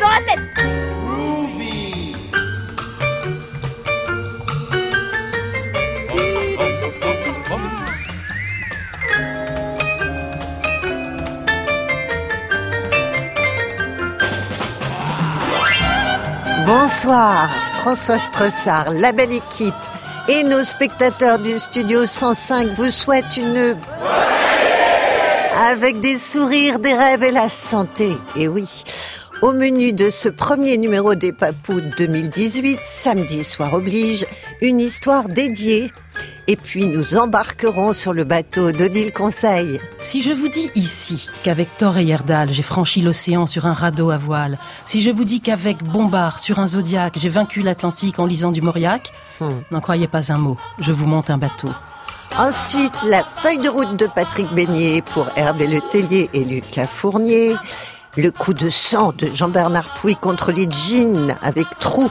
dans 0.00 0.08
la 0.08 0.20
tête 0.20 0.40
Bonsoir, 16.64 17.50
François 17.80 18.18
Strossard, 18.18 18.90
la 18.92 19.12
belle 19.12 19.32
équipe 19.32 19.74
et 20.28 20.44
nos 20.44 20.62
spectateurs 20.62 21.38
du 21.38 21.58
studio 21.58 22.06
105 22.06 22.68
vous 22.76 22.90
souhaitent 22.90 23.36
une... 23.36 23.76
Avec 25.54 26.00
des 26.00 26.18
sourires, 26.18 26.78
des 26.78 26.94
rêves 26.94 27.22
et 27.22 27.30
la 27.30 27.48
santé. 27.48 28.16
Et 28.36 28.48
oui, 28.48 28.66
au 29.42 29.52
menu 29.52 29.92
de 29.92 30.08
ce 30.08 30.28
premier 30.28 30.78
numéro 30.78 31.16
des 31.16 31.32
Papous 31.32 31.80
2018, 31.98 32.78
samedi 32.84 33.42
soir 33.42 33.74
oblige, 33.74 34.24
une 34.60 34.78
histoire 34.78 35.28
dédiée 35.28 35.92
et 36.46 36.54
puis 36.54 36.86
nous 36.86 37.16
embarquerons 37.16 37.92
sur 37.92 38.12
le 38.12 38.22
bateau 38.22 38.70
d'Odile 38.70 39.12
Conseil. 39.12 39.80
Si 40.02 40.22
je 40.22 40.30
vous 40.32 40.48
dis 40.48 40.70
ici 40.76 41.28
qu'avec 41.42 41.76
Thor 41.76 41.98
et 41.98 42.04
Yerdal, 42.04 42.50
j'ai 42.50 42.62
franchi 42.62 43.02
l'océan 43.02 43.46
sur 43.46 43.66
un 43.66 43.72
radeau 43.72 44.10
à 44.10 44.16
voile, 44.16 44.58
si 44.86 45.02
je 45.02 45.10
vous 45.10 45.24
dis 45.24 45.40
qu'avec 45.40 45.82
Bombard 45.82 46.38
sur 46.38 46.60
un 46.60 46.68
Zodiac, 46.68 47.14
j'ai 47.18 47.28
vaincu 47.28 47.62
l'Atlantique 47.62 48.20
en 48.20 48.26
lisant 48.26 48.52
du 48.52 48.62
Mauriac, 48.62 49.12
hmm. 49.40 49.62
n'en 49.72 49.80
croyez 49.80 50.06
pas 50.06 50.32
un 50.32 50.38
mot, 50.38 50.56
je 50.78 50.92
vous 50.92 51.06
monte 51.06 51.30
un 51.30 51.38
bateau. 51.38 51.70
Ensuite, 52.38 52.94
la 53.04 53.24
feuille 53.24 53.58
de 53.58 53.68
route 53.68 53.98
de 53.98 54.06
Patrick 54.06 54.50
Beignet 54.54 55.02
pour 55.02 55.26
Hervé 55.36 55.66
Letellier 55.66 56.30
et 56.32 56.44
Lucas 56.44 56.86
Fournier. 56.86 57.56
Le 58.18 58.30
coup 58.30 58.52
de 58.52 58.68
sang 58.68 59.14
de 59.16 59.30
Jean-Bernard 59.32 59.94
Pouy 59.94 60.16
contre 60.16 60.52
les 60.52 60.70
jeans 60.70 61.34
avec 61.40 61.66
trou 61.80 62.10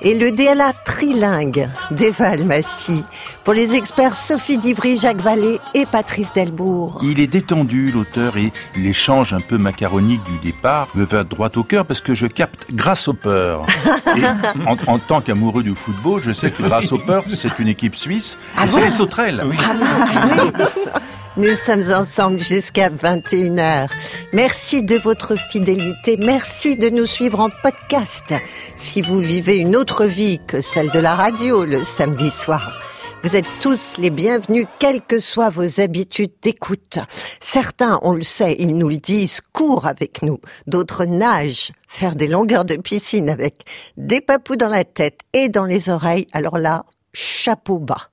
et 0.00 0.16
le 0.16 0.30
DLA 0.30 0.72
trilingue 0.84 1.68
d'Eva 1.90 2.28
Almassi 2.28 3.04
pour 3.42 3.54
les 3.54 3.74
experts 3.74 4.14
Sophie 4.14 4.58
Divry, 4.58 4.96
Jacques 4.96 5.20
Vallée 5.20 5.58
et 5.74 5.86
Patrice 5.86 6.32
Delbourg. 6.32 7.00
Il 7.02 7.18
est 7.18 7.26
détendu, 7.26 7.90
l'auteur, 7.90 8.36
et 8.36 8.52
l'échange 8.76 9.32
un 9.32 9.40
peu 9.40 9.58
macaronique 9.58 10.22
du 10.22 10.38
départ 10.38 10.86
me 10.94 11.04
va 11.04 11.24
droit 11.24 11.50
au 11.56 11.64
cœur 11.64 11.84
parce 11.84 12.00
que 12.00 12.14
je 12.14 12.28
capte 12.28 12.72
Grasshopper. 12.72 13.58
et 14.16 14.24
en, 14.68 14.76
en 14.86 14.98
tant 15.00 15.20
qu'amoureux 15.20 15.64
du 15.64 15.74
football, 15.74 16.22
je 16.22 16.30
sais 16.30 16.52
que 16.52 16.62
Grasshopper, 16.62 17.22
c'est 17.26 17.58
une 17.58 17.66
équipe 17.66 17.96
suisse 17.96 18.38
ah 18.56 18.66
et 18.66 18.68
c'est 18.68 18.82
les 18.82 18.90
sauterelles. 18.90 19.42
Ah 19.58 19.74
bah, 19.74 20.70
nous 21.36 21.54
sommes 21.54 21.92
ensemble 21.92 22.40
jusqu'à 22.40 22.90
21h. 22.90 23.88
Merci 24.32 24.82
de 24.82 24.96
votre 24.96 25.36
fidélité. 25.36 26.16
Merci 26.16 26.76
de 26.76 26.90
nous 26.90 27.06
suivre 27.06 27.40
en 27.40 27.48
podcast. 27.62 28.34
Si 28.76 29.00
vous 29.00 29.20
vivez 29.20 29.56
une 29.58 29.76
autre 29.76 30.04
vie 30.04 30.40
que 30.46 30.60
celle 30.60 30.90
de 30.90 30.98
la 30.98 31.14
radio 31.14 31.64
le 31.64 31.84
samedi 31.84 32.30
soir, 32.30 32.80
vous 33.22 33.36
êtes 33.36 33.46
tous 33.60 33.98
les 33.98 34.10
bienvenus, 34.10 34.66
quelles 34.78 35.02
que 35.02 35.20
soient 35.20 35.50
vos 35.50 35.80
habitudes 35.80 36.32
d'écoute. 36.42 36.98
Certains, 37.40 38.00
on 38.02 38.14
le 38.14 38.22
sait, 38.22 38.56
ils 38.58 38.76
nous 38.76 38.88
le 38.88 38.96
disent, 38.96 39.40
courent 39.52 39.86
avec 39.86 40.22
nous. 40.22 40.38
D'autres 40.66 41.04
nagent, 41.04 41.72
faire 41.86 42.16
des 42.16 42.28
longueurs 42.28 42.64
de 42.64 42.76
piscine 42.76 43.28
avec 43.28 43.64
des 43.96 44.20
papous 44.20 44.56
dans 44.56 44.68
la 44.68 44.84
tête 44.84 45.20
et 45.32 45.48
dans 45.48 45.66
les 45.66 45.90
oreilles. 45.90 46.26
Alors 46.32 46.58
là, 46.58 46.86
chapeau 47.12 47.78
bas. 47.78 48.08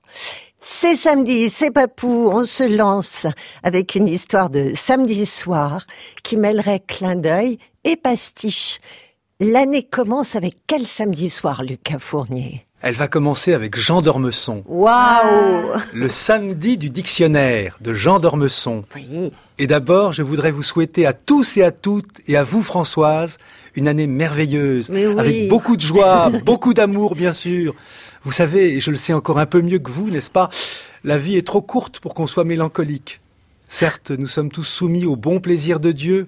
C'est 0.60 0.96
samedi, 0.96 1.50
c'est 1.50 1.70
Papou, 1.70 2.30
on 2.32 2.44
se 2.44 2.64
lance 2.64 3.26
avec 3.62 3.94
une 3.94 4.08
histoire 4.08 4.50
de 4.50 4.72
samedi 4.74 5.24
soir 5.24 5.86
qui 6.24 6.36
mêlerait 6.36 6.82
clin 6.84 7.14
d'œil 7.14 7.58
et 7.84 7.94
pastiche. 7.94 8.80
L'année 9.38 9.84
commence 9.84 10.34
avec 10.34 10.54
quel 10.66 10.88
samedi 10.88 11.30
soir, 11.30 11.62
Lucas 11.62 12.00
Fournier? 12.00 12.66
Elle 12.80 12.94
va 12.94 13.06
commencer 13.06 13.54
avec 13.54 13.76
Jean 13.76 14.02
d'Ormesson. 14.02 14.62
Waouh 14.66 15.80
Le 15.94 16.08
samedi 16.08 16.76
du 16.76 16.90
dictionnaire 16.90 17.76
de 17.80 17.92
Jean 17.92 18.18
d'Ormesson. 18.20 18.84
Oui. 18.94 19.32
Et 19.58 19.66
d'abord, 19.66 20.12
je 20.12 20.22
voudrais 20.22 20.52
vous 20.52 20.62
souhaiter 20.62 21.06
à 21.06 21.12
tous 21.12 21.56
et 21.56 21.62
à 21.62 21.72
toutes, 21.72 22.20
et 22.28 22.36
à 22.36 22.44
vous 22.44 22.62
Françoise, 22.62 23.38
une 23.74 23.88
année 23.88 24.06
merveilleuse, 24.06 24.90
avec 25.18 25.48
beaucoup 25.48 25.76
de 25.76 25.82
joie, 25.82 26.30
beaucoup 26.44 26.72
d'amour 26.72 27.16
bien 27.16 27.32
sûr, 27.32 27.74
vous 28.28 28.32
savez, 28.32 28.74
et 28.74 28.80
je 28.80 28.90
le 28.90 28.98
sais 28.98 29.14
encore 29.14 29.38
un 29.38 29.46
peu 29.46 29.62
mieux 29.62 29.78
que 29.78 29.90
vous, 29.90 30.10
n'est-ce 30.10 30.30
pas 30.30 30.50
La 31.02 31.16
vie 31.16 31.36
est 31.36 31.46
trop 31.46 31.62
courte 31.62 31.98
pour 31.98 32.12
qu'on 32.12 32.26
soit 32.26 32.44
mélancolique. 32.44 33.22
Certes, 33.68 34.10
nous 34.10 34.26
sommes 34.26 34.50
tous 34.50 34.64
soumis 34.64 35.06
au 35.06 35.16
bon 35.16 35.40
plaisir 35.40 35.80
de 35.80 35.92
Dieu, 35.92 36.26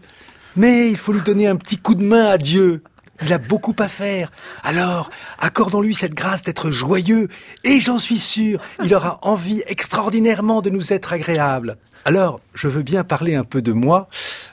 mais 0.56 0.88
il 0.88 0.96
faut 0.96 1.12
lui 1.12 1.20
donner 1.20 1.46
un 1.46 1.56
petit 1.56 1.76
coup 1.76 1.94
de 1.94 2.02
main 2.02 2.24
à 2.24 2.38
Dieu. 2.38 2.82
Il 3.22 3.32
a 3.32 3.38
beaucoup 3.38 3.76
à 3.78 3.88
faire. 3.88 4.30
Alors, 4.62 5.10
accordons-lui 5.38 5.94
cette 5.94 6.14
grâce 6.14 6.42
d'être 6.42 6.70
joyeux, 6.70 7.28
et 7.64 7.80
j'en 7.80 7.98
suis 7.98 8.18
sûr, 8.18 8.60
il 8.82 8.94
aura 8.94 9.18
envie 9.22 9.62
extraordinairement 9.66 10.62
de 10.62 10.70
nous 10.70 10.92
être 10.92 11.12
agréable. 11.12 11.76
Alors, 12.06 12.40
je 12.54 12.66
veux 12.66 12.82
bien 12.82 13.04
parler 13.04 13.34
un 13.34 13.44
peu 13.44 13.60
de 13.60 13.72
moi, 13.72 14.08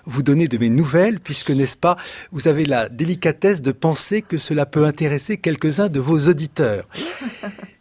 vous 0.05 0.21
donner 0.21 0.47
de 0.47 0.57
mes 0.57 0.69
nouvelles, 0.69 1.19
puisque, 1.19 1.51
n'est-ce 1.51 1.77
pas, 1.77 1.95
vous 2.31 2.49
avez 2.49 2.65
la 2.65 2.89
délicatesse 2.89 3.61
de 3.61 3.71
penser 3.71 4.21
que 4.21 4.37
cela 4.37 4.65
peut 4.65 4.85
intéresser 4.85 5.37
quelques-uns 5.37 5.87
de 5.87 5.99
vos 5.99 6.29
auditeurs. 6.29 6.85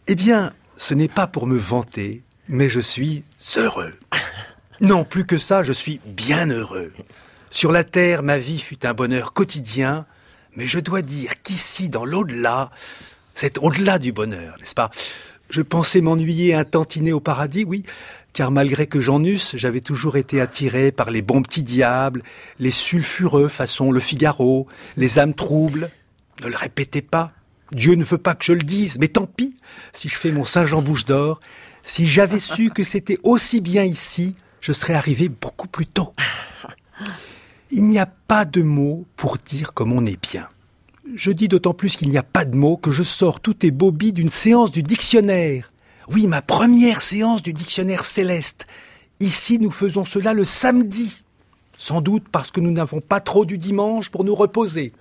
Eh 0.09 0.15
bien, 0.15 0.53
ce 0.77 0.95
n'est 0.95 1.09
pas 1.09 1.27
pour 1.27 1.49
me 1.49 1.59
vanter, 1.59 2.23
mais 2.49 2.69
je 2.69 2.79
suis 2.79 3.25
heureux. 3.57 3.93
Non, 4.81 5.03
plus 5.03 5.27
que 5.27 5.37
ça, 5.37 5.65
je 5.65 5.73
suis 5.73 6.01
bien 6.07 6.49
heureux. 6.49 6.93
Sur 7.51 7.73
la 7.73 7.83
terre, 7.83 8.23
ma 8.23 8.39
vie 8.39 8.61
fut 8.61 8.87
un 8.87 8.95
bonheur 8.95 9.33
quotidien, 9.33 10.07
mais 10.56 10.67
je 10.67 10.78
dois 10.78 11.03
dire 11.03 11.43
qu'ici, 11.43 11.89
dans 11.89 12.05
l'au-delà, 12.05 12.71
c'est 13.34 13.59
au-delà 13.59 13.99
du 13.99 14.12
bonheur, 14.12 14.56
n'est-ce 14.59 14.75
pas? 14.75 14.91
Je 15.50 15.62
pensais 15.62 16.00
m'ennuyer 16.00 16.55
un 16.55 16.65
tantinet 16.65 17.12
au 17.12 17.21
paradis, 17.21 17.65
oui, 17.65 17.84
car 18.33 18.50
malgré 18.50 18.87
que 18.87 19.00
j'en 19.00 19.22
eusse, 19.22 19.56
j'avais 19.56 19.81
toujours 19.81 20.16
été 20.16 20.41
attiré 20.41 20.91
par 20.93 21.11
les 21.11 21.22
bons 21.22 21.43
petits 21.43 21.62
diables, 21.62 22.22
les 22.59 22.71
sulfureux 22.71 23.49
façon 23.49 23.93
le 23.93 24.00
Figaro, 24.00 24.66
les 24.97 25.19
âmes 25.19 25.34
troubles. 25.34 25.91
Ne 26.43 26.49
le 26.49 26.56
répétez 26.56 27.03
pas. 27.03 27.33
Dieu 27.72 27.95
ne 27.95 28.05
veut 28.05 28.19
pas 28.19 28.34
que 28.34 28.45
je 28.45 28.53
le 28.53 28.62
dise, 28.62 28.99
mais 28.99 29.09
tant 29.09 29.27
pis 29.27 29.56
si 29.93 30.09
je 30.09 30.16
fais 30.16 30.33
mon 30.33 30.45
Saint-Jean 30.45 30.83
bouche 30.83 31.05
d'or. 31.05 31.41
Si 31.83 32.06
j'avais 32.06 32.41
su 32.41 32.71
que 32.71 32.84
c'était 32.84 33.19
aussi 33.22 33.61
bien 33.61 33.84
ici, 33.84 34.34
je 34.61 34.72
serais 34.72 34.95
arrivé 34.95 35.28
beaucoup 35.28 35.69
plus 35.69 35.87
tôt. 35.87 36.12
Il 37.71 37.84
n'y 37.87 37.99
a 37.99 38.06
pas 38.06 38.44
de 38.44 38.62
mots 38.62 39.06
pour 39.16 39.38
dire 39.38 39.75
comme 39.75 39.93
on 39.93 40.06
est 40.06 40.21
bien. 40.21 40.49
Je 41.15 41.32
dis 41.32 41.49
d'autant 41.49 41.75
plus 41.75 41.97
qu'il 41.97 42.09
n'y 42.09 42.19
a 42.19 42.22
pas 42.22 42.44
de 42.44 42.56
mots 42.56 42.77
que 42.77 42.93
je 42.93 43.03
sors 43.03 43.41
tout 43.41 43.56
et 43.66 43.71
d'une 43.71 44.28
séance 44.28 44.71
du 44.71 44.82
dictionnaire. 44.82 45.71
Oui, 46.09 46.27
ma 46.27 46.43
première 46.43 47.03
séance 47.03 47.43
du 47.43 47.53
dictionnaire 47.53 48.04
céleste. 48.04 48.66
Ici, 49.19 49.59
nous 49.59 49.71
faisons 49.71 50.04
cela 50.04 50.32
le 50.32 50.44
samedi. 50.44 51.25
Sans 51.78 52.00
doute 52.00 52.28
parce 52.31 52.50
que 52.50 52.60
nous 52.60 52.71
n'avons 52.71 53.00
pas 53.00 53.21
trop 53.21 53.44
du 53.44 53.59
dimanche 53.59 54.10
pour 54.10 54.25
nous 54.25 54.34
reposer. 54.34 54.93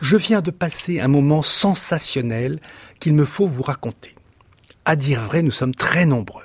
Je 0.00 0.16
viens 0.16 0.40
de 0.40 0.50
passer 0.50 1.00
un 1.00 1.08
moment 1.08 1.42
sensationnel 1.42 2.60
qu'il 3.00 3.14
me 3.14 3.24
faut 3.24 3.46
vous 3.46 3.62
raconter. 3.62 4.14
À 4.84 4.96
dire 4.96 5.22
vrai, 5.22 5.42
nous 5.42 5.50
sommes 5.50 5.74
très 5.74 6.06
nombreux. 6.06 6.44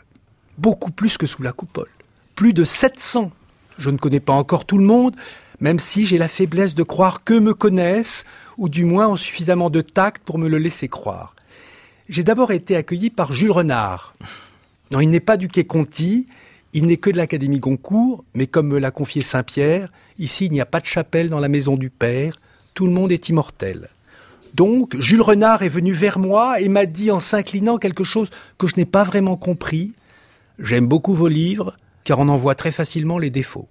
Beaucoup 0.58 0.92
plus 0.92 1.18
que 1.18 1.26
sous 1.26 1.42
la 1.42 1.54
coupole. 1.54 1.90
Plus 2.36 2.54
de 2.54 2.64
700. 2.64 3.32
Je 3.82 3.90
ne 3.90 3.98
connais 3.98 4.20
pas 4.20 4.34
encore 4.34 4.66
tout 4.66 4.78
le 4.78 4.86
monde, 4.86 5.16
même 5.60 5.80
si 5.80 6.06
j'ai 6.06 6.18
la 6.18 6.28
faiblesse 6.28 6.76
de 6.76 6.84
croire 6.84 7.24
que 7.24 7.34
me 7.34 7.54
connaissent, 7.54 8.26
ou 8.58 8.70
du 8.70 8.86
moins 8.86 9.10
ont 9.10 9.16
suffisamment 9.18 9.70
de 9.70 9.82
tact 9.82 10.24
pour 10.24 10.38
me 10.38 10.48
le 10.48 10.58
laisser 10.58 10.88
croire 10.88 11.36
j'ai 12.12 12.24
d'abord 12.24 12.52
été 12.52 12.76
accueilli 12.76 13.10
par 13.10 13.32
Jules 13.32 13.52
Renard. 13.52 14.14
Non, 14.92 15.00
il 15.00 15.10
n'est 15.10 15.22
pas 15.22 15.38
du 15.38 15.48
Quai 15.48 15.64
Conti, 15.64 16.28
il 16.74 16.86
n'est 16.86 16.98
que 16.98 17.10
de 17.10 17.16
l'Académie 17.16 17.62
Goncourt, 17.62 18.26
mais 18.34 18.48
comme 18.48 18.68
me 18.68 18.80
l'a 18.80 18.92
confié 18.92 19.24
Saint-Pierre, 19.24 19.90
ici 20.18 20.48
il 20.48 20.52
n'y 20.52 20.60
a 20.60 20.66
pas 20.66 20.82
de 20.82 20.86
chapelle 20.86 21.30
dans 21.30 21.40
la 21.40 21.48
maison 21.48 21.78
du 21.78 21.90
Père, 21.90 22.38
tout 22.74 22.86
le 22.86 22.92
monde 22.92 23.14
est 23.14 23.30
immortel. 23.30 23.88
Donc, 24.54 25.00
Jules 25.00 25.22
Renard 25.22 25.64
est 25.64 25.70
venu 25.70 25.94
vers 25.94 26.20
moi 26.20 26.60
et 26.60 26.68
m'a 26.68 26.86
dit 26.86 27.12
en 27.12 27.22
s'inclinant 27.22 27.78
quelque 27.78 28.04
chose 28.04 28.30
que 28.58 28.68
je 28.68 28.76
n'ai 28.76 28.86
pas 28.86 29.06
vraiment 29.06 29.38
compris. 29.38 29.94
J'aime 30.60 30.88
beaucoup 30.88 31.14
vos 31.14 31.30
livres, 31.30 31.78
car 32.04 32.20
on 32.20 32.28
en 32.28 32.36
voit 32.36 32.56
très 32.56 32.72
facilement 32.72 33.20
les 33.20 33.30
défauts. 33.30 33.70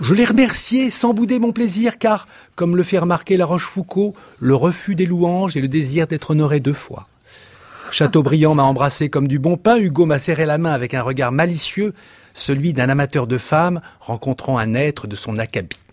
Je 0.00 0.14
l'ai 0.14 0.24
remercié 0.24 0.90
sans 0.90 1.14
bouder 1.14 1.38
mon 1.38 1.52
plaisir, 1.52 1.98
car, 1.98 2.26
comme 2.56 2.76
le 2.76 2.82
fait 2.82 2.98
remarquer 2.98 3.36
La 3.36 3.46
Rochefoucauld, 3.46 4.14
le 4.38 4.54
refus 4.54 4.94
des 4.94 5.06
louanges 5.06 5.56
et 5.56 5.60
le 5.60 5.68
désir 5.68 6.06
d'être 6.06 6.30
honoré 6.30 6.60
deux 6.60 6.72
fois. 6.72 7.06
Chateaubriand 7.92 8.54
m'a 8.54 8.64
embrassé 8.64 9.08
comme 9.08 9.28
du 9.28 9.38
bon 9.38 9.56
pain, 9.56 9.76
Hugo 9.76 10.06
m'a 10.06 10.18
serré 10.18 10.46
la 10.46 10.58
main 10.58 10.72
avec 10.72 10.94
un 10.94 11.02
regard 11.02 11.32
malicieux, 11.32 11.94
celui 12.32 12.72
d'un 12.72 12.88
amateur 12.88 13.26
de 13.26 13.38
femmes 13.38 13.80
rencontrant 14.00 14.58
un 14.58 14.74
être 14.74 15.06
de 15.06 15.14
son 15.14 15.38
acabit. 15.38 15.84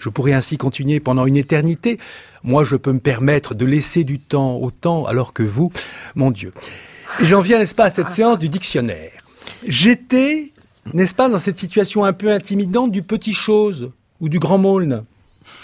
Je 0.00 0.08
pourrais 0.08 0.32
ainsi 0.32 0.56
continuer 0.56 0.98
pendant 0.98 1.26
une 1.26 1.36
éternité. 1.36 2.00
Moi, 2.42 2.64
je 2.64 2.74
peux 2.74 2.92
me 2.92 2.98
permettre 2.98 3.54
de 3.54 3.64
laisser 3.64 4.02
du 4.02 4.18
temps 4.18 4.56
au 4.56 4.72
temps, 4.72 5.04
alors 5.06 5.32
que 5.32 5.44
vous, 5.44 5.70
mon 6.16 6.32
Dieu. 6.32 6.52
Et 7.20 7.26
j'en 7.26 7.40
viens, 7.40 7.58
n'est-ce 7.58 7.76
pas, 7.76 7.84
à 7.84 7.90
cette 7.90 8.08
séance 8.08 8.40
du 8.40 8.48
dictionnaire. 8.48 9.12
J'étais, 9.64 10.51
n'est-ce 10.92 11.14
pas, 11.14 11.28
dans 11.28 11.38
cette 11.38 11.58
situation 11.58 12.04
un 12.04 12.12
peu 12.12 12.30
intimidante 12.30 12.90
du 12.90 13.02
petit 13.02 13.32
chose 13.32 13.90
ou 14.20 14.28
du 14.28 14.38
grand 14.38 14.58
môle. 14.58 15.04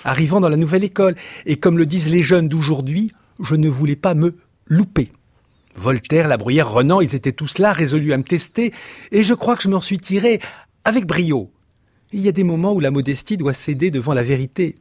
arrivant 0.05 0.41
dans 0.41 0.49
la 0.49 0.57
nouvelle 0.57 0.85
école. 0.85 1.15
Et 1.47 1.57
comme 1.57 1.79
le 1.79 1.87
disent 1.87 2.09
les 2.09 2.23
jeunes 2.23 2.49
d'aujourd'hui, 2.49 3.13
je 3.41 3.55
ne 3.55 3.69
voulais 3.69 3.97
pas 3.97 4.15
me 4.15 4.35
louper. 4.67 5.13
Voltaire, 5.77 6.27
La 6.27 6.37
Bruyère, 6.37 6.71
Renan, 6.71 7.01
ils 7.01 7.15
étaient 7.15 7.33
tous 7.33 7.59
là, 7.59 7.73
résolus 7.73 8.13
à 8.13 8.17
me 8.17 8.25
tester, 8.25 8.73
et 9.13 9.23
je 9.23 9.35
crois 9.35 9.55
que 9.55 9.63
je 9.63 9.69
m'en 9.69 9.81
suis 9.81 9.99
tiré 9.99 10.41
avec 10.85 11.07
brio. 11.07 11.53
Il 12.13 12.21
y 12.21 12.29
a 12.29 12.33
des 12.33 12.43
moments 12.43 12.73
où 12.73 12.81
la 12.81 12.91
modestie 12.91 13.37
doit 13.37 13.53
céder 13.53 13.91
devant 13.91 14.15
la 14.15 14.25
vérité. 14.25 14.75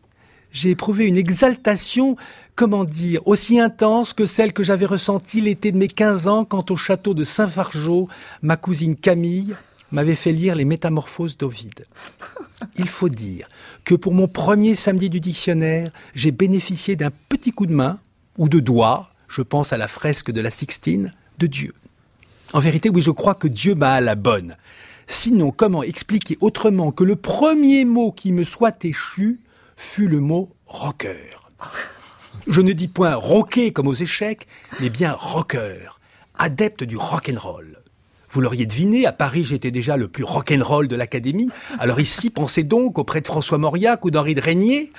J'ai 0.52 0.72
éprouvé 0.72 1.06
une 1.06 1.18
exaltation, 1.18 2.16
comment 2.56 2.86
dire, 2.86 3.22
aussi 3.28 3.60
intense 3.60 4.14
que 4.14 4.26
celle 4.26 4.54
que 4.54 4.64
j'avais 4.64 4.86
ressentie 4.86 5.42
l'été 5.42 5.72
de 5.72 5.78
mes 5.78 5.90
quinze 5.90 6.28
ans 6.28 6.46
quand 6.46 6.72
au 6.72 6.76
château 6.76 7.14
de 7.14 7.24
Saint-Fargeau, 7.24 8.08
ma 8.42 8.58
cousine 8.58 8.96
Camille 8.96 9.54
m'avait 9.92 10.16
fait 10.16 10.32
lire 10.32 10.56
les 10.56 10.66
métamorphoses 10.66 11.38
d'Ovide. 11.38 11.86
Il 12.76 12.88
faut 12.88 13.10
dire 13.10 13.48
que 13.84 13.96
pour 13.96 14.14
mon 14.14 14.28
premier 14.28 14.76
samedi 14.76 15.10
du 15.10 15.20
dictionnaire, 15.20 15.92
j'ai 16.14 16.32
bénéficié 16.32 16.96
d'un 16.96 17.12
petit 17.30 17.52
coup 17.52 17.66
de 17.66 17.74
main, 17.74 18.00
ou 18.38 18.50
de 18.50 18.60
doigt, 18.60 19.10
je 19.28 19.42
pense 19.42 19.74
à 19.74 19.78
la 19.78 19.88
fresque 19.88 20.32
de 20.32 20.42
la 20.42 20.52
Sixtine, 20.52 21.14
de 21.40 21.48
Dieu. 21.48 21.74
En 22.54 22.60
vérité, 22.60 22.90
oui, 22.90 23.02
je 23.02 23.12
crois 23.12 23.36
que 23.36 23.48
Dieu 23.48 23.76
m'a 23.76 23.94
à 23.94 24.02
la 24.02 24.16
bonne. 24.16 24.56
Sinon, 25.08 25.52
comment 25.52 25.84
expliquer 25.84 26.38
autrement 26.42 26.92
que 26.92 27.04
le 27.04 27.16
premier 27.16 27.86
mot 27.86 28.12
qui 28.12 28.32
me 28.32 28.44
soit 28.44 28.84
échu 28.84 29.40
fut 29.76 30.08
le 30.08 30.20
mot 30.20 30.50
rocker 30.66 31.38
Je 32.48 32.62
ne 32.62 32.74
dis 32.74 32.88
point 32.88 33.16
rocker 33.16 33.72
comme 33.72 33.88
aux 33.88 33.94
échecs, 33.94 34.48
mais 34.80 34.90
bien 34.90 35.14
rocker, 35.14 36.00
adepte 36.38 36.84
du 36.84 36.98
rock'n'roll. 36.98 37.82
Vous 38.30 38.42
l'auriez 38.42 38.66
deviné, 38.66 39.06
à 39.06 39.12
Paris 39.14 39.44
j'étais 39.44 39.72
déjà 39.72 39.96
le 39.98 40.08
plus 40.08 40.24
rock'n'roll 40.24 40.88
de 40.88 40.96
l'académie, 40.96 41.50
alors 41.80 42.00
ici 42.00 42.30
pensez 42.30 42.64
donc 42.64 43.00
auprès 43.00 43.22
de 43.22 43.28
François 43.28 43.58
Mauriac 43.58 44.04
ou 44.04 44.12
d'Henri 44.12 44.36
de 44.36 44.42
Régnier. 44.42 44.92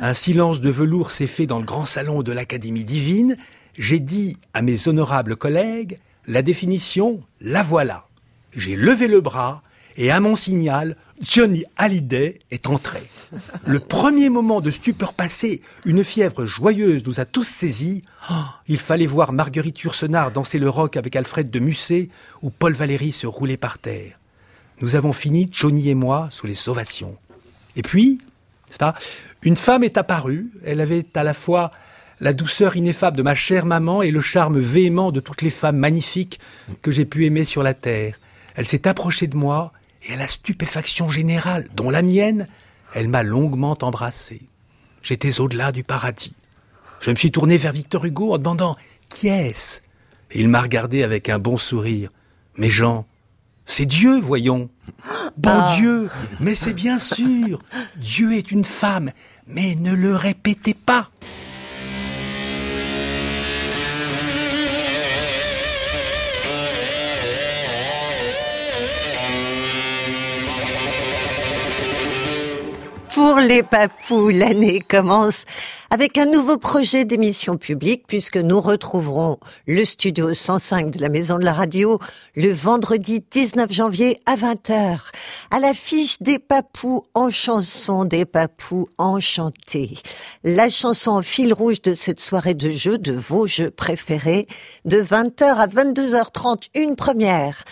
Un 0.00 0.14
silence 0.14 0.60
de 0.60 0.70
velours 0.70 1.10
s'est 1.10 1.26
fait 1.26 1.46
dans 1.46 1.58
le 1.58 1.64
grand 1.64 1.84
salon 1.84 2.22
de 2.22 2.32
l'Académie 2.32 2.84
divine. 2.84 3.36
J'ai 3.76 3.98
dit 3.98 4.36
à 4.54 4.62
mes 4.62 4.86
honorables 4.86 5.36
collègues, 5.36 5.98
la 6.26 6.42
définition, 6.42 7.20
la 7.40 7.62
voilà. 7.62 8.06
J'ai 8.52 8.76
levé 8.76 9.08
le 9.08 9.20
bras 9.20 9.62
et 9.96 10.12
à 10.12 10.20
mon 10.20 10.36
signal, 10.36 10.96
Johnny 11.20 11.64
Hallyday 11.76 12.38
est 12.50 12.66
entré. 12.66 13.02
Le 13.66 13.80
premier 13.80 14.28
moment 14.28 14.60
de 14.60 14.70
stupeur 14.70 15.12
passé, 15.12 15.62
une 15.84 16.04
fièvre 16.04 16.46
joyeuse 16.46 17.04
nous 17.06 17.20
a 17.20 17.24
tous 17.24 17.46
saisis. 17.46 18.04
Oh, 18.30 18.34
il 18.68 18.78
fallait 18.78 19.06
voir 19.06 19.32
Marguerite 19.32 19.80
Yourcenar 19.80 20.30
danser 20.30 20.58
le 20.58 20.68
rock 20.68 20.96
avec 20.96 21.16
Alfred 21.16 21.50
de 21.50 21.58
Musset 21.58 22.08
ou 22.42 22.50
Paul 22.50 22.72
Valéry 22.74 23.12
se 23.12 23.26
rouler 23.26 23.56
par 23.56 23.78
terre. 23.78 24.18
Nous 24.80 24.94
avons 24.94 25.12
fini, 25.12 25.48
Johnny 25.50 25.88
et 25.88 25.94
moi, 25.94 26.28
sous 26.30 26.46
les 26.46 26.68
ovations. 26.68 27.16
Et 27.74 27.82
puis, 27.82 28.20
c'est 28.70 28.80
pas, 28.80 28.94
une 29.42 29.56
femme 29.56 29.82
est 29.82 29.96
apparue. 29.96 30.46
Elle 30.64 30.80
avait 30.80 31.06
à 31.14 31.24
la 31.24 31.34
fois 31.34 31.72
la 32.20 32.32
douceur 32.32 32.76
ineffable 32.76 33.16
de 33.16 33.22
ma 33.22 33.34
chère 33.34 33.66
maman 33.66 34.02
et 34.02 34.10
le 34.10 34.20
charme 34.20 34.58
véhément 34.58 35.10
de 35.10 35.20
toutes 35.20 35.42
les 35.42 35.50
femmes 35.50 35.78
magnifiques 35.78 36.38
que 36.82 36.92
j'ai 36.92 37.04
pu 37.04 37.26
aimer 37.26 37.44
sur 37.44 37.62
la 37.62 37.74
terre. 37.74 38.18
Elle 38.54 38.66
s'est 38.66 38.86
approchée 38.88 39.26
de 39.26 39.36
moi 39.36 39.72
et 40.04 40.14
à 40.14 40.16
la 40.16 40.26
stupéfaction 40.26 41.08
générale, 41.08 41.68
dont 41.74 41.90
la 41.90 42.02
mienne, 42.02 42.48
elle 42.94 43.08
m'a 43.08 43.22
longuement 43.22 43.76
embrassé. 43.82 44.42
J'étais 45.02 45.40
au-delà 45.40 45.72
du 45.72 45.84
paradis. 45.84 46.34
Je 47.00 47.10
me 47.10 47.16
suis 47.16 47.30
tourné 47.30 47.58
vers 47.58 47.72
Victor 47.72 48.04
Hugo 48.04 48.34
en 48.34 48.38
demandant 48.38 48.76
Qui 49.08 49.28
est-ce? 49.28 49.80
Et 50.30 50.40
il 50.40 50.48
m'a 50.48 50.60
regardé 50.60 51.02
avec 51.02 51.28
un 51.28 51.38
bon 51.38 51.56
sourire. 51.56 52.10
Mais 52.56 52.70
Jean, 52.70 53.06
c'est 53.64 53.86
Dieu, 53.86 54.20
voyons. 54.20 54.70
Bon 55.36 55.50
ah. 55.52 55.76
Dieu, 55.76 56.10
mais 56.40 56.56
c'est 56.56 56.72
bien 56.72 56.98
sûr. 56.98 57.60
Dieu 57.96 58.32
est 58.32 58.50
une 58.50 58.64
femme, 58.64 59.12
mais 59.46 59.76
ne 59.76 59.92
le 59.92 60.16
répétez 60.16 60.74
pas. 60.74 61.10
Pour 73.14 73.36
les 73.36 73.62
papous, 73.62 74.30
l'année 74.30 74.80
commence 74.80 75.44
avec 75.90 76.18
un 76.18 76.26
nouveau 76.26 76.58
projet 76.58 77.04
d'émission 77.04 77.56
publique 77.56 78.04
puisque 78.06 78.36
nous 78.36 78.60
retrouverons 78.60 79.38
le 79.66 79.84
studio 79.84 80.34
105 80.34 80.90
de 80.90 81.00
la 81.00 81.08
Maison 81.08 81.38
de 81.38 81.44
la 81.44 81.54
Radio 81.54 81.98
le 82.36 82.52
vendredi 82.52 83.24
19 83.30 83.72
janvier 83.72 84.20
à 84.26 84.36
20h 84.36 84.98
à 85.50 85.60
l'affiche 85.60 86.20
des 86.20 86.38
papous 86.38 87.02
en 87.14 87.30
chanson, 87.30 88.04
des 88.04 88.26
papous 88.26 88.88
enchantés. 88.98 89.98
La 90.44 90.68
chanson 90.68 91.12
en 91.12 91.22
fil 91.22 91.54
rouge 91.54 91.80
de 91.80 91.94
cette 91.94 92.20
soirée 92.20 92.54
de 92.54 92.70
jeux, 92.70 92.98
de 92.98 93.12
vos 93.12 93.46
jeux 93.46 93.70
préférés, 93.70 94.46
de 94.84 95.02
20h 95.02 95.44
à 95.44 95.66
22h30, 95.66 96.68
une 96.74 96.96
première 96.96 97.64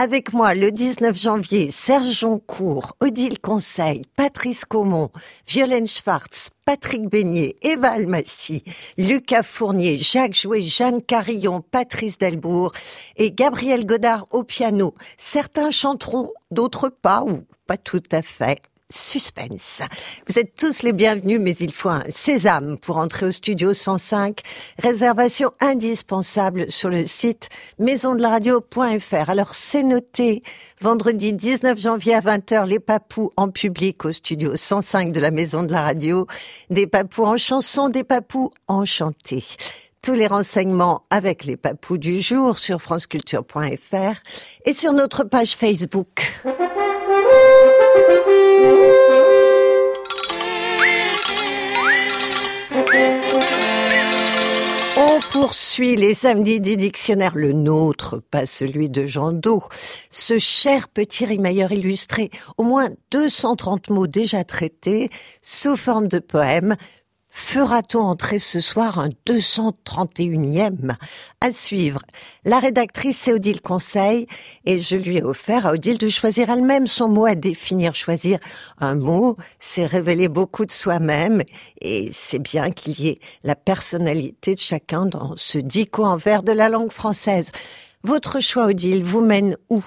avec 0.00 0.32
moi, 0.32 0.54
le 0.54 0.70
19 0.70 1.20
janvier, 1.20 1.72
Serge 1.72 2.20
Joncourt, 2.20 2.94
Odile 3.00 3.40
Conseil, 3.40 4.04
Patrice 4.14 4.64
Caumont, 4.64 5.10
Violaine 5.48 5.88
Schwartz, 5.88 6.50
Patrick 6.64 7.08
Beignet, 7.10 7.56
Eva 7.62 7.88
Almassi, 7.90 8.62
Lucas 8.96 9.42
Fournier, 9.42 9.96
Jacques 9.96 10.36
Jouet, 10.36 10.62
Jeanne 10.62 11.02
Carillon, 11.02 11.62
Patrice 11.62 12.16
Delbourg 12.16 12.70
et 13.16 13.32
Gabriel 13.32 13.86
Godard 13.86 14.28
au 14.30 14.44
piano. 14.44 14.94
Certains 15.16 15.72
chanteront, 15.72 16.30
d'autres 16.52 16.90
pas 16.90 17.24
ou 17.24 17.40
pas 17.66 17.76
tout 17.76 18.02
à 18.12 18.22
fait 18.22 18.60
suspense. 18.90 19.82
Vous 20.26 20.38
êtes 20.38 20.54
tous 20.56 20.82
les 20.82 20.92
bienvenus, 20.92 21.40
mais 21.40 21.52
il 21.52 21.72
faut 21.72 21.90
un 21.90 22.04
sésame 22.08 22.78
pour 22.78 22.96
entrer 22.96 23.26
au 23.26 23.32
studio 23.32 23.74
105. 23.74 24.40
Réservation 24.78 25.52
indispensable 25.60 26.70
sur 26.70 26.88
le 26.88 27.06
site 27.06 27.48
maisondelaradio.fr. 27.78 29.30
Alors 29.30 29.54
c'est 29.54 29.82
noté, 29.82 30.42
vendredi 30.80 31.32
19 31.32 31.78
janvier 31.78 32.14
à 32.14 32.20
20h, 32.20 32.66
les 32.66 32.80
papous 32.80 33.30
en 33.36 33.48
public 33.48 34.04
au 34.06 34.12
studio 34.12 34.56
105 34.56 35.12
de 35.12 35.20
la 35.20 35.30
Maison 35.30 35.62
de 35.64 35.72
la 35.72 35.82
Radio. 35.82 36.26
Des 36.70 36.86
papous 36.86 37.24
en 37.24 37.36
chanson, 37.36 37.90
des 37.90 38.04
papous 38.04 38.50
enchantés. 38.68 39.44
Tous 40.02 40.14
les 40.14 40.28
renseignements 40.28 41.02
avec 41.10 41.44
les 41.44 41.56
papous 41.56 41.98
du 41.98 42.20
jour 42.20 42.58
sur 42.58 42.80
franceculture.fr 42.80 44.22
et 44.64 44.72
sur 44.72 44.92
notre 44.92 45.24
page 45.24 45.56
Facebook. 45.56 46.24
Poursuit 55.30 55.96
les 55.96 56.14
samedis 56.14 56.60
du 56.60 56.76
dictionnaire, 56.76 57.32
le 57.34 57.52
nôtre, 57.52 58.22
pas 58.30 58.46
celui 58.46 58.88
de 58.88 59.06
Jean 59.06 59.32
Do. 59.32 59.62
Ce 60.08 60.38
cher 60.38 60.88
petit 60.88 61.26
rimailleur 61.26 61.70
illustré, 61.72 62.30
au 62.56 62.62
moins 62.62 62.88
230 63.10 63.90
mots 63.90 64.06
déjà 64.06 64.44
traités, 64.44 65.10
sous 65.42 65.76
forme 65.76 66.08
de 66.08 66.18
poèmes, 66.18 66.76
Fera-t-on 67.40 68.00
entrer 68.00 68.38
ce 68.38 68.60
soir 68.60 68.98
un 68.98 69.08
231e 69.26 70.96
à 71.40 71.52
suivre? 71.52 72.02
La 72.44 72.58
rédactrice 72.58 73.16
c'est 73.16 73.32
Odile 73.32 73.62
Conseil 73.62 74.26
et 74.66 74.80
je 74.80 74.96
lui 74.96 75.18
ai 75.18 75.22
offert 75.22 75.64
à 75.64 75.72
Odile 75.72 75.96
de 75.96 76.10
choisir 76.10 76.50
elle-même 76.50 76.86
son 76.86 77.08
mot 77.08 77.24
à 77.24 77.36
définir. 77.36 77.94
Choisir 77.94 78.38
un 78.80 78.96
mot, 78.96 79.36
c'est 79.60 79.86
révéler 79.86 80.28
beaucoup 80.28 80.66
de 80.66 80.72
soi-même 80.72 81.42
et 81.80 82.10
c'est 82.12 82.40
bien 82.40 82.70
qu'il 82.70 83.00
y 83.00 83.08
ait 83.08 83.20
la 83.44 83.54
personnalité 83.54 84.54
de 84.54 84.60
chacun 84.60 85.06
dans 85.06 85.34
ce 85.36 85.58
dico 85.58 86.04
en 86.04 86.16
vers 86.16 86.42
de 86.42 86.52
la 86.52 86.68
langue 86.68 86.92
française. 86.92 87.52
Votre 88.02 88.40
choix, 88.40 88.66
Odile, 88.66 89.04
vous 89.04 89.22
mène 89.22 89.56
où? 89.70 89.82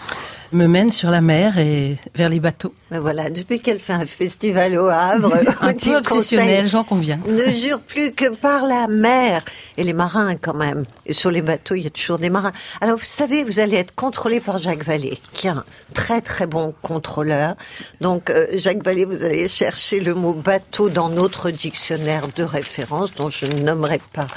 Me 0.53 0.67
mène 0.67 0.91
sur 0.91 1.09
la 1.09 1.21
mer 1.21 1.57
et 1.57 1.97
vers 2.13 2.29
les 2.29 2.39
bateaux. 2.39 2.73
Ben 2.91 2.99
voilà, 2.99 3.29
depuis 3.29 3.61
qu'elle 3.61 3.79
fait 3.79 3.93
un 3.93 4.05
festival 4.05 4.77
au 4.77 4.87
Havre, 4.87 5.33
un 5.61 5.73
peu 5.73 5.95
obsessionnel, 5.95 6.67
j'en 6.67 6.83
conviens. 6.83 7.19
Ne 7.31 7.49
jure 7.51 7.79
plus 7.79 8.11
que 8.11 8.29
par 8.35 8.63
la 8.63 8.87
mer 8.89 9.45
et 9.77 9.83
les 9.83 9.93
marins 9.93 10.35
quand 10.35 10.53
même. 10.53 10.83
Et 11.05 11.13
sur 11.13 11.31
les 11.31 11.41
bateaux, 11.41 11.75
il 11.75 11.83
y 11.83 11.87
a 11.87 11.89
toujours 11.89 12.19
des 12.19 12.29
marins. 12.29 12.51
Alors 12.81 12.97
vous 12.97 13.05
savez, 13.05 13.45
vous 13.45 13.61
allez 13.61 13.77
être 13.77 13.95
contrôlé 13.95 14.41
par 14.41 14.57
Jacques 14.57 14.83
Vallée, 14.83 15.17
qui 15.31 15.47
est 15.47 15.51
un 15.51 15.63
très 15.93 16.19
très 16.19 16.47
bon 16.47 16.73
contrôleur. 16.81 17.55
Donc 18.01 18.29
euh, 18.29 18.47
Jacques 18.55 18.83
Vallée, 18.83 19.05
vous 19.05 19.23
allez 19.23 19.47
chercher 19.47 20.01
le 20.01 20.13
mot 20.13 20.33
bateau 20.33 20.89
dans 20.89 21.07
notre 21.07 21.49
dictionnaire 21.49 22.27
de 22.35 22.43
référence, 22.43 23.15
dont 23.15 23.29
je 23.29 23.45
ne 23.45 23.61
nommerai 23.61 24.01
pas 24.11 24.27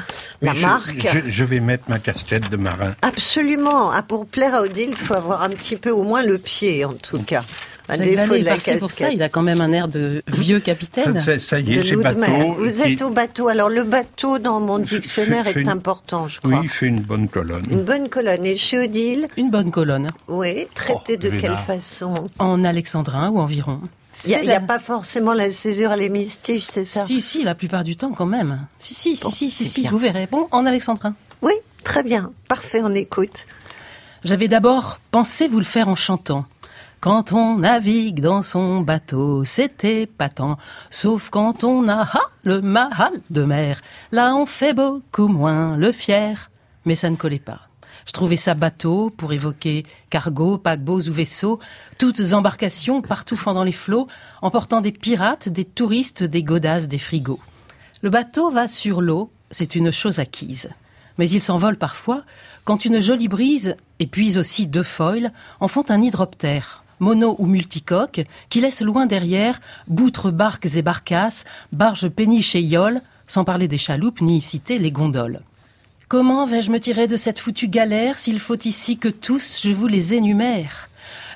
la 0.40 0.54
marque. 0.54 1.09
Je, 1.26 1.44
vais 1.44 1.59
mettre 1.59 1.85
ma 1.88 1.99
casquette 1.99 2.49
de 2.50 2.56
marin. 2.56 2.94
Absolument. 3.02 3.90
Ah, 3.90 4.02
pour 4.02 4.26
plaire 4.26 4.54
à 4.54 4.62
Odile, 4.62 4.90
il 4.90 4.97
faut 4.97 5.14
avoir 5.14 5.42
un 5.42 5.50
petit 5.50 5.76
peu 5.76 5.90
au 5.90 6.03
moins 6.04 6.23
le 6.23 6.38
pied, 6.38 6.84
en 6.84 6.94
tout 6.94 7.23
cas. 7.23 7.44
Un 7.88 7.99
défaut 7.99 8.37
de 8.37 8.44
la 8.44 8.56
pour 8.78 8.90
ça, 8.90 9.11
il 9.11 9.23
a 9.23 9.28
quand 9.28 9.42
même 9.42 9.61
un 9.61 9.73
air 9.73 9.88
de 9.88 10.23
vieux 10.28 10.61
capitaine. 10.61 11.20
Ça, 11.20 11.61
y 11.61 11.75
est, 11.75 11.82
j'ai 11.82 11.96
bateau. 11.96 12.54
Vous 12.58 12.82
êtes 12.82 13.02
au 13.02 13.11
bateau. 13.11 13.49
Alors 13.49 13.68
le 13.68 13.84
bateau 13.84 14.38
dans 14.38 14.61
mon 14.61 14.78
dictionnaire 14.78 15.46
est 15.46 15.68
important, 15.68 16.28
je 16.28 16.40
crois. 16.40 16.50
Oui, 16.50 16.58
il 16.62 16.68
fait 16.68 16.87
une 16.87 17.00
bonne 17.00 17.28
colonne. 17.28 17.66
Une 17.70 17.84
bonne 17.84 18.08
colonne. 18.08 18.46
Et 18.46 18.56
chez 18.56 18.78
Odile 18.78 19.28
Une 19.37 19.50
bonne 19.50 19.70
colonne. 19.70 20.08
Oui, 20.28 20.66
traité 20.75 21.14
oh, 21.14 21.16
de 21.16 21.28
quelle 21.30 21.56
façon 21.56 22.14
En 22.38 22.64
alexandrin 22.64 23.28
ou 23.30 23.38
environ. 23.38 23.80
Il 24.26 24.40
n'y 24.40 24.52
a, 24.52 24.61
pas 24.61 24.78
forcément 24.78 25.34
la 25.34 25.50
césure 25.50 25.90
à 25.90 25.96
l'hémistiche, 25.96 26.66
c'est 26.68 26.84
ça 26.84 27.04
Si, 27.04 27.20
si, 27.20 27.42
la 27.42 27.56
plupart 27.56 27.82
du 27.82 27.96
temps 27.96 28.12
quand 28.12 28.26
même. 28.26 28.66
Si, 28.78 28.94
si, 28.94 29.16
si, 29.16 29.30
si, 29.30 29.50
si, 29.50 29.66
si, 29.66 29.88
vous 29.88 29.99
verrez. 29.99 30.28
Bon, 30.30 30.46
en 30.52 30.66
alexandrin. 30.66 31.14
Oui, 31.42 31.52
très 31.82 32.04
bien. 32.04 32.30
Parfait, 32.49 32.80
on 32.82 32.94
écoute. 32.94 33.46
J'avais 34.25 34.49
d'abord 34.49 34.99
pensé 35.11 35.49
vous 35.49 35.59
le 35.59 35.66
faire 35.66 35.88
en 35.88 35.97
chantant. 35.97 36.47
Quand 37.00 37.35
on 37.35 37.59
navigue 37.59 38.21
dans 38.21 38.43
son 38.43 38.81
bateau, 38.81 39.45
c'était 39.45 40.07
patent. 40.07 40.57
Sauf 40.90 41.28
quand 41.28 41.62
on 41.62 41.87
a 41.90 42.09
le 42.43 42.62
mahal 42.62 43.12
de 43.28 43.45
mer. 43.45 43.83
Là, 44.12 44.35
on 44.35 44.47
fait 44.47 44.73
beaucoup 44.73 45.28
moins 45.28 45.76
le 45.76 45.93
fier. 45.93 46.50
Mais 46.87 46.95
ça 46.95 47.11
ne 47.11 47.16
collait 47.16 47.38
pas. 47.38 47.69
Je 48.07 48.12
trouvais 48.12 48.37
ça 48.37 48.54
bateau 48.54 49.11
pour 49.11 49.35
évoquer 49.35 49.85
cargo, 50.09 50.57
paquebots 50.57 51.09
ou 51.09 51.12
vaisseaux, 51.12 51.61
toutes 51.99 52.33
embarcations 52.33 53.02
partout 53.02 53.37
fendant 53.37 53.62
les 53.62 53.73
flots, 53.73 54.09
emportant 54.40 54.81
des 54.81 54.93
pirates, 54.93 55.50
des 55.50 55.66
touristes, 55.66 56.23
des 56.23 56.43
godasses, 56.43 56.88
des 56.88 56.99
frigos. 56.99 57.40
Le 58.00 58.09
bateau 58.09 58.50
va 58.50 58.69
sur 58.69 59.02
l'eau, 59.02 59.31
c'est 59.50 59.75
une 59.75 59.93
chose 59.93 60.19
acquise. 60.19 60.71
Mais 61.18 61.28
il 61.30 61.42
s'envole 61.42 61.76
parfois 61.76 62.23
quand 62.64 62.85
une 62.85 63.00
jolie 63.00 63.28
brise, 63.28 63.76
et 63.99 64.06
puis 64.06 64.38
aussi 64.38 64.66
deux 64.66 64.83
foils, 64.83 65.33
en 65.61 65.68
font 65.68 65.85
un 65.88 66.02
hydroptère 66.02 66.83
mono 67.00 67.37
ou 67.38 67.47
multicoque, 67.47 68.25
qui 68.49 68.61
laisse 68.61 68.80
loin 68.80 69.06
derrière 69.06 69.61
boutres, 69.88 70.30
barques 70.30 70.76
et 70.76 70.83
barcasses, 70.83 71.44
barges, 71.73 72.09
péniches 72.09 72.54
et 72.54 72.62
yoles, 72.62 73.02
sans 73.26 73.44
parler 73.44 73.68
des 73.68 73.78
chaloupes 73.78 74.21
ni 74.21 74.40
citer 74.40 74.78
les 74.78 74.90
gondoles. 74.90 75.40
Comment 76.09 76.47
vais-je 76.47 76.71
me 76.71 76.78
tirer 76.78 77.06
de 77.06 77.16
cette 77.16 77.40
foutue 77.40 77.68
galère 77.68 78.18
s'il 78.18 78.38
faut 78.38 78.59
ici 78.64 78.99
que 78.99 79.09
tous 79.09 79.61
je 79.62 79.73
vous 79.73 79.87
les 79.87 80.14
énumère? 80.14 80.88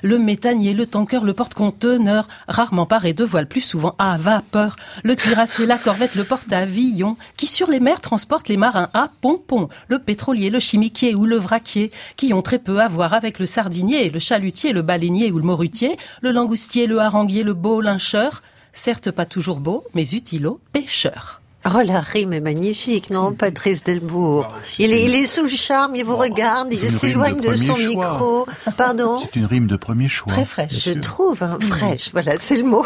Le 0.03 0.17
méthanier, 0.17 0.73
le 0.73 0.85
tanker, 0.85 1.21
le 1.23 1.33
porte-conteneur, 1.33 2.27
rarement 2.47 2.85
paré 2.85 3.13
de 3.13 3.23
voile, 3.23 3.47
plus 3.47 3.61
souvent 3.61 3.95
à 3.99 4.17
vapeur, 4.17 4.75
le 5.03 5.15
cuirassé, 5.15 5.65
la 5.65 5.77
corvette, 5.77 6.15
le 6.15 6.23
porte-avions, 6.23 7.17
qui 7.37 7.47
sur 7.47 7.69
les 7.69 7.79
mers 7.79 8.01
transportent 8.01 8.47
les 8.47 8.57
marins 8.57 8.89
à 8.93 9.09
pompon, 9.21 9.69
le 9.87 9.99
pétrolier, 9.99 10.49
le 10.49 10.59
chimiquier 10.59 11.15
ou 11.15 11.25
le 11.25 11.37
vraquier, 11.37 11.91
qui 12.17 12.33
ont 12.33 12.41
très 12.41 12.59
peu 12.59 12.79
à 12.79 12.87
voir 12.87 13.13
avec 13.13 13.39
le 13.39 13.45
sardinier, 13.45 14.09
le 14.09 14.19
chalutier, 14.19 14.73
le 14.73 14.81
baleinier 14.81 15.31
ou 15.31 15.37
le 15.37 15.45
morutier, 15.45 15.97
le 16.21 16.31
langoustier, 16.31 16.87
le 16.87 16.99
haranguier, 16.99 17.43
le 17.43 17.53
beau 17.53 17.81
lyncheur, 17.81 18.41
certes 18.73 19.11
pas 19.11 19.25
toujours 19.25 19.59
beau, 19.59 19.83
mais 19.93 20.09
utile 20.11 20.47
aux 20.47 20.59
pêcheurs. 20.71 21.41
Oh, 21.65 21.81
la 21.83 21.99
rime 21.99 22.31
est 22.31 22.39
magnifique, 22.39 23.09
non, 23.09 23.33
Patrice 23.33 23.83
Delbourg 23.83 24.43
bah, 24.43 24.55
il, 24.79 24.91
est, 24.91 25.05
il 25.05 25.13
est 25.13 25.25
sous 25.25 25.43
le 25.43 25.49
charme, 25.49 25.95
il 25.95 26.05
vous 26.05 26.15
regarde, 26.15 26.71
il 26.71 26.89
s'éloigne 26.89 27.41
de, 27.41 27.53
son 27.53 27.75
micro. 27.77 28.47
Pardon 28.77 29.19
C'est 29.19 29.35
une 29.35 29.45
rime 29.45 29.67
de 29.67 29.75
premier 29.75 30.07
choix. 30.07 30.31
Très 30.31 30.45
fraîche. 30.45 30.79
Je 30.79 30.93
trouve, 30.93 31.43
hein, 31.43 31.57
fraîche, 31.69 32.11
voilà, 32.13 32.37
c'est 32.37 32.55
le 32.55 32.63
mot. 32.63 32.85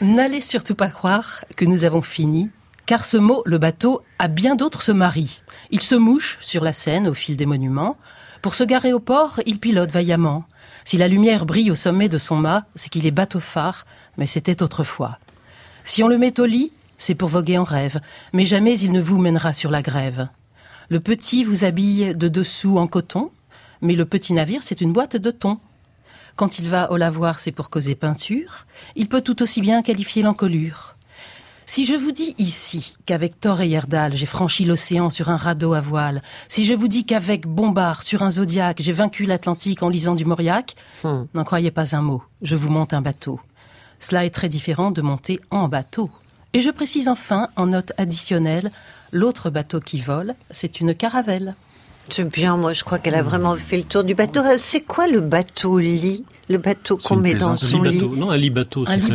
N'allez 0.00 0.40
surtout 0.40 0.74
pas 0.74 0.88
croire 0.88 1.44
que 1.54 1.66
nous 1.66 1.84
avons 1.84 2.00
fini, 2.00 2.48
car 2.86 3.04
ce 3.04 3.18
mot, 3.18 3.42
le 3.44 3.58
bateau, 3.58 4.02
a 4.18 4.28
bien 4.28 4.56
d'autres 4.56 4.82
se 4.82 4.92
marient. 4.92 5.42
Il 5.70 5.82
se 5.82 5.94
mouche 5.94 6.38
sur 6.40 6.64
la 6.64 6.72
Seine 6.72 7.06
au 7.06 7.14
fil 7.14 7.36
des 7.36 7.46
monuments. 7.46 7.98
Pour 8.40 8.54
se 8.54 8.64
garer 8.64 8.94
au 8.94 9.00
port, 9.00 9.38
il 9.44 9.60
pilote 9.60 9.90
vaillamment. 9.90 10.44
Si 10.84 10.96
la 10.96 11.08
lumière 11.08 11.46
brille 11.46 11.70
au 11.70 11.76
sommet 11.76 12.08
de 12.08 12.18
son 12.18 12.36
mât, 12.36 12.64
c'est 12.74 12.88
qu'il 12.88 13.06
est 13.06 13.12
bateau 13.12 13.38
phare, 13.38 13.86
mais 14.16 14.26
c'était 14.26 14.62
autrefois. 14.62 15.18
Si 15.84 16.02
on 16.02 16.08
le 16.08 16.18
met 16.18 16.40
au 16.40 16.46
lit, 16.46 16.72
c'est 17.02 17.16
pour 17.16 17.28
voguer 17.28 17.58
en 17.58 17.64
rêve, 17.64 18.00
mais 18.32 18.46
jamais 18.46 18.78
il 18.78 18.92
ne 18.92 19.00
vous 19.00 19.18
mènera 19.18 19.52
sur 19.52 19.72
la 19.72 19.82
grève. 19.82 20.28
Le 20.88 21.00
petit 21.00 21.42
vous 21.42 21.64
habille 21.64 22.14
de 22.14 22.28
dessous 22.28 22.78
en 22.78 22.86
coton, 22.86 23.32
mais 23.80 23.96
le 23.96 24.04
petit 24.04 24.32
navire, 24.32 24.62
c'est 24.62 24.80
une 24.80 24.92
boîte 24.92 25.16
de 25.16 25.32
thon. 25.32 25.58
Quand 26.36 26.60
il 26.60 26.68
va 26.68 26.92
au 26.92 26.96
lavoir, 26.96 27.40
c'est 27.40 27.50
pour 27.50 27.70
causer 27.70 27.96
peinture, 27.96 28.66
il 28.94 29.08
peut 29.08 29.20
tout 29.20 29.42
aussi 29.42 29.60
bien 29.60 29.82
qualifier 29.82 30.22
l'encolure. 30.22 30.94
Si 31.66 31.86
je 31.86 31.94
vous 31.94 32.12
dis 32.12 32.36
ici 32.38 32.94
qu'avec 33.04 33.40
Thor 33.40 33.62
et 33.62 33.68
Yerdal, 33.68 34.14
j'ai 34.14 34.26
franchi 34.26 34.64
l'océan 34.64 35.10
sur 35.10 35.28
un 35.28 35.36
radeau 35.36 35.72
à 35.72 35.80
voile, 35.80 36.22
si 36.46 36.64
je 36.64 36.74
vous 36.74 36.86
dis 36.86 37.04
qu'avec 37.04 37.48
Bombard 37.48 38.04
sur 38.04 38.22
un 38.22 38.30
zodiaque, 38.30 38.80
j'ai 38.80 38.92
vaincu 38.92 39.24
l'Atlantique 39.24 39.82
en 39.82 39.88
lisant 39.88 40.14
du 40.14 40.24
Mauriac, 40.24 40.76
hmm. 41.02 41.24
n'en 41.34 41.44
croyez 41.44 41.72
pas 41.72 41.96
un 41.96 42.02
mot, 42.02 42.22
je 42.42 42.54
vous 42.54 42.70
monte 42.70 42.94
un 42.94 43.02
bateau. 43.02 43.40
Cela 43.98 44.24
est 44.24 44.30
très 44.30 44.48
différent 44.48 44.92
de 44.92 45.02
monter 45.02 45.40
en 45.50 45.66
bateau. 45.66 46.08
Et 46.54 46.60
je 46.60 46.70
précise 46.70 47.08
enfin, 47.08 47.48
en 47.56 47.66
note 47.66 47.92
additionnelle, 47.96 48.70
l'autre 49.12 49.50
bateau 49.50 49.80
qui 49.80 50.00
vole, 50.00 50.34
c'est 50.50 50.80
une 50.80 50.94
caravelle. 50.94 51.54
C'est 52.08 52.28
bien, 52.28 52.56
moi 52.56 52.72
je 52.72 52.84
crois 52.84 52.98
qu'elle 52.98 53.14
a 53.14 53.22
vraiment 53.22 53.56
fait 53.56 53.78
le 53.78 53.84
tour 53.84 54.04
du 54.04 54.14
bateau. 54.14 54.40
C'est 54.58 54.82
quoi 54.82 55.06
le 55.06 55.20
bateau 55.20 55.78
lit 55.78 56.24
Le 56.48 56.58
bateau 56.58 56.98
qu'on 56.98 57.16
met 57.16 57.34
dans 57.34 57.56
son 57.56 57.82
lit 57.82 58.06
Non, 58.06 58.30
un 58.30 58.36
lit 58.36 58.50
bateau. 58.50 58.84
Un 58.86 58.96
lit 58.96 59.10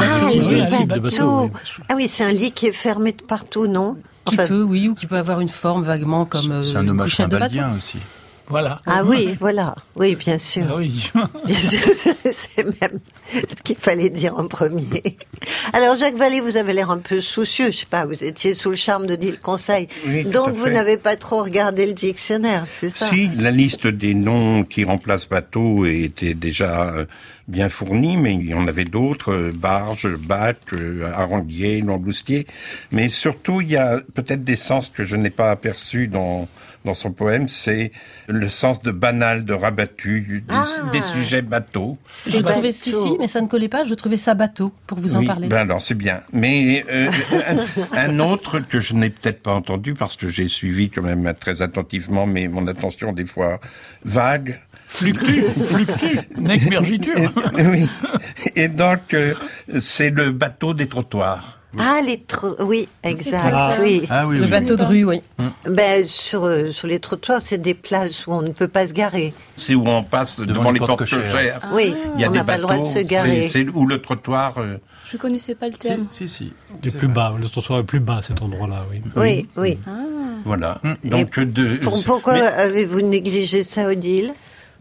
bateau. 0.86 1.52
Ah, 1.90 1.96
oui, 1.96 2.08
c'est 2.08 2.24
un 2.24 2.32
lit 2.32 2.52
qui 2.52 2.68
est 2.68 2.72
fermé 2.72 3.12
de 3.12 3.22
partout, 3.22 3.68
non? 3.68 3.98
Qui 4.26 4.36
peut, 4.36 4.64
oui, 4.64 4.90
ou 4.90 4.96
qui 4.96 5.06
peut 5.06 5.16
avoir 5.16 5.40
une 5.40 5.50
forme 5.50 5.84
vaguement 5.84 6.26
comme. 6.26 6.64
C'est 6.64 6.76
un 6.76 6.86
euh, 6.86 6.90
hommage 6.90 7.20
à 7.20 7.28
aussi. 7.78 7.98
Voilà. 8.50 8.80
Ah 8.86 9.04
oui, 9.04 9.36
voilà. 9.40 9.76
Oui, 9.96 10.16
bien 10.16 10.38
sûr. 10.38 10.64
Ah 10.70 10.76
oui. 10.78 11.12
bien 11.46 11.56
sûr. 11.56 11.80
C'est 12.32 12.64
même 12.64 13.00
ce 13.34 13.62
qu'il 13.62 13.76
fallait 13.76 14.10
dire 14.10 14.38
en 14.38 14.48
premier. 14.48 15.18
Alors, 15.74 15.98
Jacques 15.98 16.16
Vallée, 16.16 16.40
vous 16.40 16.56
avez 16.56 16.74
l'air 16.74 16.90
un 16.90 17.00
peu 17.00 17.20
soucieux. 17.20 17.72
Je 17.72 17.80
sais 17.80 17.86
pas, 17.86 18.06
vous 18.06 18.24
étiez 18.24 18.56
sous 18.56 18.70
le 18.70 18.76
charme 18.78 19.06
de 19.06 19.16
dire 19.16 19.32
le 19.32 19.38
conseil. 19.38 19.88
Donc, 20.32 20.56
vous 20.56 20.70
n'avez 20.70 20.98
pas 20.98 21.18
trop 21.18 21.44
regardé 21.44 21.86
le 21.86 21.94
dictionnaire, 21.94 22.64
c'est 22.68 22.90
ça? 22.90 23.10
Si, 23.10 23.28
la 23.38 23.52
liste 23.52 23.88
des 23.88 24.14
noms 24.14 24.64
qui 24.64 24.86
remplacent 24.86 25.28
bateau 25.28 25.86
était 25.86 26.34
déjà 26.34 26.88
euh, 26.94 27.06
bien 27.48 27.70
fournie, 27.70 28.18
mais 28.18 28.34
il 28.34 28.48
y 28.48 28.54
en 28.54 28.68
avait 28.68 28.86
d'autres, 28.86 29.32
euh, 29.32 29.52
barge, 29.54 30.16
bac, 30.18 30.58
euh, 30.74 31.10
haranguier, 31.14 31.82
langoustier. 31.82 32.46
Mais 32.92 33.10
surtout, 33.10 33.62
il 33.62 33.70
y 33.70 33.78
a 33.78 34.02
peut-être 34.14 34.44
des 34.44 34.56
sens 34.56 34.90
que 34.90 35.04
je 35.04 35.16
n'ai 35.16 35.30
pas 35.30 35.52
aperçus 35.52 36.08
dans 36.08 36.48
dans 36.88 36.94
son 36.94 37.12
poème, 37.12 37.48
c'est 37.48 37.92
le 38.28 38.48
sens 38.48 38.82
de 38.82 38.92
banal, 38.92 39.46
de 39.46 39.54
rabattu, 39.54 40.44
des, 40.48 40.54
ah. 40.54 41.02
sujets 41.02 41.42
bateaux. 41.42 41.98
Je 42.28 42.40
trouvais 42.40 42.72
si, 42.72 42.94
si, 42.94 43.18
mais 43.20 43.28
ça 43.28 43.42
ne 43.42 43.48
collait 43.48 43.68
pas. 43.68 43.84
Je 43.84 43.94
trouvais 43.94 44.18
ça 44.18 44.34
bateau 44.34 44.72
pour 44.88 44.98
vous 44.98 45.16
en 45.16 45.26
parler. 45.26 45.50
Ben 45.50 45.58
alors 45.58 45.82
c'est 45.82 45.96
bien. 45.98 46.22
Mais 46.32 46.86
euh, 46.92 47.12
un, 47.94 48.20
autre 48.20 48.60
que 48.60 48.80
je 48.80 48.94
n'ai 48.94 49.10
peut-être 49.10 49.44
pas 49.44 49.52
entendu 49.52 49.94
parce 49.94 50.16
que 50.16 50.30
j'ai 50.30 50.48
suivi 50.48 50.90
quand 50.90 51.02
même 51.02 51.34
très 51.40 51.62
attentivement, 51.62 52.26
mais 52.26 52.48
mon 52.48 52.66
attention 52.68 53.12
des 53.12 53.26
fois 53.26 53.60
vague. 54.06 54.60
Fluctue, 54.88 55.44
fluctue, 55.70 56.20
necmergiture. 56.38 57.32
oui. 57.54 57.88
Et 58.56 58.68
donc, 58.68 59.14
euh, 59.14 59.34
c'est 59.80 60.10
le 60.10 60.32
bateau 60.32 60.74
des 60.74 60.88
trottoirs. 60.88 61.58
Ah, 61.80 62.00
les 62.04 62.20
oui, 62.60 62.88
exact, 63.04 63.80
oui. 63.82 64.04
Ah, 64.10 64.26
oui. 64.26 64.40
Le 64.40 64.48
bateau 64.48 64.76
de 64.76 64.84
rue, 64.84 65.04
oui. 65.04 65.22
Hum. 65.38 65.52
Ben, 65.70 66.08
sur, 66.08 66.46
euh, 66.46 66.72
sur 66.72 66.88
les 66.88 67.00
trottoirs, 67.00 67.42
c'est 67.42 67.58
des 67.58 67.74
places 67.74 68.26
où 68.26 68.32
on 68.32 68.42
ne 68.42 68.52
peut 68.52 68.68
pas 68.68 68.88
se 68.88 68.94
garer. 68.94 69.34
C'est 69.58 69.76
où 69.76 69.88
on 69.88 70.04
passe 70.04 70.40
devant, 70.40 70.72
les 70.72 70.80
portes 70.80 70.98
cochères. 70.98 71.62
Oui, 71.74 71.94
il 72.16 72.22
y 72.22 72.24
a 72.24 72.30
on 72.30 72.34
n'a 72.34 72.44
pas 72.44 72.56
le 72.56 72.64
droit 72.64 72.78
de 72.78 72.84
se 72.84 73.00
garer. 73.00 73.48
C'est 73.48 73.68
où 73.68 73.86
le 73.86 74.02
trottoir... 74.02 74.58
Euh... 74.58 74.78
Je 75.06 75.18
connaissais 75.18 75.56
pas 75.56 75.68
le 75.68 75.74
terme. 75.74 76.08
Si, 76.12 76.28
si. 76.28 76.52
si. 76.84 76.92
plus 76.92 77.08
bas, 77.08 77.36
le 77.40 77.48
trottoir 77.48 77.80
est 77.80 77.84
plus 77.84 78.00
bas, 78.00 78.22
cet 78.24 78.42
endroit-là, 78.42 78.86
oui. 78.90 79.02
Oui, 79.16 79.48
oui. 79.58 79.78
Ah. 79.88 79.92
Voilà. 80.46 80.82
Donc, 81.04 81.40
de... 81.40 81.80
pourquoi 82.06 82.34
avez-vous 82.34 83.02
négligé 83.02 83.64
ça, 83.64 83.88
Odile? 83.88 84.34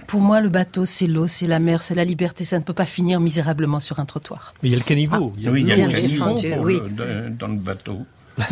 Pour 0.06 0.20
moi, 0.20 0.40
le 0.40 0.48
bateau, 0.48 0.84
c'est 0.84 1.06
l'eau, 1.06 1.26
c'est 1.26 1.46
la 1.46 1.58
mer, 1.58 1.82
c'est 1.82 1.94
la 1.94 2.04
liberté. 2.04 2.44
Ça 2.44 2.58
ne 2.58 2.64
peut 2.64 2.72
pas 2.72 2.84
finir 2.84 3.20
misérablement 3.20 3.80
sur 3.80 3.98
un 3.98 4.04
trottoir. 4.04 4.54
Mais 4.62 4.68
il 4.68 4.72
y 4.72 4.74
a 4.74 4.78
le 4.78 4.84
caniveau. 4.84 5.32
il 5.36 5.44
y 5.44 5.48
a, 5.48 5.50
oui, 5.50 5.62
il 5.62 5.68
y 5.68 5.72
a 5.72 5.86
le 5.86 5.92
caniveau 5.92 6.38
oui. 6.60 6.80
dans 7.38 7.48
le 7.48 7.58
bateau. 7.58 8.06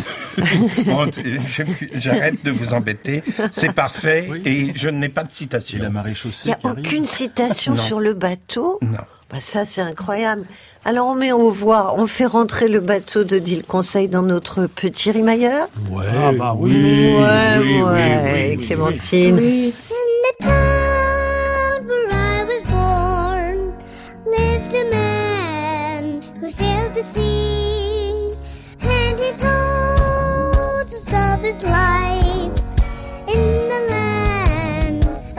J'arrête 1.95 2.43
de 2.43 2.51
vous 2.51 2.73
embêter. 2.73 3.23
C'est 3.51 3.73
parfait 3.73 4.29
et 4.43 4.71
je 4.73 4.89
n'ai 4.89 5.09
pas 5.09 5.23
de 5.23 5.31
citation. 5.31 5.77
La 5.79 5.89
Il 5.89 6.47
n'y 6.47 6.53
a 6.53 6.57
aucune 6.63 7.05
citation 7.05 7.77
sur 7.77 7.99
le 7.99 8.13
bateau? 8.13 8.79
Non. 8.81 8.97
Bah 9.31 9.39
ça, 9.39 9.65
c'est 9.65 9.81
incroyable. 9.81 10.43
Alors, 10.85 11.07
on 11.07 11.15
met 11.15 11.31
au 11.31 11.51
voix, 11.51 11.95
on 11.97 12.05
fait 12.05 12.27
rentrer 12.27 12.67
le 12.67 12.79
bateau 12.79 13.23
de 13.23 13.39
Dile 13.39 13.63
Conseil 13.63 14.07
dans 14.07 14.21
notre 14.21 14.67
petit 14.67 15.09
rimailleur 15.09 15.67
Ouais, 15.89 16.05
ah 16.15 16.31
bah 16.31 16.55
oui. 16.55 17.15
Ouais, 17.15 17.57
oui, 17.59 17.81
ouais, 17.81 18.57
oui, 18.57 18.65
Clémentine. 18.65 19.35
Oui. 19.35 19.73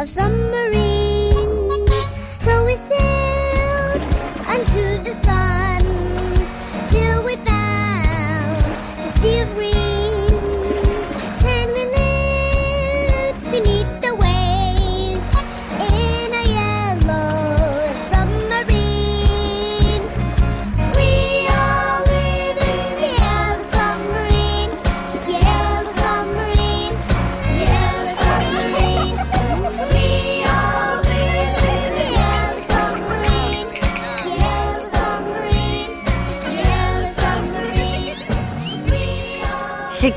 of 0.06 0.10
submarine. 0.10 0.95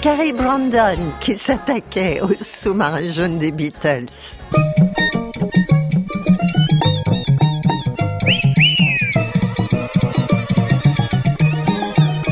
Carrie 0.01 0.31
Brandon 0.31 0.97
qui 1.19 1.37
s'attaquait 1.37 2.21
au 2.21 2.33
sous-marin 2.33 3.05
jaune 3.05 3.37
des 3.37 3.51
Beatles. 3.51 4.05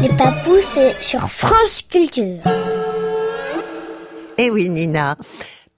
Les 0.01 0.09
papous, 0.17 0.61
c'est 0.61 1.01
sur 1.01 1.29
France 1.29 1.81
Culture. 1.89 2.39
Eh 4.37 4.49
oui, 4.49 4.69
Nina. 4.69 5.17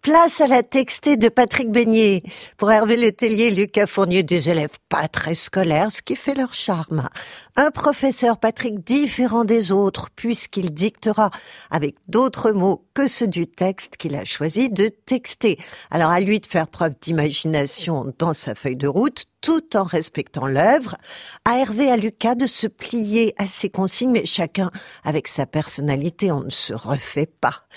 Place 0.10 0.42
à 0.42 0.48
la 0.48 0.64
textée 0.64 1.18
de 1.18 1.30
Patrick 1.30 1.70
Beignet. 1.70 2.24
Pour 2.58 2.72
Hervé 2.72 2.98
Letellier 2.98 3.50
et 3.50 3.52
Lucas 3.52 3.86
Fournier, 3.86 4.24
des 4.24 4.50
élèves 4.50 4.80
pas 4.90 5.08
très 5.08 5.36
scolaires, 5.36 5.92
ce 5.92 6.02
qui 6.02 6.16
fait 6.16 6.34
leur 6.34 6.56
charme. 6.56 7.08
Un 7.56 7.70
professeur 7.70 8.40
Patrick 8.40 8.84
différent 8.84 9.46
des 9.46 9.72
autres, 9.72 10.10
puisqu'il 10.16 10.74
dictera 10.74 11.30
avec 11.70 11.94
d'autres 12.08 12.54
mots 12.54 12.88
que 12.96 13.08
ceux 13.08 13.28
du 13.28 13.46
texte 13.46 13.98
qu'il 13.98 14.16
a 14.16 14.26
choisi 14.26 14.72
de 14.72 14.88
texter. 14.88 15.60
Alors 15.92 16.10
à 16.10 16.20
lui 16.22 16.40
de 16.40 16.48
faire 16.48 16.68
preuve 16.68 16.96
d'imagination 17.00 18.12
dans 18.18 18.34
sa 18.34 18.56
feuille 18.56 18.78
de 18.78 18.88
route, 18.88 19.26
tout 19.42 19.78
en 19.78 19.84
respectant 19.84 20.48
l'œuvre. 20.48 20.96
À 21.46 21.60
Hervé 21.60 21.86
et 21.86 21.92
à 21.92 21.98
Lucas 21.98 22.34
de 22.34 22.48
se 22.48 22.66
plier 22.66 23.36
à 23.38 23.46
ses 23.46 23.70
consignes, 23.70 24.12
mais 24.12 24.26
chacun 24.26 24.72
avec 25.04 25.28
sa 25.28 25.46
personnalité, 25.46 26.32
on 26.32 26.46
ne 26.46 26.50
se 26.50 26.74
refait 26.74 27.30
pas. 27.40 27.68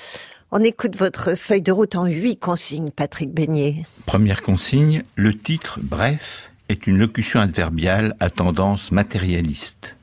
On 0.54 0.60
écoute 0.60 0.96
votre 0.96 1.34
feuille 1.34 1.62
de 1.62 1.72
route 1.72 1.96
en 1.96 2.04
huit 2.04 2.36
consignes, 2.36 2.90
Patrick 2.90 3.32
Beignet. 3.32 3.84
Première 4.04 4.42
consigne, 4.42 5.02
le 5.16 5.34
titre 5.34 5.78
bref 5.82 6.50
est 6.68 6.86
une 6.86 6.98
locution 6.98 7.40
adverbiale 7.40 8.14
à 8.20 8.28
tendance 8.28 8.92
matérialiste. 8.92 9.96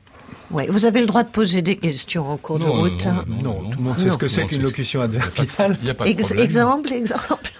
Oui, 0.49 0.63
vous 0.67 0.85
avez 0.85 1.01
le 1.01 1.05
droit 1.05 1.21
de 1.21 1.29
poser 1.29 1.61
des 1.61 1.75
questions 1.75 2.27
en 2.27 2.37
cours 2.37 2.57
de 2.57 2.65
route. 2.65 3.05
Non, 3.05 3.43
non, 3.43 3.69
tout 3.69 3.77
le 3.77 3.83
monde 3.83 3.99
sait 3.99 4.09
ce 4.09 4.17
que 4.17 4.27
c'est 4.27 4.47
qu'une 4.47 4.63
locution 4.63 5.01
adverbiale. 5.01 5.77
Il 5.81 5.83
n'y 5.83 5.89
a 5.91 5.93
pas 5.93 6.05
de 6.05 6.13
problème. 6.13 6.39
exemple, 6.43 6.93
exemple. 6.93 7.51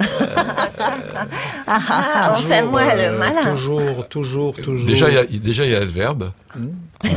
ah, 0.00 0.65
ah, 1.66 2.34
on 2.36 2.40
fait 2.42 2.62
moi 2.62 2.94
le 2.94 3.16
malin. 3.18 3.52
Toujours, 3.52 4.08
toujours, 4.08 4.54
toujours. 4.56 4.86
Déjà, 4.88 5.08
il 5.08 5.14
y 5.14 5.18
a, 5.18 5.24
déjà, 5.24 5.64
il 5.64 5.72
y 5.72 5.74
a 5.74 5.80
le 5.80 5.86
verbe. 5.86 6.32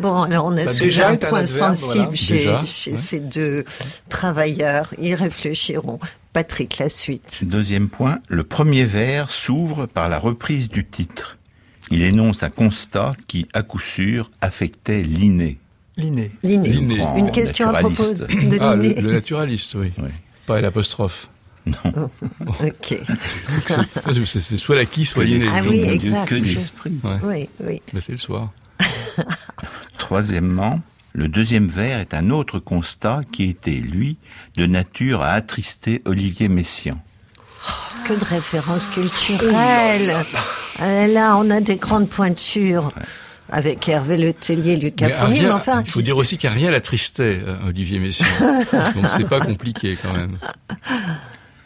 Bon, 0.00 0.22
alors 0.22 0.46
on 0.46 0.52
a 0.56 0.64
Bah, 0.64 0.72
déjà 0.78 1.08
un 1.10 1.16
point 1.16 1.40
adverbe, 1.40 1.44
sensible 1.74 2.02
voilà. 2.04 2.14
chez, 2.16 2.34
Déjà, 2.38 2.64
chez 2.64 2.96
ces 2.96 3.20
deux 3.20 3.64
travailleurs. 4.08 4.92
Ils 4.98 5.14
réfléchiront. 5.14 5.98
Patrick, 6.32 6.78
la 6.78 6.88
suite. 6.88 7.40
Deuxième 7.42 7.88
point, 7.88 8.18
le 8.28 8.44
premier 8.44 8.84
vers 8.84 9.30
s'ouvre 9.30 9.86
par 9.86 10.08
la 10.08 10.18
reprise 10.18 10.68
du 10.68 10.86
titre. 10.86 11.36
Il 11.90 12.02
énonce 12.02 12.42
un 12.42 12.48
constat 12.50 13.12
qui, 13.28 13.48
à 13.52 13.62
coup 13.62 13.78
sûr, 13.80 14.30
affectait 14.40 15.02
l'inné. 15.02 15.58
L'inné. 15.98 16.30
Une 16.42 17.30
question 17.32 17.68
à 17.68 17.80
propos 17.80 18.14
de 18.14 18.26
Ah, 18.60 18.76
le, 18.76 18.82
Linné. 18.82 19.00
le 19.02 19.12
naturaliste, 19.12 19.74
oui. 19.74 19.92
Oui. 19.98 20.08
Pas 20.46 20.60
l'apostrophe. 20.62 21.28
Ok. 22.46 22.96
C'est 24.24 24.58
soit 24.58 24.76
la 24.76 24.84
qui, 24.84 25.04
soit 25.04 25.24
l'inné. 25.24 25.44
Ah 25.52 25.60
l'esprit, 25.60 25.80
oui, 25.80 25.88
exact. 25.88 26.28
que 26.28 26.34
l'esprit. 26.34 26.92
Ouais. 27.04 27.18
Oui, 27.22 27.48
oui. 27.64 27.82
Bah, 27.92 28.00
c'est 28.04 28.12
le 28.12 28.18
soir. 28.18 28.50
Troisièmement, 29.98 30.80
le 31.12 31.28
deuxième 31.28 31.68
vers 31.68 31.98
est 31.98 32.14
un 32.14 32.30
autre 32.30 32.58
constat 32.58 33.20
qui 33.30 33.48
était, 33.48 33.70
lui, 33.70 34.16
de 34.56 34.66
nature 34.66 35.22
à 35.22 35.32
attrister 35.32 36.02
Olivier 36.04 36.48
Messiaen. 36.48 36.98
Que 38.06 38.14
de 38.14 38.24
références 38.24 38.88
culturelles. 38.88 40.16
Ah 40.78 40.84
là, 40.84 41.08
là, 41.08 41.36
on 41.36 41.48
a 41.50 41.60
des 41.60 41.76
grandes 41.76 42.08
pointures. 42.08 42.92
Avec 43.54 43.86
Hervé 43.86 44.16
Letellier, 44.16 44.76
Lucas 44.76 45.08
Mais 45.08 45.12
Fournier, 45.12 45.42
mais 45.42 45.50
enfin, 45.50 45.82
il 45.84 45.90
faut 45.90 46.00
dire 46.00 46.16
aussi 46.16 46.38
qu'il 46.38 46.48
n'y 46.48 46.56
a 46.56 46.58
rien 46.58 46.68
à 46.68 46.72
l'attristait, 46.72 47.42
euh, 47.46 47.56
Olivier 47.66 47.98
Messiaen. 47.98 48.26
Donc 48.94 49.10
c'est 49.10 49.28
pas 49.28 49.40
compliqué 49.40 49.98
quand 50.02 50.16
même. 50.16 50.38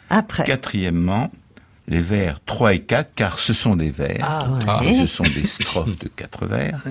Après. 0.09 0.43
Quatrièmement, 0.45 1.31
les 1.87 2.01
vers 2.01 2.39
3 2.45 2.73
et 2.73 2.79
4, 2.79 3.11
car 3.15 3.39
ce 3.39 3.53
sont 3.53 3.75
des 3.75 3.91
vers. 3.91 4.17
Ah, 4.21 4.59
Ah. 4.67 4.81
Et 4.83 5.01
ce 5.01 5.07
sont 5.07 5.23
des 5.23 5.47
strophes 5.47 5.97
de 5.99 6.07
quatre 6.07 6.45
vers. 6.45 6.81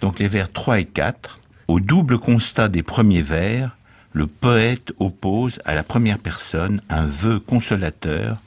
Donc 0.00 0.18
les 0.18 0.28
vers 0.28 0.50
3 0.50 0.80
et 0.80 0.84
4, 0.84 1.38
au 1.68 1.80
double 1.80 2.18
constat 2.18 2.68
des 2.68 2.82
premiers 2.82 3.22
vers, 3.22 3.76
le 4.12 4.26
poète 4.26 4.92
oppose 4.98 5.58
à 5.64 5.74
la 5.74 5.82
première 5.82 6.18
personne 6.18 6.80
un 6.90 7.04
vœu 7.04 7.38
consolateur 7.38 8.38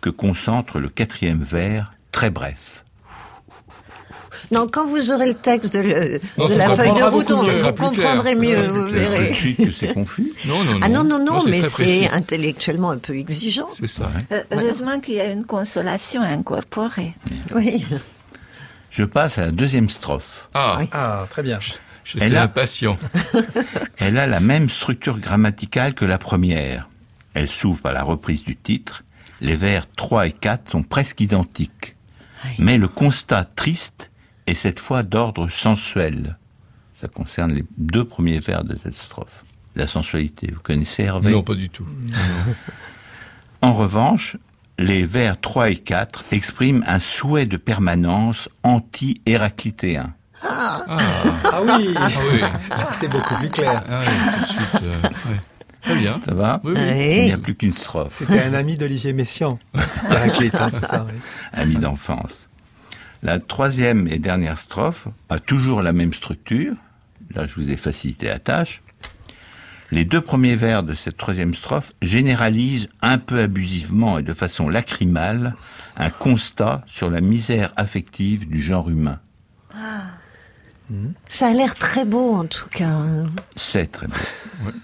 que 0.00 0.10
concentre 0.10 0.78
le 0.78 0.88
quatrième 0.88 1.42
vers, 1.42 1.92
très 2.12 2.30
bref. 2.30 2.81
Non, 4.52 4.68
quand 4.70 4.86
vous 4.86 5.10
aurez 5.10 5.26
le 5.28 5.34
texte 5.34 5.72
de, 5.74 5.78
le- 5.80 6.20
Non, 6.38 6.46
de 6.46 6.52
ça 6.52 6.68
la 6.68 6.76
feuille 6.76 6.92
de 6.92 7.02
route, 7.02 7.30
on, 7.32 7.42
vous 7.42 7.72
comprendrez 7.72 8.34
mieux, 8.36 8.56
vous 8.66 8.86
verrez. 8.88 9.34
c'est 9.72 9.92
confus. 9.94 10.32
Non, 10.46 10.62
non, 10.64 10.72
non. 10.74 10.80
Ah 10.82 10.88
non, 10.88 11.04
non, 11.04 11.18
non, 11.24 11.42
mais 11.48 11.62
c'est 11.62 12.08
intellectuellement 12.10 12.90
un 12.90 12.98
peu 12.98 13.16
exigeant. 13.16 13.68
C'est 13.78 13.88
ça. 13.88 14.10
Euh, 14.30 14.42
Heureusement 14.52 15.00
qu'il 15.00 15.14
y 15.14 15.20
a 15.20 15.26
une 15.32 15.44
consolation 15.44 16.20
incorporée. 16.22 17.14
Oui. 17.54 17.84
Je 18.90 19.04
passe 19.04 19.38
à 19.38 19.46
la 19.46 19.50
deuxième 19.52 19.88
strophe. 19.88 20.48
Ah, 20.54 20.80
Ah, 20.92 21.26
très 21.30 21.42
bien. 21.42 21.58
Elle 22.20 22.36
a- 22.36 22.42
impatient. 22.42 22.96
Elle 23.96 24.18
a 24.18 24.26
la 24.26 24.40
même 24.40 24.68
structure 24.68 25.18
grammaticale 25.18 25.94
que 25.94 26.04
la 26.04 26.18
première. 26.18 26.88
Elle 27.34 27.48
s'ouvre 27.48 27.80
par 27.80 27.92
la 27.92 28.02
reprise 28.02 28.44
du 28.44 28.56
titre. 28.56 29.02
Les 29.40 29.56
vers 29.56 29.86
3 29.90 30.26
et 30.26 30.32
4 30.32 30.70
sont 30.70 30.82
presque 30.82 31.20
identiques. 31.20 31.96
Mais 32.58 32.76
le 32.76 32.88
constat 32.88 33.44
triste 33.44 34.10
est 34.46 34.54
cette 34.54 34.80
fois 34.80 35.02
d'ordre 35.02 35.48
sensuel. 35.48 36.36
Ça 37.00 37.08
concerne 37.08 37.52
les 37.52 37.64
deux 37.78 38.04
premiers 38.04 38.40
vers 38.40 38.64
de 38.64 38.76
cette 38.82 38.96
strophe. 38.96 39.44
La 39.74 39.86
sensualité, 39.86 40.50
vous 40.54 40.60
connaissez 40.60 41.04
Hervé 41.04 41.30
Non, 41.32 41.42
pas 41.42 41.54
du 41.54 41.68
tout. 41.70 41.86
En 43.60 43.74
revanche, 43.74 44.36
les 44.78 45.04
vers 45.04 45.40
3 45.40 45.70
et 45.70 45.76
4 45.76 46.24
expriment 46.32 46.84
un 46.86 46.98
souhait 46.98 47.46
de 47.46 47.56
permanence 47.56 48.48
anti-héraclitéen. 48.62 50.14
Ah 50.44 51.60
oui, 51.64 51.94
Ah 51.96 52.08
oui, 52.32 52.40
c'est 52.90 53.08
beaucoup 53.08 53.36
plus 53.36 53.48
clair. 53.48 53.82
ah 53.88 54.00
oui 54.00 54.06
tout 54.32 54.40
de 54.40 54.46
suite. 54.66 54.82
euh, 54.82 55.30
ouais. 55.30 55.36
Très 55.82 55.96
bien. 55.96 56.20
Ça 56.24 56.34
va 56.34 56.60
Oui, 56.64 56.72
oui. 56.76 56.82
Oui. 56.84 57.16
Il 57.18 57.24
n'y 57.26 57.32
a 57.32 57.38
plus 57.38 57.54
qu'une 57.54 57.72
strophe. 57.72 58.12
C'était 58.12 58.42
un 58.42 58.54
ami 58.54 58.76
d'Olivier 58.76 59.12
Messiaen. 59.12 59.58
Héraclite, 60.10 60.54
hein, 60.56 60.68
c'est 60.72 60.86
ça, 60.86 61.06
oui. 61.08 61.18
ami 61.52 61.76
d'enfance. 61.76 62.48
La 63.22 63.38
troisième 63.38 64.08
et 64.08 64.18
dernière 64.18 64.58
strophe 64.58 65.06
a 65.28 65.38
toujours 65.38 65.80
la 65.80 65.92
même 65.92 66.12
structure. 66.12 66.74
Là, 67.34 67.46
je 67.46 67.54
vous 67.54 67.70
ai 67.70 67.76
facilité 67.76 68.26
la 68.26 68.40
tâche. 68.40 68.82
Les 69.92 70.04
deux 70.04 70.20
premiers 70.20 70.56
vers 70.56 70.82
de 70.82 70.92
cette 70.92 71.18
troisième 71.18 71.54
strophe 71.54 71.92
généralisent 72.02 72.88
un 73.00 73.18
peu 73.18 73.38
abusivement 73.38 74.18
et 74.18 74.24
de 74.24 74.32
façon 74.32 74.68
lacrymale 74.68 75.54
un 75.96 76.10
constat 76.10 76.82
sur 76.86 77.10
la 77.10 77.20
misère 77.20 77.72
affective 77.76 78.48
du 78.48 78.60
genre 78.60 78.90
humain. 78.90 79.20
Ça 81.28 81.48
a 81.48 81.52
l'air 81.52 81.74
très 81.74 82.04
beau, 82.04 82.34
en 82.34 82.44
tout 82.44 82.68
cas. 82.70 82.96
C'est 83.56 83.90
très 83.90 84.06
beau. 84.06 84.14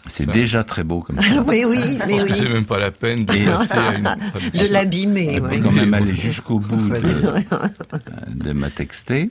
C'est 0.08 0.26
ça. 0.26 0.32
déjà 0.32 0.64
très 0.64 0.84
beau 0.84 1.00
comme 1.00 1.20
ça. 1.22 1.42
Oui, 1.46 1.64
oui, 1.66 1.98
Je 2.00 2.06
mais 2.06 2.12
pense 2.14 2.24
que 2.24 2.34
c'est 2.34 2.46
oui. 2.46 2.52
même 2.54 2.64
pas 2.66 2.78
la 2.78 2.90
peine 2.90 3.24
de 3.24 3.32
à 3.32 3.94
une. 3.94 4.04
De 4.60 4.66
l'abîmer, 4.72 5.38
On 5.40 5.44
oui. 5.44 5.56
peut 5.58 5.62
quand 5.64 5.72
même 5.72 5.94
aller 5.94 6.14
jusqu'au 6.16 6.58
bout 6.58 6.88
de, 6.88 8.34
de 8.34 8.52
ma 8.52 8.70
textée. 8.70 9.30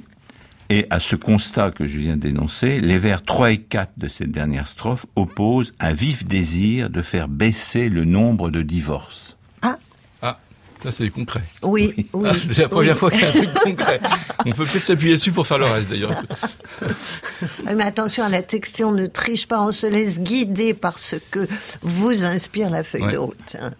Et 0.69 0.85
à 0.89 0.99
ce 0.99 1.15
constat 1.15 1.71
que 1.71 1.87
je 1.87 1.97
viens 1.97 2.17
d'énoncer, 2.17 2.81
les 2.81 2.97
vers 2.97 3.23
3 3.23 3.51
et 3.51 3.57
4 3.57 3.93
de 3.97 4.09
cette 4.09 4.31
dernière 4.31 4.67
strophe 4.67 5.05
opposent 5.15 5.71
un 5.79 5.93
vif 5.93 6.25
désir 6.25 6.89
de 6.89 7.01
faire 7.01 7.29
baisser 7.29 7.87
le 7.87 8.03
nombre 8.03 8.49
de 8.49 8.61
divorces. 8.61 9.37
Ah, 9.61 9.77
ça 10.83 10.91
c'est 10.91 11.09
concret. 11.09 11.43
Oui, 11.63 11.93
oui. 12.13 12.27
Ah, 12.29 12.33
c'est 12.37 12.61
la 12.61 12.69
première 12.69 12.93
oui. 12.93 12.99
fois 12.99 13.11
qu'il 13.11 13.21
y 13.21 13.25
a 13.25 13.29
un 13.29 13.31
truc 13.31 13.53
concret. 13.63 13.99
On 14.45 14.51
peut 14.51 14.65
peut-être 14.65 14.85
s'appuyer 14.85 15.15
dessus 15.15 15.31
pour 15.31 15.45
faire 15.47 15.57
le 15.57 15.65
reste 15.65 15.89
d'ailleurs. 15.89 16.11
Mais 17.75 17.83
attention 17.83 18.23
à 18.23 18.29
la 18.29 18.41
textée, 18.41 18.83
on 18.83 18.91
ne 18.91 19.07
triche 19.07 19.47
pas, 19.47 19.61
on 19.61 19.71
se 19.71 19.87
laisse 19.87 20.19
guider 20.19 20.73
par 20.73 20.99
ce 20.99 21.15
que 21.17 21.47
vous 21.81 22.25
inspire 22.25 22.69
la 22.69 22.83
feuille 22.83 23.03
Ouais. 23.03 23.13
de 23.13 23.17
route. 23.17 23.55
hein. 23.61 23.71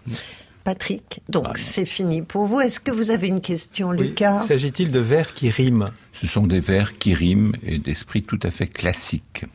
Patrick, 0.64 1.22
donc 1.30 1.58
c'est 1.58 1.86
fini 1.86 2.22
pour 2.22 2.46
vous. 2.46 2.60
Est-ce 2.60 2.82
que 2.82 2.92
vous 2.92 3.10
avez 3.10 3.28
une 3.28 3.40
question, 3.40 3.90
Oui. 3.92 4.00
Lucas? 4.10 4.42
S'agit-il 4.42 4.92
de 4.92 5.00
vers 5.00 5.34
qui 5.34 5.50
riment? 5.50 5.92
Ce 6.20 6.28
sont 6.28 6.46
des 6.46 6.60
vers 6.60 6.98
qui 6.98 7.14
riment 7.14 7.54
et 7.64 7.78
d'esprit 7.78 8.22
tout 8.24 8.40
à 8.44 8.52
fait 8.52 8.68
classique. 8.68 9.46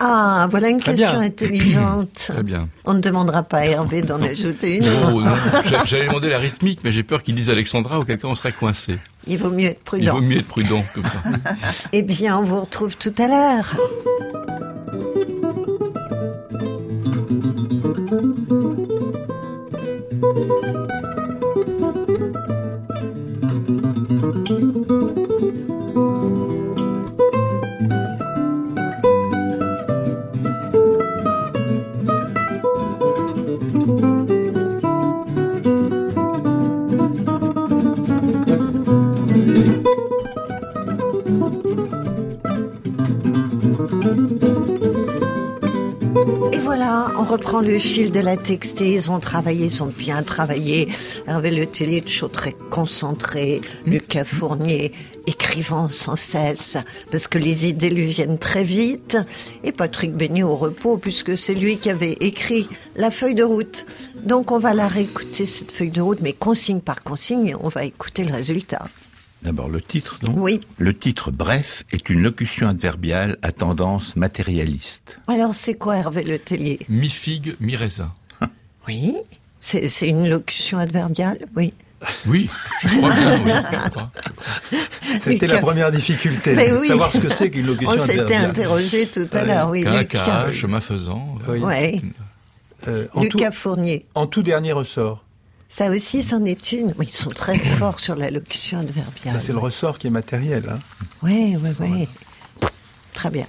Ah, 0.00 0.46
voilà 0.50 0.68
une 0.68 0.78
Très 0.80 0.92
question 0.94 1.18
bien. 1.18 1.26
intelligente. 1.28 2.08
Très 2.28 2.42
bien. 2.42 2.68
On 2.84 2.94
ne 2.94 2.98
demandera 3.00 3.42
pas 3.42 3.58
à 3.58 3.64
Hervé 3.64 4.02
d'en 4.02 4.20
ajouter 4.22 4.76
une. 4.78 4.84
Non, 4.84 5.24
j'a- 5.64 5.84
J'allais 5.84 6.06
demander 6.08 6.28
la 6.30 6.38
rythmique, 6.38 6.80
mais 6.84 6.92
j'ai 6.92 7.02
peur 7.02 7.22
qu'ils 7.22 7.34
disent 7.34 7.50
Alexandra 7.50 7.98
ou 8.00 8.04
quelqu'un 8.04 8.28
on 8.28 8.34
serait 8.34 8.52
coincé. 8.52 8.98
Il 9.26 9.38
vaut 9.38 9.50
mieux 9.50 9.66
être 9.66 9.78
Il 9.80 9.84
prudent. 9.84 10.14
vaut 10.14 10.20
mieux 10.20 10.38
être 10.38 10.48
prudent 10.48 10.84
comme 10.94 11.04
ça. 11.04 11.22
Eh 11.92 12.02
bien, 12.02 12.38
on 12.38 12.44
vous 12.44 12.60
retrouve 12.60 12.96
tout 12.96 13.14
à 13.18 13.26
l'heure. 13.28 13.74
Le 47.62 47.78
fil 47.78 48.10
de 48.10 48.20
la 48.20 48.36
textée. 48.36 48.92
Ils 48.92 49.10
ont 49.10 49.18
travaillé, 49.18 49.66
ils 49.66 49.82
ont 49.82 49.92
bien 49.96 50.22
travaillé. 50.22 50.88
Hervé 51.26 51.50
Le 51.50 51.66
toujours 52.00 52.30
très 52.30 52.54
concentré. 52.70 53.60
Lucas 53.86 54.24
Fournier, 54.24 54.92
écrivant 55.26 55.88
sans 55.88 56.16
cesse, 56.16 56.76
parce 57.10 57.28
que 57.28 57.38
les 57.38 57.68
idées 57.68 57.90
lui 57.90 58.06
viennent 58.06 58.38
très 58.38 58.64
vite. 58.64 59.16
Et 59.64 59.72
Patrick 59.72 60.12
Beignet 60.14 60.42
au 60.42 60.56
repos, 60.56 60.98
puisque 60.98 61.36
c'est 61.36 61.54
lui 61.54 61.78
qui 61.78 61.90
avait 61.90 62.16
écrit 62.20 62.68
la 62.96 63.10
feuille 63.10 63.34
de 63.34 63.44
route. 63.44 63.86
Donc 64.24 64.50
on 64.50 64.58
va 64.58 64.74
la 64.74 64.88
réécouter, 64.88 65.46
cette 65.46 65.72
feuille 65.72 65.90
de 65.90 66.00
route, 66.00 66.20
mais 66.20 66.32
consigne 66.32 66.80
par 66.80 67.02
consigne, 67.02 67.56
on 67.60 67.68
va 67.68 67.84
écouter 67.84 68.24
le 68.24 68.32
résultat. 68.32 68.84
D'abord 69.42 69.68
le 69.68 69.80
titre, 69.82 70.18
donc. 70.22 70.36
Oui. 70.38 70.60
Le 70.78 70.94
titre 70.94 71.30
bref 71.32 71.82
est 71.90 72.08
une 72.08 72.22
locution 72.22 72.68
adverbiale 72.68 73.38
à 73.42 73.50
tendance 73.52 74.14
matérialiste. 74.16 75.18
Alors 75.26 75.52
c'est 75.54 75.74
quoi 75.74 75.96
Hervé 75.96 76.22
Le 76.22 76.38
Tellier 76.38 76.78
Mi-figue, 76.88 77.56
mi-raisin. 77.60 78.12
Oui. 78.88 79.14
C'est 79.60 79.86
c'est 79.88 80.08
une 80.08 80.28
locution 80.28 80.78
adverbiale, 80.78 81.38
oui. 81.56 81.72
Oui, 82.26 82.50
je 82.82 82.96
crois 82.96 83.12
bien, 83.12 83.40
oui. 83.44 83.52
je 83.84 83.90
crois. 83.90 84.10
C'était 85.20 85.46
la 85.46 85.54
Lucas- 85.54 85.60
première 85.66 85.90
difficulté, 85.92 86.56
Mais 86.56 86.68
de 86.70 86.78
oui. 86.78 86.88
savoir 86.88 87.12
ce 87.12 87.18
que 87.18 87.28
c'est 87.28 87.48
qu'une 87.48 87.66
locution 87.66 87.92
On 87.94 87.98
s'était 87.98 88.20
adverbiale. 88.22 88.50
interrogé 88.50 89.06
tout 89.06 89.28
à 89.32 89.44
l'heure, 89.44 89.70
oui. 89.70 89.84
Lucas, 89.84 90.04
cas, 90.24 90.50
chemin 90.50 90.80
faisant. 90.80 91.38
Oui. 91.48 91.58
Ouais. 91.60 92.00
Euh, 92.88 93.06
en, 93.14 93.20
tout, 93.20 93.38
Lucas 93.38 93.52
Fournier. 93.52 94.04
en 94.16 94.26
tout 94.26 94.42
dernier 94.42 94.72
ressort. 94.72 95.24
Ça 95.74 95.90
aussi, 95.90 96.22
c'en 96.22 96.44
est 96.44 96.72
une. 96.72 96.92
Oui, 96.98 97.06
ils 97.10 97.14
sont 97.16 97.30
très 97.30 97.56
forts 97.78 97.98
sur 97.98 98.14
la 98.14 98.30
locution 98.30 98.80
adverbiale. 98.80 99.40
C'est 99.40 99.52
le 99.52 99.58
ressort 99.58 99.98
qui 99.98 100.08
est 100.08 100.10
matériel. 100.10 100.68
Hein. 100.70 100.78
Oui, 101.22 101.56
oui, 101.62 101.70
oui. 101.80 102.08
Très 103.14 103.30
bien. 103.30 103.46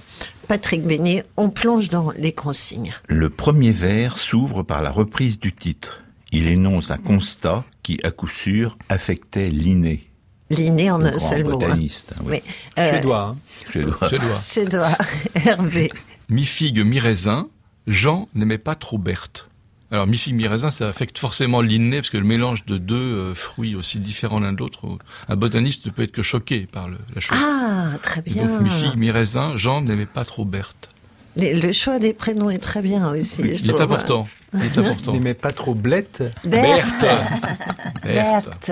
Patrick 0.48 0.84
Beignet, 0.84 1.24
on 1.36 1.50
plonge 1.50 1.88
dans 1.90 2.10
les 2.12 2.32
consignes. 2.32 2.94
Le 3.08 3.28
premier 3.30 3.72
vers 3.72 4.18
s'ouvre 4.18 4.62
par 4.62 4.82
la 4.82 4.90
reprise 4.90 5.38
du 5.38 5.52
titre. 5.54 6.00
Il 6.32 6.48
énonce 6.48 6.90
un 6.90 6.96
constat 6.98 7.64
qui, 7.82 7.98
à 8.04 8.10
coup 8.10 8.28
sûr, 8.28 8.76
affectait 8.88 9.48
Linné, 9.50 10.08
L'inné 10.50 10.90
en 10.90 10.98
le 10.98 11.06
un 11.14 11.18
seul 11.18 11.44
mot. 11.44 11.50
hein. 11.52 11.58
botaniste. 11.58 12.14
hein, 12.18 12.24
oui. 12.26 12.42
Euh, 12.78 12.90
Suédois. 12.90 13.36
Hein. 13.72 14.10
Suédois. 14.40 14.98
Hervé. 15.34 15.90
Mi-figue, 16.28 16.80
mi-raisin. 16.84 17.48
Jean 17.86 18.28
n'aimait 18.34 18.58
pas 18.58 18.74
trop 18.74 18.98
Berthe. 18.98 19.48
Alors, 19.90 20.06
mi-figue, 20.06 20.34
mi-raisin, 20.34 20.70
ça 20.70 20.88
affecte 20.88 21.18
forcément 21.18 21.60
l'inné, 21.60 21.98
parce 21.98 22.10
que 22.10 22.16
le 22.16 22.24
mélange 22.24 22.64
de 22.64 22.78
deux 22.78 22.96
euh, 22.96 23.34
fruits 23.34 23.76
aussi 23.76 23.98
différents 24.00 24.40
l'un 24.40 24.52
de 24.52 24.58
l'autre, 24.58 24.86
euh, 24.86 24.98
un 25.28 25.36
botaniste 25.36 25.86
ne 25.86 25.90
peut 25.92 26.02
être 26.02 26.10
que 26.12 26.22
choqué 26.22 26.66
par 26.66 26.88
le- 26.88 26.98
la 27.14 27.20
chose. 27.20 27.38
Ah, 27.40 27.90
très 28.02 28.22
bien. 28.22 28.44
Donc, 28.46 28.96
mi-raisin, 28.96 29.56
Jean 29.56 29.82
n'aimait 29.82 30.06
pas 30.06 30.24
trop 30.24 30.44
Berthe. 30.44 30.90
Les- 31.36 31.54
le 31.60 31.72
choix 31.72 31.98
des 31.98 32.12
prénoms 32.14 32.48
est 32.50 32.58
très 32.58 32.80
bien 32.80 33.10
aussi. 33.10 33.56
je 33.56 33.64
Il 33.64 33.70
est 33.70 33.80
important. 33.80 34.26
Il 34.54 34.62
est 34.64 34.78
important. 34.78 35.12
N'aimait 35.12 35.34
pas 35.34 35.50
trop 35.50 35.74
blette. 35.74 36.22
Berthe. 36.44 37.00
Berthe. 37.00 38.02
Berthe. 38.04 38.70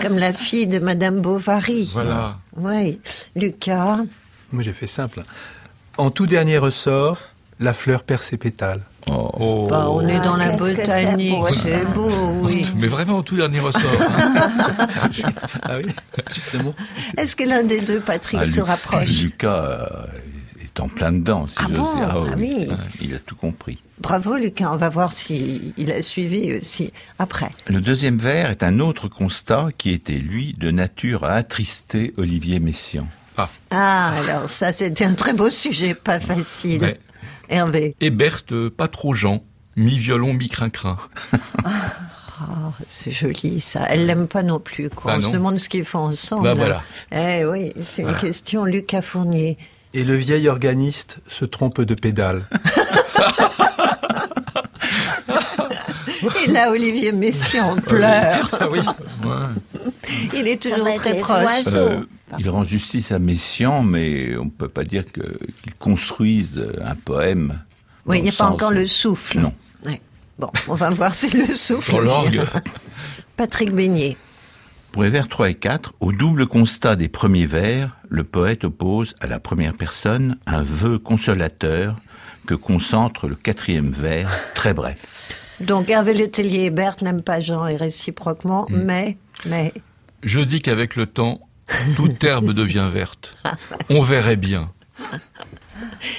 Comme 0.00 0.16
la 0.18 0.32
fille 0.32 0.68
de 0.68 0.78
Madame 0.78 1.20
Bovary. 1.20 1.90
Voilà. 1.92 2.38
Oui. 2.56 3.00
Lucas. 3.36 3.98
Moi, 4.52 4.62
j'ai 4.62 4.72
fait 4.72 4.86
simple. 4.86 5.22
En 5.98 6.10
tout 6.12 6.26
dernier 6.26 6.58
ressort, 6.58 7.18
la 7.60 7.72
fleur 7.74 8.02
perd 8.02 8.22
ses 8.22 8.36
pétales. 8.38 8.80
Oh. 9.06 9.66
Bah, 9.70 9.88
on 9.90 10.06
est 10.08 10.20
dans 10.20 10.36
la 10.36 10.50
c'est 10.52 10.56
botanique. 10.58 11.30
beau, 11.38 11.48
C'est 11.48 11.84
beau, 11.86 12.10
oui. 12.42 12.70
Mais 12.76 12.86
vraiment 12.88 13.18
au 13.18 13.22
tout 13.22 13.36
dernier 13.36 13.60
ressort. 13.60 13.82
hein. 14.00 14.42
Ah 15.62 15.76
oui, 15.78 15.86
justement. 16.34 16.74
Est-ce 17.16 17.36
que 17.36 17.44
l'un 17.44 17.62
des 17.62 17.80
deux, 17.80 18.00
Patrick, 18.00 18.40
Ah, 18.42 18.46
se 18.46 18.60
rapproche? 18.60 19.22
Lucas 19.22 19.52
euh, 19.52 19.86
est 20.62 20.80
en 20.80 20.88
plein 20.88 21.12
dedans, 21.12 21.46
si 21.48 21.54
Ah 21.58 21.66
bon? 21.68 21.94
dire. 21.96 22.08
Ah 22.32 22.34
oui. 22.36 22.68
Il 23.00 23.14
a 23.14 23.18
tout 23.18 23.36
compris. 23.36 23.78
Bravo, 23.98 24.36
Lucas. 24.36 24.70
On 24.72 24.76
va 24.76 24.88
voir 24.88 25.12
s'il 25.12 25.72
il 25.76 25.90
a 25.92 26.02
suivi 26.02 26.56
aussi 26.58 26.92
après. 27.18 27.50
Le 27.66 27.80
deuxième 27.80 28.18
vers 28.18 28.50
est 28.50 28.62
un 28.62 28.80
autre 28.80 29.08
constat 29.08 29.68
qui 29.76 29.90
était, 29.90 30.14
lui, 30.18 30.54
de 30.58 30.70
nature 30.70 31.24
à 31.24 31.32
attrister 31.34 32.14
Olivier 32.16 32.60
Messiaen. 32.60 33.06
Ah, 33.70 34.12
alors 34.18 34.48
ça, 34.48 34.72
c'était 34.72 35.04
un 35.06 35.14
très 35.14 35.32
beau 35.32 35.50
sujet, 35.50 35.94
pas 35.94 36.20
facile. 36.20 36.98
Hervé. 37.50 37.94
Et 38.00 38.10
Berthe, 38.10 38.68
pas 38.70 38.88
trop 38.88 39.12
Jean. 39.12 39.42
Mi-violon, 39.76 40.32
mi-crin-crin. 40.32 40.96
Ah, 41.64 42.72
c'est 42.88 43.10
joli, 43.10 43.60
ça. 43.60 43.84
Elle 43.88 44.06
l'aime 44.06 44.26
pas 44.26 44.42
non 44.42 44.58
plus, 44.60 44.88
quoi. 44.88 45.12
Ah, 45.12 45.16
On 45.16 45.20
non. 45.20 45.28
se 45.28 45.32
demande 45.32 45.58
ce 45.58 45.68
qu'ils 45.68 45.84
font 45.84 45.98
ensemble. 45.98 46.44
Bah, 46.44 46.54
voilà. 46.54 46.82
Eh 47.12 47.44
oui, 47.44 47.72
c'est 47.84 48.02
une 48.02 48.14
question, 48.14 48.64
Lucas 48.64 49.02
Fournier. 49.02 49.58
Et 49.92 50.04
le 50.04 50.14
vieil 50.14 50.48
organiste 50.48 51.18
se 51.28 51.44
trompe 51.44 51.80
de 51.82 51.94
pédale. 51.94 52.44
Et 56.46 56.50
là, 56.50 56.70
Olivier 56.70 57.12
Messiaen 57.12 57.76
pleure. 57.76 58.50
Ah 58.60 58.68
oui. 58.70 58.80
Ouais. 59.24 59.46
Il 60.34 60.48
est 60.48 60.60
toujours 60.62 60.94
très 60.94 61.14
proche. 61.18 61.66
Il 62.38 62.48
rend 62.50 62.64
justice 62.64 63.12
à 63.12 63.18
Messiaen, 63.18 63.82
mais 63.82 64.36
on 64.36 64.44
ne 64.46 64.50
peut 64.50 64.68
pas 64.68 64.84
dire 64.84 65.04
que- 65.10 65.36
qu'il 65.62 65.74
construise 65.78 66.62
un 66.84 66.94
poème. 66.94 67.60
Oui, 68.06 68.18
il 68.18 68.22
n'y 68.24 68.28
a 68.28 68.32
pas 68.32 68.46
encore 68.46 68.70
le 68.70 68.86
souffle. 68.86 69.38
Non. 69.40 69.52
Ouais. 69.86 70.00
Bon, 70.38 70.50
on 70.68 70.74
va 70.74 70.90
voir 70.90 71.14
si 71.14 71.30
le 71.36 71.46
souffle. 71.54 71.96
Patrick 73.36 73.72
Beignet. 73.72 74.16
Pour 74.92 75.02
les 75.04 75.10
vers 75.10 75.28
3 75.28 75.50
et 75.50 75.54
4, 75.54 75.94
au 76.00 76.12
double 76.12 76.46
constat 76.46 76.96
des 76.96 77.08
premiers 77.08 77.46
vers, 77.46 77.96
le 78.08 78.24
poète 78.24 78.64
oppose 78.64 79.14
à 79.20 79.26
la 79.28 79.38
première 79.38 79.74
personne 79.74 80.36
un 80.46 80.62
vœu 80.62 80.98
consolateur 80.98 81.96
que 82.46 82.54
concentre 82.54 83.28
le 83.28 83.36
quatrième 83.36 83.92
vers, 83.92 84.28
très 84.54 84.74
bref. 84.74 85.18
Donc 85.60 85.90
Hervé 85.90 86.14
Letellier 86.14 86.64
et 86.64 86.70
Berthe 86.70 87.02
n'aiment 87.02 87.22
pas 87.22 87.38
Jean 87.40 87.66
et 87.68 87.76
réciproquement, 87.76 88.66
Hmm. 88.68 88.82
mais, 88.84 89.18
mais, 89.46 89.72
Je 90.22 90.40
dis 90.40 90.60
qu'avec 90.60 90.96
le 90.96 91.06
temps, 91.06 91.40
toute 91.96 92.22
herbe 92.24 92.52
devient 92.52 92.88
verte. 92.92 93.34
On 93.88 94.00
verrait 94.00 94.36
bien. 94.36 94.70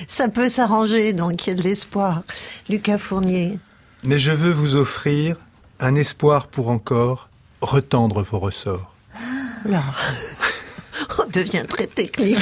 ça 0.08 0.28
peut 0.28 0.50
s'arranger, 0.50 1.14
donc 1.14 1.46
il 1.46 1.50
y 1.52 1.54
a 1.54 1.56
de 1.56 1.64
l'espoir. 1.64 2.24
Lucas 2.70 2.98
Fournier. 2.98 3.60
Mais 4.06 4.18
je 4.18 4.32
veux 4.32 4.52
vous 4.52 4.76
offrir 4.76 5.36
un 5.80 5.96
espoir 5.96 6.48
pour 6.48 6.70
encore 6.70 7.30
retendre 7.62 8.24
vos 8.24 8.40
ressorts. 8.40 8.94
Là. 9.66 9.84
On 11.20 11.30
devient 11.30 11.66
très 11.68 11.88
technique, 11.88 12.38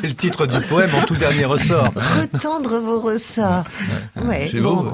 c'est 0.00 0.06
le 0.08 0.14
titre 0.14 0.46
du 0.46 0.58
poème 0.68 0.90
en 0.94 1.02
tout 1.02 1.16
dernier 1.16 1.44
ressort. 1.44 1.92
Retendre 1.94 2.78
vos 2.80 3.00
ressorts. 3.00 3.64
Ouais, 4.16 4.46
C'est 4.50 4.60
bon. 4.60 4.82
beau. 4.84 4.92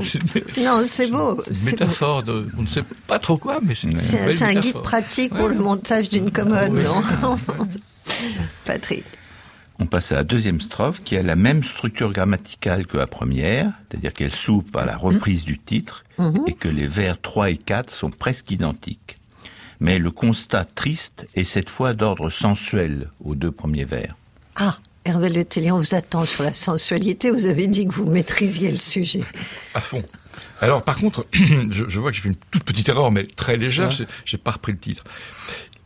Non, 0.58 0.82
c'est 0.86 1.06
beau. 1.08 1.42
métaphore 1.64 2.22
de, 2.22 2.48
on 2.58 2.62
ne 2.62 2.66
sait 2.66 2.84
pas 3.06 3.18
trop 3.18 3.36
quoi, 3.38 3.58
mais 3.62 3.74
c'est 3.74 3.88
une 3.88 3.98
C'est 3.98 4.42
un 4.42 4.54
guide 4.54 4.80
pratique 4.82 5.34
pour 5.34 5.48
le 5.48 5.56
montage 5.56 6.08
d'une 6.08 6.30
commode, 6.30 6.72
Oui. 6.72 6.82
non 6.82 7.36
Patrick. 8.64 9.04
On 9.78 9.86
passe 9.86 10.12
à 10.12 10.16
la 10.16 10.24
deuxième 10.24 10.60
strophe 10.60 11.02
qui 11.02 11.16
a 11.16 11.22
la 11.22 11.34
même 11.34 11.64
structure 11.64 12.12
grammaticale 12.12 12.86
que 12.86 12.96
la 12.96 13.06
première, 13.06 13.72
c'est-à-dire 13.90 14.12
qu'elle 14.12 14.34
s'ouvre 14.34 14.64
par 14.70 14.86
la 14.86 14.96
reprise 14.96 15.44
du 15.44 15.58
titre 15.58 16.04
et 16.46 16.52
que 16.52 16.68
les 16.68 16.86
vers 16.86 17.20
3 17.20 17.50
et 17.50 17.56
4 17.56 17.90
sont 17.90 18.10
presque 18.10 18.50
identiques. 18.52 19.16
Mais 19.80 19.98
le 19.98 20.12
constat 20.12 20.64
triste 20.64 21.26
est 21.34 21.42
cette 21.42 21.68
fois 21.68 21.94
d'ordre 21.94 22.30
sensuel 22.30 23.10
aux 23.24 23.34
deux 23.34 23.50
premiers 23.50 23.84
vers. 23.84 24.14
Ah, 24.54 24.78
Hervé 25.04 25.28
Letellier, 25.28 25.72
on 25.72 25.78
vous 25.78 25.94
attend 25.94 26.24
sur 26.24 26.44
la 26.44 26.52
sensualité. 26.52 27.30
Vous 27.30 27.46
avez 27.46 27.66
dit 27.66 27.86
que 27.88 27.92
vous 27.92 28.06
maîtrisiez 28.06 28.70
le 28.70 28.78
sujet. 28.78 29.22
À 29.74 29.80
fond. 29.80 30.02
Alors, 30.60 30.82
par 30.84 30.96
contre, 30.98 31.26
je, 31.32 31.88
je 31.88 31.98
vois 31.98 32.10
que 32.10 32.16
j'ai 32.16 32.22
fait 32.22 32.28
une 32.28 32.36
toute 32.52 32.62
petite 32.62 32.88
erreur, 32.88 33.10
mais 33.10 33.24
très 33.24 33.56
légère. 33.56 33.90
j'ai- 33.90 34.06
J'ai 34.24 34.38
pas 34.38 34.52
repris 34.52 34.72
le 34.72 34.78
titre. 34.78 35.02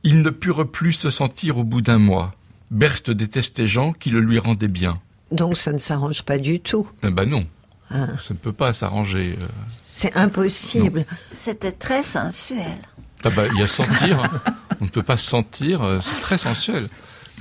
Ils 0.02 0.20
ne 0.20 0.29
purent 0.31 0.70
plus 0.70 0.92
se 0.92 1.09
sentir 1.09 1.57
au 1.57 1.64
bout 1.64 1.81
d'un 1.81 1.98
mois. 1.98 2.33
Berthe 2.70 3.11
détestait 3.11 3.66
Jean 3.66 3.92
qui 3.92 4.11
le 4.11 4.20
lui 4.20 4.38
rendait 4.38 4.68
bien. 4.68 5.00
Donc 5.33 5.57
ça 5.57 5.72
ne 5.72 5.79
s'arrange 5.79 6.22
pas 6.22 6.37
du 6.38 6.61
tout. 6.61 6.87
Eh 7.02 7.11
ben 7.11 7.24
non. 7.29 7.46
Ah. 7.90 8.09
Ça 8.18 8.35
ne 8.35 8.38
peut 8.38 8.52
pas 8.52 8.72
s'arranger. 8.72 9.37
euh. 9.40 9.46
C'est 9.85 10.14
impossible. 10.16 11.07
C'était 11.35 11.72
très 11.72 12.02
sensuel. 12.02 12.76
Ah 13.24 13.31
bah, 13.31 13.44
il 13.55 13.61
y 13.61 13.62
a 13.62 13.66
sentir. 13.68 14.20
hein. 14.22 14.52
On 14.81 14.85
ne 14.85 14.90
peut 14.90 15.02
pas 15.02 15.16
sentir. 15.16 15.83
euh, 15.83 16.00
C'est 16.02 16.20
très 16.20 16.38
sensuel. 16.38 16.88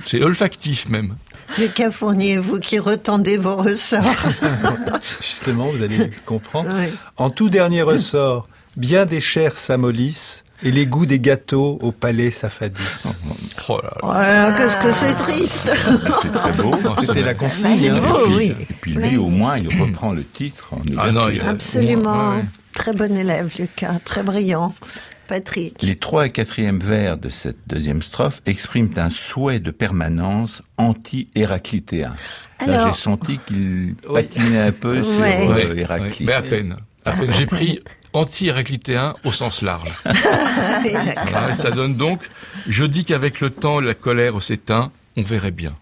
C'est 0.04 0.22
olfactif 0.22 0.88
même. 0.88 1.16
Lucas 1.58 1.90
Fournier, 1.90 2.38
vous 2.38 2.58
qui 2.60 2.78
retendez 2.78 3.36
vos 3.38 3.56
ressorts? 3.56 4.02
Justement, 5.20 5.66
vous 5.66 5.82
allez 5.82 6.10
comprendre. 6.26 6.70
En 7.16 7.30
tout 7.30 7.48
dernier 7.48 7.82
ressort, 7.82 8.48
bien 8.76 9.06
des 9.06 9.20
chairs 9.20 9.56
s'amollissent 9.58 10.44
et 10.62 10.70
les 10.70 10.86
goûts 10.86 11.06
des 11.06 11.20
gâteaux 11.20 11.78
au 11.82 11.92
palais 11.92 12.30
s'affadissent. 12.30 13.08
Oh 13.68 13.78
là 13.82 13.90
là. 14.02 14.48
Ouais, 14.50 14.56
Qu'est-ce 14.56 14.76
que 14.78 14.92
c'est 14.92 15.14
triste. 15.14 15.70
C'est 16.22 16.32
très 16.32 16.52
beau. 16.52 16.70
C'est 16.98 17.06
C'était 17.06 17.20
la 17.20 17.34
vrai. 17.34 17.46
consigne. 17.46 17.74
C'est 17.76 17.90
hein. 17.90 17.98
beau, 17.98 18.16
Et 18.18 18.24
puis- 18.26 18.34
oui. 18.36 18.54
Et 18.70 18.74
puis 18.80 18.94
lui, 18.94 19.08
Oui. 19.10 19.16
au 19.18 19.28
moins, 19.28 19.58
il 19.58 19.68
reprend 19.80 20.12
le 20.12 20.24
titre 20.24 20.68
en 20.72 20.80
Ah 20.98 21.10
non, 21.12 21.28
il 21.28 21.40
a- 21.40 21.48
Absolument. 21.50 22.30
Ouais, 22.30 22.36
ouais. 22.38 22.44
Très 22.74 22.92
bon 22.92 23.16
élève, 23.16 23.50
Lucas. 23.58 23.98
Très 24.04 24.22
brillant. 24.22 24.74
Patrick. 25.26 25.82
Les 25.82 25.96
trois 25.96 26.26
et 26.26 26.30
quatrième 26.30 26.78
vers 26.78 27.16
de 27.16 27.28
cette 27.28 27.58
deuxième 27.66 28.02
strophe 28.02 28.40
expriment 28.46 28.90
un 28.96 29.10
souhait 29.10 29.60
de 29.60 29.70
permanence 29.70 30.62
anti-héraclitéen. 30.76 32.14
Là, 32.66 32.88
j'ai 32.88 32.94
senti 32.94 33.38
qu'il 33.46 33.94
patinait 34.12 34.60
un 34.60 34.72
peu 34.72 35.02
sur 35.02 35.22
euh, 35.22 35.74
Héraclite. 35.74 36.26
mais 36.26 36.32
à 36.32 36.42
peine. 36.42 36.76
À 37.04 37.12
peine. 37.12 37.32
J'ai 37.32 37.46
pris 37.46 37.80
anti-héraclitéen 38.12 39.14
au 39.24 39.32
sens 39.32 39.62
large. 39.62 39.92
ça 41.54 41.70
donne 41.70 41.96
donc, 41.96 42.20
je 42.66 42.84
dis 42.84 43.04
qu'avec 43.04 43.40
le 43.40 43.50
temps, 43.50 43.80
la 43.80 43.94
colère 43.94 44.40
s'éteint, 44.42 44.90
on 45.16 45.22
verrait 45.22 45.50
bien. 45.50 45.72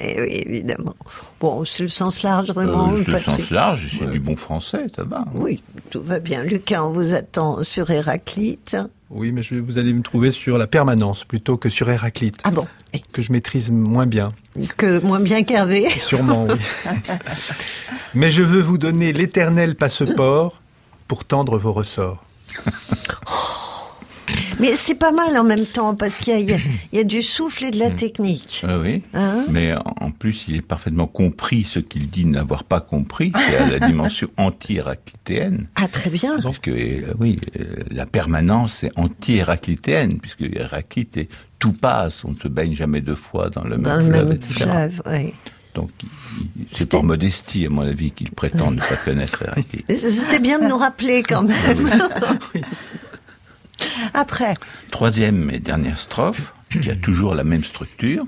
Eh 0.00 0.20
oui, 0.20 0.42
évidemment. 0.46 0.94
Bon, 1.40 1.64
c'est 1.64 1.82
le 1.82 1.88
sens 1.88 2.22
large, 2.22 2.50
vraiment. 2.52 2.92
Euh, 2.92 3.02
c'est 3.04 3.10
le 3.10 3.18
sens 3.18 3.50
large, 3.50 3.96
c'est 3.98 4.10
du 4.10 4.20
bon 4.20 4.36
français, 4.36 4.86
ça 4.94 5.02
va. 5.02 5.24
Oui, 5.34 5.60
tout 5.92 6.02
va 6.02 6.20
bien. 6.20 6.42
Lucas, 6.42 6.82
on 6.82 6.90
vous 6.90 7.12
attend 7.12 7.62
sur 7.62 7.90
Héraclite. 7.90 8.78
Oui, 9.10 9.30
mais 9.30 9.42
je, 9.42 9.56
vous 9.56 9.76
allez 9.76 9.92
me 9.92 10.00
trouver 10.00 10.30
sur 10.30 10.56
la 10.56 10.66
permanence 10.66 11.24
plutôt 11.24 11.58
que 11.58 11.68
sur 11.68 11.90
Héraclite. 11.90 12.36
Ah 12.44 12.50
bon 12.50 12.66
Que 13.12 13.20
je 13.20 13.30
maîtrise 13.30 13.70
moins 13.70 14.06
bien. 14.06 14.32
Que 14.78 15.00
moins 15.04 15.20
bien 15.20 15.42
qu'Hervé 15.42 15.90
Sûrement, 15.98 16.46
oui. 16.48 16.56
mais 18.14 18.30
je 18.30 18.42
veux 18.42 18.62
vous 18.62 18.78
donner 18.78 19.12
l'éternel 19.12 19.74
passeport 19.76 20.62
pour 21.08 21.26
tendre 21.26 21.58
vos 21.58 21.74
ressorts. 21.74 22.24
Mais 24.60 24.74
c'est 24.74 24.94
pas 24.94 25.12
mal 25.12 25.36
en 25.36 25.44
même 25.44 25.66
temps 25.66 25.94
parce 25.94 26.18
qu'il 26.18 26.38
y, 26.50 26.96
y, 26.96 26.98
a 26.98 27.04
du 27.04 27.22
souffle 27.22 27.64
et 27.64 27.70
de 27.70 27.78
la 27.78 27.90
hmm. 27.90 27.96
technique. 27.96 28.62
Ah 28.66 28.78
oui. 28.78 29.02
Hein 29.14 29.44
mais 29.48 29.74
en 29.74 30.10
plus, 30.10 30.46
il 30.48 30.56
est 30.56 30.62
parfaitement 30.62 31.06
compris 31.06 31.64
ce 31.64 31.78
qu'il 31.78 32.10
dit 32.10 32.24
n'avoir 32.24 32.64
pas 32.64 32.80
compris, 32.80 33.32
c'est 33.34 33.78
la 33.78 33.86
dimension 33.88 34.28
anti-héraclitéenne. 34.36 35.66
Ah 35.76 35.88
très 35.88 36.10
bien. 36.10 36.38
Parce 36.40 36.58
que 36.58 36.70
euh, 36.70 37.14
oui, 37.18 37.36
euh, 37.58 37.76
la 37.90 38.06
permanence 38.06 38.84
est 38.84 38.92
anti-héraclitéenne 38.96 40.18
puisque 40.20 40.42
Héraclite 40.42 41.16
est 41.16 41.28
tout 41.58 41.72
passe, 41.72 42.24
on 42.24 42.30
ne 42.30 42.36
se 42.36 42.48
baigne 42.48 42.74
jamais 42.74 43.00
deux 43.00 43.14
fois 43.14 43.50
dans 43.50 43.64
le 43.64 43.76
dans 43.76 43.96
même 43.96 44.06
le 44.06 44.12
fleuve, 44.12 44.28
même 44.28 44.40
fleuve 44.40 45.02
oui. 45.06 45.34
Donc, 45.74 45.90
c'est 46.74 46.88
pour 46.88 47.02
modestie, 47.02 47.64
à 47.64 47.70
mon 47.70 47.80
avis, 47.80 48.10
qu'il 48.10 48.30
prétend 48.30 48.72
ne 48.72 48.80
pas 48.80 48.96
connaître 49.04 49.42
Héraclite. 49.42 49.90
C'était 49.96 50.38
bien 50.38 50.58
de 50.58 50.66
nous 50.66 50.76
rappeler 50.76 51.22
quand 51.22 51.42
même. 51.42 51.90
Après. 54.14 54.54
Troisième 54.90 55.50
et 55.50 55.58
dernière 55.58 55.98
strophe, 55.98 56.52
qui 56.70 56.90
a 56.90 56.94
toujours 56.94 57.34
la 57.34 57.44
même 57.44 57.64
structure, 57.64 58.24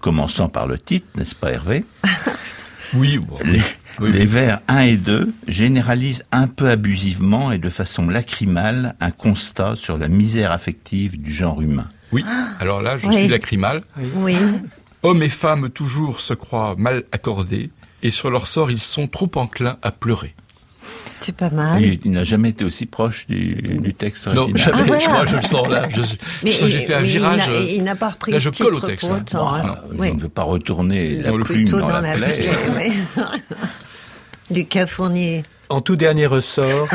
commençant 0.00 0.48
par 0.48 0.66
le 0.66 0.78
titre, 0.78 1.06
n'est-ce 1.16 1.34
pas 1.34 1.52
Hervé? 1.52 1.84
Oui. 2.94 3.18
les, 4.00 4.26
vers 4.26 4.60
1 4.68 4.80
et 4.80 4.96
2 4.96 5.32
généralisent 5.48 6.24
un 6.30 6.46
peu 6.46 6.68
abusivement 6.68 7.52
et 7.52 7.58
de 7.58 7.70
façon 7.70 8.06
lacrymale 8.06 8.94
un 9.00 9.10
constat 9.10 9.76
sur 9.76 9.96
la 9.96 10.08
misère 10.08 10.52
affective 10.52 11.16
du 11.16 11.32
genre 11.32 11.62
humain. 11.62 11.88
Oui, 12.12 12.22
alors 12.60 12.82
là, 12.82 12.98
je 12.98 13.10
suis 13.10 13.28
lacrymal. 13.28 13.82
Oui. 14.16 14.36
Hommes 15.02 15.22
et 15.22 15.30
femmes 15.30 15.70
toujours 15.70 16.20
se 16.20 16.34
croient 16.34 16.74
mal 16.76 17.04
accordés, 17.12 17.70
et 18.02 18.10
sur 18.10 18.30
leur 18.30 18.46
sort 18.46 18.70
ils 18.70 18.80
sont 18.80 19.08
trop 19.08 19.30
enclins 19.36 19.78
à 19.82 19.90
pleurer. 19.90 20.34
C'est 21.22 21.36
pas 21.36 21.50
mal. 21.50 21.82
Il, 21.82 22.10
n'a 22.10 22.24
jamais 22.24 22.50
été 22.50 22.64
aussi 22.64 22.86
proche 22.86 23.26
du, 23.28 23.94
texte 23.96 24.26
original. 24.26 24.50
Non, 24.50 24.56
jamais. 24.56 24.82
Ah, 24.92 24.98
je 24.98 25.06
crois, 25.06 25.26
je 25.26 25.36
le 25.36 25.42
sens 25.42 25.68
là. 25.68 25.88
Je, 25.90 26.02
j'ai 26.44 26.80
fait 26.80 26.94
un 26.94 27.02
virage. 27.02 27.48
Il 27.70 27.82
n'a 27.84 27.94
pas 27.94 28.10
repris 28.10 28.32
là, 28.32 28.38
je 28.38 28.50
colle 28.50 28.74
au 28.74 28.80
texte. 28.80 29.08
Hein. 29.08 29.24
Hein. 29.34 29.76
Je 29.98 30.04
ne 30.04 30.20
veux 30.20 30.28
pas 30.28 30.42
retourner 30.42 31.16
la 31.16 31.32
plume 31.32 31.68
dans, 31.68 31.80
dans, 31.80 32.00
la, 32.00 32.14
plaie. 32.14 32.92
du 34.50 34.66
Fournier. 34.86 35.44
En 35.68 35.80
tout 35.80 35.96
dernier 35.96 36.26
ressort, 36.26 36.88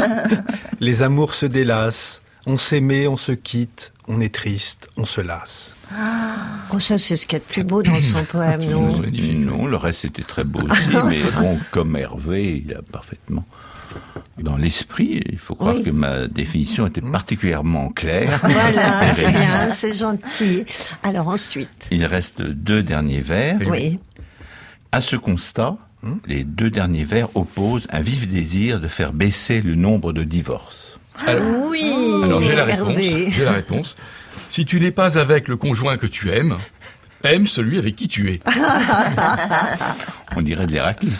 les 0.80 1.02
amours 1.02 1.32
se 1.32 1.46
délassent. 1.46 2.22
On 2.46 2.58
s'aimait, 2.58 3.06
on 3.06 3.16
se 3.16 3.32
quitte, 3.32 3.93
on 4.08 4.20
est 4.20 4.34
triste, 4.34 4.88
on 4.96 5.04
se 5.04 5.20
lasse. 5.20 5.76
Oh, 6.72 6.78
ça, 6.78 6.98
c'est 6.98 7.16
ce 7.16 7.26
qu'il 7.26 7.34
y 7.34 7.36
a 7.36 7.44
de 7.44 7.44
plus 7.44 7.64
beau 7.64 7.82
dans 7.82 8.00
son 8.00 8.22
poème, 8.30 8.64
non 8.64 8.92
Non, 9.34 9.66
le 9.66 9.76
reste 9.76 10.04
était 10.04 10.22
très 10.22 10.44
beau 10.44 10.60
aussi, 10.70 10.96
mais 11.06 11.20
bon, 11.40 11.58
comme 11.70 11.96
Hervé, 11.96 12.62
il 12.66 12.74
a 12.74 12.82
parfaitement 12.82 13.44
dans 14.38 14.56
l'esprit. 14.56 15.22
Il 15.30 15.38
faut 15.38 15.54
croire 15.54 15.76
que 15.82 15.90
ma 15.90 16.26
définition 16.26 16.86
était 16.86 17.00
particulièrement 17.00 17.90
claire. 17.90 18.40
Voilà, 18.42 19.12
c'est 19.14 19.30
bien, 19.30 19.72
c'est 19.72 19.94
gentil. 19.94 20.64
Alors 21.02 21.28
ensuite. 21.28 21.88
Il 21.90 22.04
reste 22.04 22.42
deux 22.42 22.82
derniers 22.82 23.20
vers. 23.20 23.58
Oui. 23.68 23.98
À 24.92 25.00
ce 25.00 25.16
constat, 25.16 25.76
les 26.26 26.44
deux 26.44 26.70
derniers 26.70 27.04
vers 27.04 27.34
opposent 27.36 27.86
un 27.90 28.00
vif 28.00 28.28
désir 28.28 28.80
de 28.80 28.88
faire 28.88 29.12
baisser 29.12 29.60
le 29.60 29.74
nombre 29.74 30.12
de 30.12 30.24
divorces. 30.24 30.98
Alors, 31.26 31.68
oui. 31.68 31.92
Alors 32.24 32.42
j'ai 32.42 32.54
la 32.54 32.64
réponse. 32.64 32.98
J'ai 32.98 33.44
la 33.44 33.52
réponse. 33.52 33.96
Si 34.48 34.64
tu 34.64 34.80
n'es 34.80 34.90
pas 34.90 35.18
avec 35.18 35.48
le 35.48 35.56
conjoint 35.56 35.96
que 35.96 36.06
tu 36.06 36.30
aimes, 36.30 36.56
aime 37.22 37.46
celui 37.46 37.78
avec 37.78 37.96
qui 37.96 38.08
tu 38.08 38.30
es. 38.30 38.40
On 40.36 40.42
dirait 40.42 40.66
de 40.66 40.72
l'Héraclite. 40.72 41.12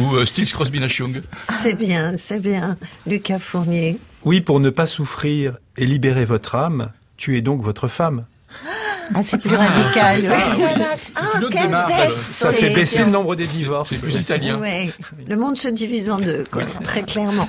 Ou 0.00 0.14
euh, 0.14 0.24
Stills 0.24 0.52
Crosby 0.52 0.80
Nash 0.80 0.98
Young. 0.98 1.22
C'est 1.36 1.74
bien, 1.74 2.16
c'est 2.16 2.40
bien. 2.40 2.76
Lucas 3.06 3.38
Fournier. 3.38 3.98
Oui, 4.24 4.40
pour 4.40 4.60
ne 4.60 4.70
pas 4.70 4.86
souffrir 4.86 5.56
et 5.76 5.86
libérer 5.86 6.24
votre 6.24 6.54
âme, 6.54 6.90
tuez 7.16 7.40
donc 7.40 7.62
votre 7.62 7.88
femme. 7.88 8.24
Ah, 9.14 9.22
c'est 9.22 9.38
plus 9.38 9.54
radical. 9.54 10.32
Ah, 11.14 12.08
ça 12.08 12.52
fait 12.52 12.72
baisser 12.72 13.00
le 13.00 13.10
nombre 13.10 13.34
des 13.34 13.46
divorces. 13.46 13.90
C'est 13.90 14.02
plus 14.02 14.20
italien. 14.20 14.58
Ouais. 14.58 14.90
Le 15.26 15.36
monde 15.36 15.56
se 15.56 15.68
divise 15.68 16.10
en 16.10 16.18
deux, 16.18 16.44
quoi, 16.50 16.62
très 16.84 17.02
clairement. 17.02 17.48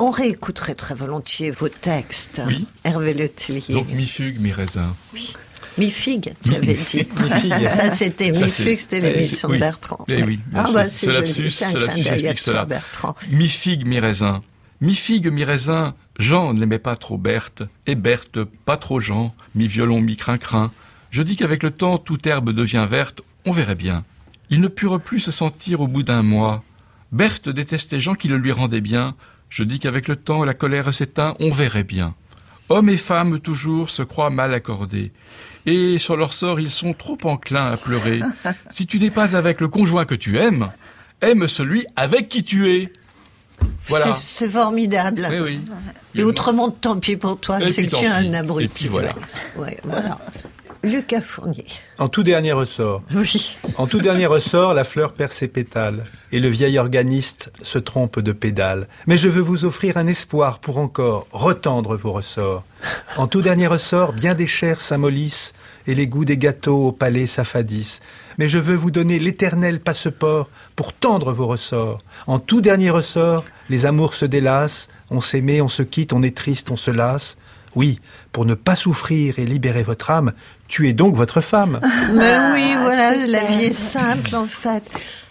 On 0.00 0.10
réécouterait 0.10 0.74
très 0.74 0.94
volontiers 0.94 1.50
vos 1.50 1.68
textes, 1.68 2.40
oui. 2.46 2.66
Hervé 2.84 3.12
Letellier. 3.12 3.74
Donc 3.74 3.90
mi-fugue, 3.90 4.40
mi-raisin. 4.40 4.96
Oui. 5.12 5.34
Mi-figue, 5.76 6.32
tu 6.42 6.54
avais 6.54 6.74
dit. 6.74 7.06
mi 7.44 7.68
Ça, 7.68 7.90
c'était 7.90 8.32
mi-fugue, 8.32 8.78
c'était 8.78 9.00
l'émission 9.00 9.50
de 9.50 9.58
Bertrand. 9.58 10.04
Eh 10.08 10.22
oui, 10.22 10.40
ah, 10.54 10.66
bah, 10.72 10.88
c'est 10.88 11.06
lapsus, 11.06 11.50
c'est 11.50 11.98
explique 11.98 12.38
cela. 12.38 12.64
Bertrand. 12.64 13.14
Mi-figue, 13.30 13.86
mi-raisin. 13.86 14.42
Mi-figue, 14.80 15.30
mi-raisin. 15.30 15.94
Jean 16.18 16.54
n'aimait 16.54 16.78
pas 16.78 16.96
trop 16.96 17.18
Berthe, 17.18 17.62
et 17.86 17.94
Berthe 17.94 18.44
pas 18.64 18.78
trop 18.78 19.00
Jean, 19.00 19.34
mi-violon, 19.54 20.00
mi-crin-crin. 20.00 20.72
Je 21.10 21.22
dis 21.22 21.36
qu'avec 21.36 21.62
le 21.62 21.72
temps, 21.72 21.98
toute 21.98 22.26
herbe 22.26 22.52
devient 22.52 22.86
verte, 22.88 23.20
on 23.44 23.52
verrait 23.52 23.74
bien. 23.74 24.04
Ils 24.48 24.62
ne 24.62 24.68
purent 24.68 25.00
plus 25.00 25.20
se 25.20 25.30
sentir 25.30 25.82
au 25.82 25.86
bout 25.86 26.02
d'un 26.02 26.22
mois. 26.22 26.62
Berthe 27.12 27.48
détestait 27.48 28.00
Jean 28.00 28.14
qui 28.14 28.28
le 28.28 28.38
lui 28.38 28.52
rendait 28.52 28.80
bien, 28.80 29.14
je 29.50 29.64
dis 29.64 29.78
qu'avec 29.78 30.08
le 30.08 30.16
temps, 30.16 30.44
la 30.44 30.54
colère 30.54 30.94
s'éteint, 30.94 31.36
on 31.40 31.50
verrait 31.50 31.84
bien. 31.84 32.14
Hommes 32.68 32.88
et 32.88 32.96
femmes 32.96 33.40
toujours 33.40 33.90
se 33.90 34.02
croient 34.02 34.30
mal 34.30 34.54
accordés. 34.54 35.12
Et 35.66 35.98
sur 35.98 36.16
leur 36.16 36.32
sort, 36.32 36.60
ils 36.60 36.70
sont 36.70 36.94
trop 36.94 37.18
enclins 37.24 37.72
à 37.72 37.76
pleurer. 37.76 38.20
Si 38.70 38.86
tu 38.86 39.00
n'es 39.00 39.10
pas 39.10 39.36
avec 39.36 39.60
le 39.60 39.68
conjoint 39.68 40.04
que 40.04 40.14
tu 40.14 40.38
aimes, 40.38 40.70
aime 41.20 41.48
celui 41.48 41.84
avec 41.96 42.28
qui 42.28 42.44
tu 42.44 42.72
es. 42.72 42.92
Voilà. 43.88 44.14
C'est 44.14 44.48
formidable. 44.48 45.26
Oui, 45.30 45.38
oui. 45.40 45.60
Et 46.14 46.22
autrement, 46.22 46.70
tant 46.70 46.96
pis 46.98 47.16
pour 47.16 47.38
toi, 47.38 47.60
c'est 47.60 47.86
que 47.86 47.96
tu 47.96 48.04
es 48.04 48.08
un 48.08 48.32
abruti. 48.32 48.64
Et 48.64 48.68
puis 48.68 48.88
voilà. 48.88 49.12
Ouais, 49.56 49.76
voilà. 49.84 50.18
Lucas 50.82 51.20
Fournier. 51.20 51.66
En 51.98 52.08
tout 52.08 52.22
dernier 52.22 52.52
ressort. 52.52 53.02
Oui. 53.14 53.58
En 53.76 53.86
tout 53.86 54.00
dernier 54.00 54.24
ressort, 54.24 54.72
la 54.72 54.84
fleur 54.84 55.12
perd 55.12 55.32
ses 55.32 55.48
pétales, 55.48 56.06
et 56.32 56.40
le 56.40 56.48
vieil 56.48 56.78
organiste 56.78 57.52
se 57.60 57.78
trompe 57.78 58.18
de 58.18 58.32
pédale. 58.32 58.88
Mais 59.06 59.18
je 59.18 59.28
veux 59.28 59.42
vous 59.42 59.66
offrir 59.66 59.98
un 59.98 60.06
espoir 60.06 60.58
pour 60.58 60.78
encore 60.78 61.26
retendre 61.32 61.96
vos 61.96 62.12
ressorts. 62.12 62.64
En 63.18 63.26
tout 63.26 63.42
dernier 63.42 63.66
ressort, 63.66 64.14
bien 64.14 64.34
des 64.34 64.46
chairs 64.46 64.80
s'amollissent, 64.80 65.52
et 65.86 65.94
les 65.94 66.06
goûts 66.06 66.24
des 66.24 66.38
gâteaux 66.38 66.86
au 66.86 66.92
palais 66.92 67.26
s'affadissent. 67.26 68.00
Mais 68.38 68.48
je 68.48 68.58
veux 68.58 68.76
vous 68.76 68.90
donner 68.90 69.18
l'éternel 69.18 69.80
passeport 69.80 70.48
pour 70.76 70.94
tendre 70.94 71.32
vos 71.32 71.46
ressorts. 71.46 71.98
En 72.26 72.38
tout 72.38 72.62
dernier 72.62 72.88
ressort, 72.88 73.44
les 73.68 73.84
amours 73.84 74.14
se 74.14 74.24
délassent, 74.24 74.88
on 75.10 75.20
s'aimait, 75.20 75.60
on 75.60 75.68
se 75.68 75.82
quitte, 75.82 76.14
on 76.14 76.22
est 76.22 76.36
triste, 76.36 76.70
on 76.70 76.76
se 76.76 76.90
lasse. 76.90 77.36
Oui, 77.76 78.00
pour 78.32 78.44
ne 78.44 78.54
pas 78.54 78.76
souffrir 78.76 79.38
et 79.38 79.44
libérer 79.44 79.82
votre 79.82 80.10
âme, 80.10 80.32
tuez 80.68 80.92
donc 80.92 81.14
votre 81.14 81.40
femme. 81.40 81.80
Mais 82.12 82.36
oui, 82.52 82.72
ah, 82.74 82.80
voilà, 82.82 83.26
la 83.26 83.44
vie 83.44 83.66
est 83.66 83.72
simple 83.72 84.34
en 84.34 84.46
fait. 84.46 84.82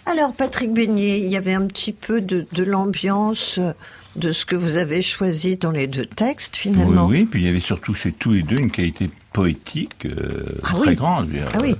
Alors 0.06 0.32
Patrick 0.32 0.72
Beignet, 0.72 1.20
il 1.20 1.28
y 1.28 1.36
avait 1.36 1.54
un 1.54 1.66
petit 1.66 1.92
peu 1.92 2.20
de, 2.20 2.46
l'ambiance 2.62 3.58
euh, 3.58 3.72
de 4.16 4.32
ce 4.32 4.44
que 4.44 4.56
vous 4.56 4.76
avez 4.76 5.02
choisi 5.02 5.56
dans 5.56 5.70
les 5.70 5.86
deux 5.86 6.06
textes 6.06 6.56
finalement. 6.56 7.06
Oui, 7.06 7.20
oui, 7.20 7.24
puis 7.26 7.42
il 7.42 7.46
y 7.46 7.48
avait 7.48 7.60
surtout 7.60 7.94
chez 7.94 8.12
tous 8.12 8.32
les 8.32 8.42
deux 8.42 8.56
une 8.56 8.70
qualité 8.70 9.10
poétique 9.32 10.06
euh, 10.06 10.44
ah 10.64 10.74
très 10.78 10.94
grande. 10.94 11.28
Ah 11.54 11.58
oui. 11.60 11.76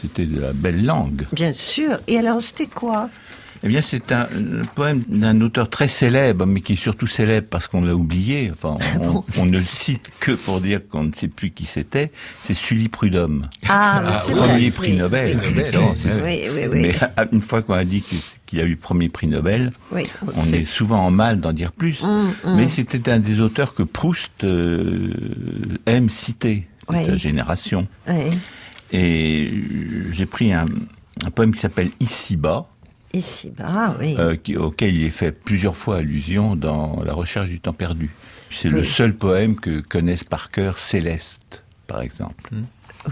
C'était 0.00 0.26
de 0.26 0.40
la 0.40 0.52
belle 0.52 0.84
langue. 0.84 1.26
Bien 1.32 1.52
sûr. 1.52 1.98
Et 2.06 2.18
alors 2.18 2.40
c'était 2.40 2.66
quoi? 2.66 3.10
Eh 3.62 3.68
bien, 3.68 3.80
c'est 3.80 4.12
un, 4.12 4.26
poème 4.74 5.02
d'un 5.08 5.40
auteur 5.40 5.68
très 5.68 5.88
célèbre, 5.88 6.46
mais 6.46 6.60
qui 6.60 6.74
est 6.74 6.76
surtout 6.76 7.06
célèbre 7.06 7.48
parce 7.50 7.68
qu'on 7.68 7.82
l'a 7.82 7.94
oublié. 7.94 8.50
Enfin, 8.52 8.76
on, 9.00 9.24
ah 9.36 9.44
ne 9.44 9.58
le 9.58 9.64
cite 9.64 10.10
que 10.20 10.32
pour 10.32 10.60
dire 10.60 10.80
qu'on 10.88 11.04
ne 11.04 11.12
sait 11.12 11.28
plus 11.28 11.50
qui 11.50 11.64
c'était. 11.64 12.10
C'est 12.42 12.54
Sully 12.54 12.88
Prudhomme. 12.88 13.48
Ah, 13.68 14.22
premier 14.30 14.70
prix 14.70 14.96
Nobel. 14.96 15.40
Oui, 16.24 16.48
oui, 16.52 16.62
oui. 16.70 16.82
Mais 16.82 16.94
une 17.32 17.40
fois 17.40 17.62
qu'on 17.62 17.74
a 17.74 17.84
dit 17.84 18.04
qui 18.48 18.60
a 18.60 18.64
eu 18.64 18.76
premier 18.76 19.10
prix 19.10 19.26
Nobel. 19.26 19.70
Oui, 19.92 20.04
on, 20.26 20.42
est... 20.52 20.64
souvent 20.64 21.04
en 21.04 21.10
mal 21.10 21.38
d'en 21.40 21.52
dire 21.52 21.70
plus. 21.70 22.02
Hum, 22.02 22.32
hum. 22.44 22.56
Mais 22.56 22.66
c'était 22.66 23.10
un 23.10 23.18
des 23.18 23.40
auteurs 23.40 23.74
que 23.74 23.82
Proust 23.82 24.42
euh, 24.44 25.12
aime 25.84 26.08
citer, 26.08 26.66
de 26.88 26.94
sa 26.94 27.16
génération. 27.16 27.86
Et 28.90 29.50
j'ai 30.12 30.26
pris 30.26 30.52
un, 30.52 30.66
poème 31.34 31.54
qui 31.54 31.60
s'appelle 31.60 31.90
Ici-bas. 32.00 32.66
Ici-bas, 33.14 33.96
oui. 33.98 34.16
Euh, 34.18 34.36
auquel 34.56 34.94
il 34.94 35.04
est 35.04 35.10
fait 35.10 35.32
plusieurs 35.32 35.76
fois 35.76 35.96
allusion 35.96 36.56
dans 36.56 37.02
La 37.04 37.14
recherche 37.14 37.48
du 37.48 37.60
temps 37.60 37.72
perdu. 37.72 38.10
C'est 38.50 38.68
le 38.68 38.84
seul 38.84 39.14
poème 39.14 39.56
que 39.56 39.80
connaissent 39.80 40.24
par 40.24 40.50
cœur 40.50 40.78
Céleste, 40.78 41.64
par 41.86 42.00
exemple. 42.00 42.50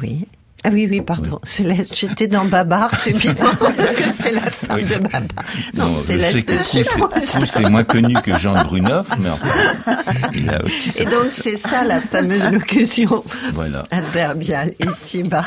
Oui. 0.01 0.27
Ah 0.67 0.71
oui, 0.73 0.89
oui, 0.91 1.01
pardon. 1.01 1.39
Céleste, 1.45 1.95
j'étais 1.95 2.27
dans 2.27 2.45
Babar 2.45 2.95
subitement, 3.01 3.55
parce 3.55 3.95
que 3.95 4.11
c'est 4.11 4.33
la 4.33 4.41
femme 4.41 4.83
de 4.83 4.99
Babar. 4.99 5.45
Non, 5.75 5.97
Céleste 5.97 6.49
de 6.49 6.61
chez 6.61 6.83
C'est 7.21 7.71
moins 7.71 7.85
connu 7.85 8.15
que 8.15 8.37
Jean 8.37 8.65
Brunoff, 8.65 9.07
mais 9.21 9.31
enfin, 9.31 9.49
il 10.35 10.51
a 10.51 10.65
aussi 10.65 10.91
Et 10.99 11.05
donc, 11.05 11.27
c'est 11.31 11.57
ça 11.57 11.85
la 11.85 12.01
fameuse 12.01 12.51
locution 12.51 13.23
voilà. 13.53 13.87
adverbiale, 13.93 14.73
ici-bas. 14.85 15.47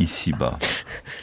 Ici-bas. 0.00 0.58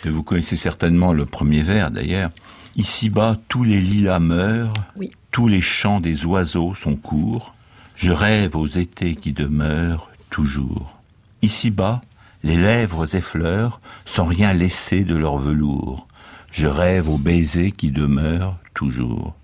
Et 0.05 0.09
vous 0.09 0.23
connaissez 0.23 0.55
certainement 0.55 1.11
le 1.11 1.25
premier 1.25 1.61
vers, 1.61 1.91
d'ailleurs. 1.91 2.29
Ici-bas, 2.77 3.35
tous 3.49 3.65
les 3.65 3.81
lilas 3.81 4.19
meurent, 4.19 4.71
oui. 4.95 5.11
tous 5.31 5.49
les 5.49 5.59
chants 5.59 5.99
des 5.99 6.25
oiseaux 6.25 6.73
sont 6.73 6.95
courts, 6.95 7.53
je 7.95 8.13
rêve 8.13 8.55
aux 8.55 8.67
étés 8.67 9.15
qui 9.15 9.33
demeurent 9.33 10.09
toujours. 10.29 10.95
Ici-bas, 11.41 12.01
les 12.43 12.57
lèvres 12.57 13.15
effleurent 13.15 13.81
sans 14.05 14.25
rien 14.25 14.53
laisser 14.53 15.03
de 15.03 15.15
leur 15.15 15.37
velours. 15.37 16.07
Je 16.51 16.67
rêve 16.67 17.09
aux 17.09 17.17
baisers 17.17 17.71
qui 17.71 17.91
demeurent 17.91 18.57
toujours. 18.73 19.35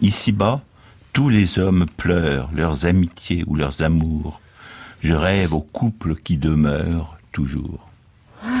Ici-bas, 0.00 0.62
tous 1.12 1.28
les 1.28 1.58
hommes 1.58 1.86
pleurent 1.96 2.50
leurs 2.54 2.86
amitiés 2.86 3.44
ou 3.46 3.54
leurs 3.54 3.82
amours. 3.82 4.40
Je 5.00 5.14
rêve 5.14 5.54
aux 5.54 5.60
couples 5.60 6.16
qui 6.16 6.36
demeurent 6.36 7.16
toujours. 7.32 7.88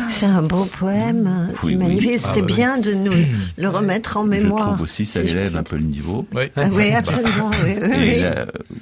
C'est 0.08 0.26
un 0.26 0.42
beau 0.42 0.64
poème, 0.64 1.48
c'est 1.62 1.74
magnifique. 1.76 2.18
C'était 2.18 2.40
ah, 2.42 2.46
bien 2.46 2.78
de 2.78 2.94
nous 2.94 3.12
le 3.56 3.68
remettre 3.68 4.16
en 4.16 4.24
mémoire. 4.24 4.70
Je 4.70 4.74
trouve 4.74 4.82
aussi, 4.82 5.06
ça 5.06 5.22
élève 5.22 5.56
un 5.56 5.62
peu 5.62 5.76
le 5.76 5.82
niveau. 5.82 6.26
Oui, 6.34 6.44
ah 6.56 6.62
absolument. 6.96 7.50
Oui, 7.64 7.74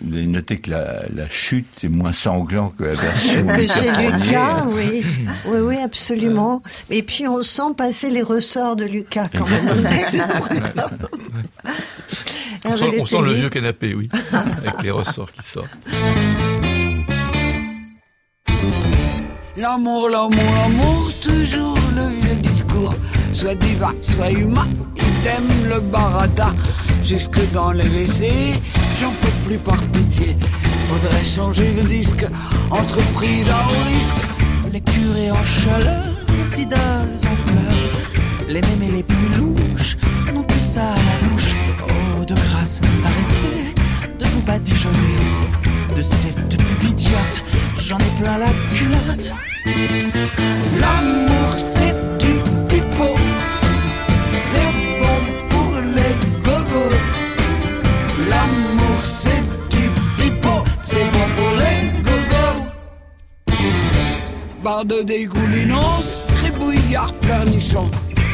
vous 0.00 0.14
avez 0.14 0.26
noté 0.26 0.58
que 0.58 0.70
la, 0.70 1.28
chute, 1.28 1.66
c'est 1.76 1.88
moins 1.88 2.12
sanglant 2.12 2.70
que 2.70 2.84
la 2.84 2.94
version 2.94 3.46
que 3.46 3.66
chez 3.66 3.90
Lucas, 3.90 4.66
oui. 4.68 5.04
Oui, 5.46 5.58
oui, 5.60 5.76
absolument. 5.78 6.62
Et 6.90 7.02
puis 7.02 7.26
on 7.28 7.42
sent 7.42 7.74
passer 7.76 8.10
les 8.10 8.22
ressorts 8.22 8.76
de 8.76 8.84
Lucas 8.84 9.26
quand 9.36 9.48
même 9.48 9.66
dans 9.66 9.74
le 9.74 9.82
texte. 9.82 10.18
on 12.64 12.76
sent, 12.76 13.00
on 13.00 13.04
sent 13.04 13.22
le 13.22 13.32
vieux 13.32 13.48
canapé, 13.48 13.94
oui, 13.94 14.08
avec 14.32 14.82
les 14.82 14.90
ressorts 14.90 15.32
qui 15.32 15.48
sortent. 15.48 15.78
L'amour, 19.56 20.08
l'amour, 20.08 20.52
l'amour, 20.54 21.11
toujours 21.32 21.78
le 21.96 22.08
vieux 22.20 22.36
discours. 22.36 22.94
Soit 23.32 23.54
divin, 23.54 23.94
soit 24.02 24.30
humain, 24.30 24.68
il 24.96 25.26
aime 25.26 25.48
le 25.68 25.80
barata. 25.80 26.52
Jusque 27.02 27.40
dans 27.52 27.72
les 27.72 27.84
WC, 27.84 28.54
j'en 29.00 29.12
peux 29.20 29.36
plus 29.46 29.58
par 29.58 29.80
pitié. 29.88 30.36
Faudrait 30.88 31.24
changer 31.24 31.72
de 31.72 31.82
disque, 31.82 32.26
entreprise 32.70 33.48
à 33.48 33.66
haut 33.66 33.84
risque. 33.92 34.22
Les 34.72 34.80
curés 34.80 35.30
en 35.30 35.44
chaleur, 35.44 36.04
les 36.38 36.62
idoles 36.62 37.18
en 37.30 37.36
pleurs. 37.46 37.92
Les 38.48 38.60
mêmes 38.60 38.82
et 38.88 38.92
les 38.96 39.02
plus 39.02 39.28
louches 39.38 39.96
n'ont 40.32 40.44
plus 40.44 40.64
ça 40.64 40.92
à 40.92 40.96
la 40.96 41.28
bouche. 41.28 41.54
Oh, 41.88 42.24
de 42.24 42.34
grâce, 42.34 42.80
arrêtez 43.04 43.74
de 44.18 44.24
vous 44.26 44.42
badigeonner 44.42 45.16
cette 46.02 46.56
pub 46.56 46.82
idiote. 46.82 47.42
J'en 47.78 47.98
ai 47.98 48.10
plein 48.20 48.38
la 48.38 48.48
culotte. 48.74 49.32
L'amour 50.80 51.50
c'est 51.50 51.94
du 52.18 52.40
pipeau, 52.68 53.14
c'est 54.32 54.72
bon 55.00 55.18
pour 55.48 55.74
les 55.96 56.14
gogos. 56.42 56.96
L'amour 58.28 58.98
c'est 59.02 59.44
du 59.70 59.90
pipeau, 60.16 60.64
c'est 60.78 61.10
bon 61.12 61.28
pour 61.36 61.52
les 61.62 62.02
gogos. 62.02 62.66
Barre 64.62 64.84
de 64.84 65.02
dégoulinance, 65.02 66.18
crébouillard 66.34 67.12
pleurnichon, 67.14 67.90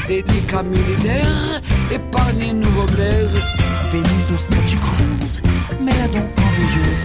délicat 0.06 0.62
militaire, 0.62 1.60
épargnez 1.90 2.52
nouveau 2.52 2.86
glaise. 2.86 3.36
Vénus 3.90 4.32
au 4.34 4.36
statut 4.36 4.76
cruise, 4.76 5.40
mais 5.80 5.92
la 5.92 6.08
donc 6.08 6.28
enveilleuse 6.38 7.04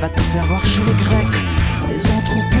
va 0.00 0.08
te 0.08 0.20
faire 0.20 0.46
voir 0.46 0.64
chez 0.64 0.82
les 0.84 0.94
Grecs 0.94 1.44
les 1.88 2.06
anthropopithèques. 2.10 2.57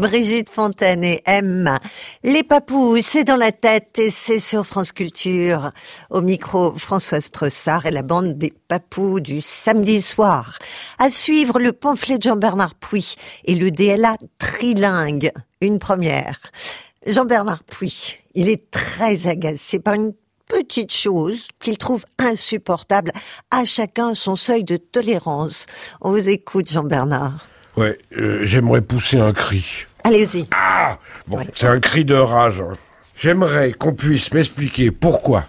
Brigitte 0.00 0.50
Fontaine 0.50 1.04
et 1.04 1.22
M. 1.24 1.78
Les 2.22 2.42
papous, 2.42 3.00
c'est 3.02 3.24
dans 3.24 3.36
la 3.36 3.52
tête 3.52 3.98
et 3.98 4.10
c'est 4.10 4.38
sur 4.38 4.66
France 4.66 4.92
Culture. 4.92 5.70
Au 6.10 6.20
micro, 6.20 6.76
Françoise 6.76 7.30
Tressard 7.30 7.86
et 7.86 7.90
la 7.90 8.02
bande 8.02 8.38
des 8.38 8.52
papous 8.68 9.20
du 9.20 9.40
samedi 9.40 10.02
soir. 10.02 10.58
À 10.98 11.10
suivre 11.10 11.58
le 11.58 11.72
pamphlet 11.72 12.18
de 12.18 12.22
Jean-Bernard 12.22 12.74
Puy 12.74 13.16
et 13.44 13.54
le 13.54 13.70
DLA 13.70 14.16
trilingue. 14.38 15.32
Une 15.60 15.78
première. 15.78 16.40
Jean-Bernard 17.06 17.64
Puy, 17.64 18.18
il 18.34 18.48
est 18.48 18.70
très 18.70 19.26
agacé 19.26 19.78
par 19.78 19.94
une 19.94 20.12
petite 20.48 20.92
chose 20.92 21.48
qu'il 21.60 21.78
trouve 21.78 22.04
insupportable. 22.18 23.12
À 23.50 23.64
chacun 23.64 24.14
son 24.14 24.36
seuil 24.36 24.64
de 24.64 24.76
tolérance. 24.76 25.66
On 26.00 26.10
vous 26.10 26.28
écoute, 26.28 26.70
Jean-Bernard. 26.70 27.44
Ouais, 27.76 27.98
euh, 28.16 28.40
j'aimerais 28.44 28.80
pousser 28.80 29.18
un 29.18 29.32
cri. 29.32 29.86
Allez-y. 30.04 30.48
Ah 30.52 30.98
Bon, 31.26 31.44
c'est 31.54 31.66
un 31.66 31.80
cri 31.80 32.04
de 32.04 32.14
rage. 32.14 32.60
Hein. 32.60 32.74
J'aimerais 33.16 33.72
qu'on 33.72 33.92
puisse 33.92 34.32
m'expliquer 34.32 34.90
pourquoi 34.90 35.44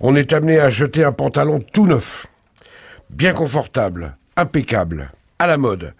on 0.00 0.14
est 0.14 0.32
amené 0.32 0.58
à 0.58 0.70
jeter 0.70 1.04
un 1.04 1.12
pantalon 1.12 1.60
tout 1.72 1.86
neuf, 1.86 2.26
bien 3.10 3.32
confortable, 3.32 4.16
impeccable, 4.36 5.10
à 5.38 5.46
la 5.46 5.56
mode, 5.56 5.94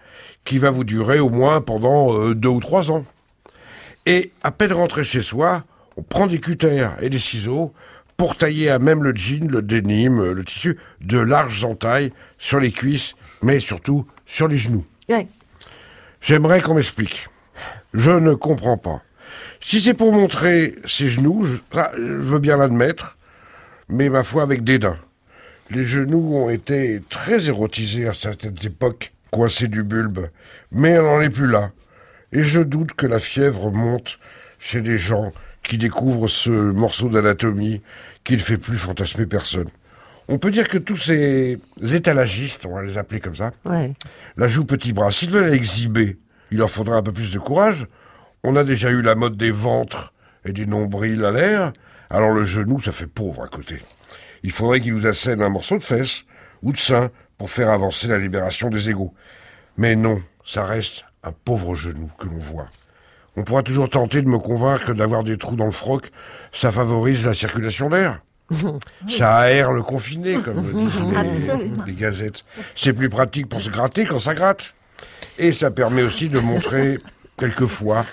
qui 0.45 0.59
va 0.59 0.71
vous 0.71 0.85
durer 0.85 1.19
au 1.19 1.31
moins 1.31 1.61
pendant 1.61 2.15
euh, 2.15 2.35
deux 2.35 2.49
ou 2.49 2.61
trois 2.61 2.91
ans. 2.91 3.05
Et 4.07 4.33
à 4.43 4.51
peine 4.51 4.73
rentré 4.73 5.05
chez 5.05 5.23
soi, 5.23 5.65
on 5.97 6.03
prend 6.03 6.27
des 6.27 6.41
cutters 6.41 6.97
et 7.01 7.09
des 7.09 7.19
ciseaux 7.19 7.73
pour 8.17 8.37
tailler 8.37 8.69
à 8.71 8.79
même 8.79 9.03
le 9.03 9.15
jean, 9.15 9.49
le 9.49 9.63
denim, 9.63 10.21
le 10.33 10.45
tissu, 10.45 10.79
de 11.01 11.19
larges 11.19 11.65
entailles 11.65 12.13
sur 12.39 12.61
les 12.61 12.73
cuisses, 12.73 13.15
mais 13.43 13.61
surtout 13.61 14.07
sur 14.27 14.49
les 14.49 14.59
genoux. 14.59 14.85
J'aimerais 16.21 16.63
qu'on 16.63 16.75
m'explique. 16.75 17.29
Je 17.95 18.11
ne 18.11 18.35
comprends 18.35 18.77
pas. 18.77 19.03
Si 19.61 19.81
c'est 19.81 19.95
pour 19.95 20.13
montrer 20.13 20.77
ses 20.87 21.09
genoux, 21.09 21.45
je, 21.45 21.59
veux 21.97 22.39
bien 22.39 22.57
l'admettre, 22.57 23.17
mais 23.89 24.09
ma 24.09 24.23
foi 24.23 24.43
avec 24.43 24.65
dédain. 24.65 24.99
Les 25.71 25.85
genoux 25.85 26.35
ont 26.35 26.51
été 26.51 27.01
très 27.09 27.49
érotisés 27.49 28.09
à 28.09 28.15
certaines 28.15 28.57
époques, 28.65 29.13
coincés 29.31 29.69
du 29.69 29.83
bulbe, 29.83 30.29
mais 30.73 30.99
on 30.99 31.03
n'en 31.03 31.21
est 31.21 31.31
plus 31.31 31.49
là. 31.49 31.71
Et 32.33 32.43
je 32.43 32.61
doute 32.61 32.95
que 32.95 33.07
la 33.07 33.19
fièvre 33.19 33.71
monte 33.71 34.19
chez 34.59 34.81
des 34.81 34.99
gens 34.99 35.33
qui 35.63 35.79
découvrent 35.79 36.29
ce 36.29 36.51
morceau 36.51 37.09
d'anatomie 37.09 37.83
qui 38.25 38.35
ne 38.35 38.39
fait 38.39 38.59
plus 38.59 38.79
fantasmer 38.79 39.27
personne. 39.27 39.69
On 40.29 40.39
peut 40.39 40.51
dire 40.51 40.69
que 40.69 40.77
tous 40.77 40.97
ces 40.97 41.59
étalagistes, 41.83 42.67
on 42.67 42.75
va 42.75 42.83
les 42.83 42.99
appeler 42.99 43.19
comme 43.21 43.35
ça, 43.35 43.51
la 44.37 44.49
jouent 44.49 44.67
petit 44.67 44.93
bras. 44.93 45.11
S'ils 45.11 45.31
veulent 45.31 45.53
exhiber, 45.53 46.19
il 46.51 46.59
leur 46.59 46.71
faudra 46.71 46.97
un 46.97 47.03
peu 47.03 47.13
plus 47.13 47.33
de 47.33 47.39
courage. 47.39 47.87
On 48.45 48.55
a 48.55 48.63
déjà 48.63 48.91
eu 48.91 49.01
la 49.01 49.15
mode 49.15 49.37
des 49.39 49.51
ventres 49.51 50.13
et 50.45 50.53
des 50.53 50.67
nombrils 50.67 51.25
à 51.25 51.33
l'air, 51.33 51.73
alors 52.11 52.31
le 52.31 52.45
genou, 52.45 52.79
ça 52.79 52.93
fait 52.93 53.07
pauvre 53.07 53.43
à 53.43 53.49
côté. 53.49 53.83
Il 54.43 54.53
faudrait 54.53 54.81
qu'ils 54.81 54.95
nous 54.95 55.07
assènent 55.07 55.43
un 55.43 55.49
morceau 55.49 55.79
de 55.79 55.83
fesse 55.83 56.25
ou 56.63 56.73
de 56.73 56.79
sein 56.79 57.11
pour 57.39 57.51
faire 57.51 57.71
avancer 57.71 58.07
la 58.07 58.19
libération 58.19 58.69
des 58.69 58.91
égaux. 58.91 59.15
Mais 59.77 59.97
non, 59.97 60.21
ça 60.45 60.65
reste 60.65 61.05
un 61.23 61.33
pauvre 61.33 61.75
genou 61.75 62.11
que 62.19 62.27
l'on 62.27 62.39
voit. 62.39 62.69
On 63.37 63.45
pourra 63.45 63.63
toujours 63.63 63.89
tenter 63.89 64.21
de 64.23 64.29
me 64.29 64.39
convaincre 64.39 64.87
que 64.87 64.93
d'avoir 64.93 65.25
des 65.25 65.39
trous 65.39 65.57
dans 65.57 65.67
le 65.67 65.71
froc, 65.71 66.11
ça 66.53 66.71
favorise 66.71 67.25
la 67.25 67.35
circulation 67.35 67.89
d'air. 67.89 68.21
Ça 69.09 69.37
aère 69.37 69.73
le 69.73 69.83
confiné, 69.83 70.39
comme 70.39 70.63
disent 70.63 71.53
les, 71.87 71.93
gazettes. 71.93 72.45
C'est 72.75 72.93
plus 72.93 73.09
pratique 73.09 73.49
pour 73.49 73.61
se 73.61 73.71
gratter 73.71 74.05
quand 74.05 74.19
ça 74.19 74.35
gratte. 74.35 74.75
Et 75.39 75.53
ça 75.53 75.71
permet 75.71 76.03
aussi 76.03 76.29
de 76.29 76.39
montrer, 76.39 76.99
quelquefois, 77.39 78.05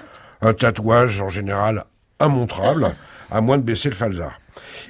un 0.42 0.54
tatouage 0.54 1.22
en 1.22 1.30
général 1.30 1.86
immontrable, 2.22 2.96
à 3.32 3.42
moins 3.42 3.58
de 3.58 3.64
baisser 3.64 3.90
le 3.90 3.96
falzar. 3.96 4.40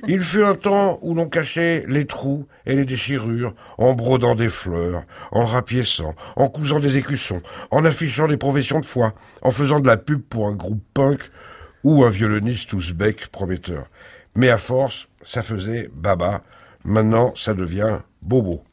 Il 0.08 0.22
fut 0.22 0.44
un 0.44 0.56
temps 0.56 1.00
où 1.02 1.16
l'on 1.16 1.28
cachait 1.28 1.86
les 1.88 2.06
trous 2.06 2.48
et 2.66 2.76
les 2.76 2.86
déchirures 2.86 3.56
en 3.78 3.94
brodant 3.94 4.36
des 4.36 4.50
fleurs, 4.50 5.04
en 5.32 5.46
rapiéçant, 5.46 6.14
en 6.36 6.48
cousant 6.50 6.80
des 6.80 6.98
écussons, 6.98 7.42
en 7.72 7.86
affichant 7.86 8.28
des 8.28 8.38
professions 8.38 8.80
de 8.80 8.86
foi, 8.86 9.14
en 9.42 9.52
faisant 9.52 9.80
de 9.80 9.88
la 9.88 9.98
pub 9.98 10.22
pour 10.22 10.48
un 10.48 10.54
groupe 10.54 10.84
punk 10.94 11.22
ou 11.84 12.04
un 12.04 12.10
violoniste 12.10 12.74
ouzbek 12.74 13.28
prometteur. 13.28 13.86
Mais 14.36 14.50
à 14.50 14.58
force, 14.58 15.08
ça 15.26 15.44
faisait 15.44 15.90
baba. 15.94 16.42
Maintenant, 16.84 17.34
ça 17.36 17.54
devient 17.54 18.00
bobo. 18.22 18.64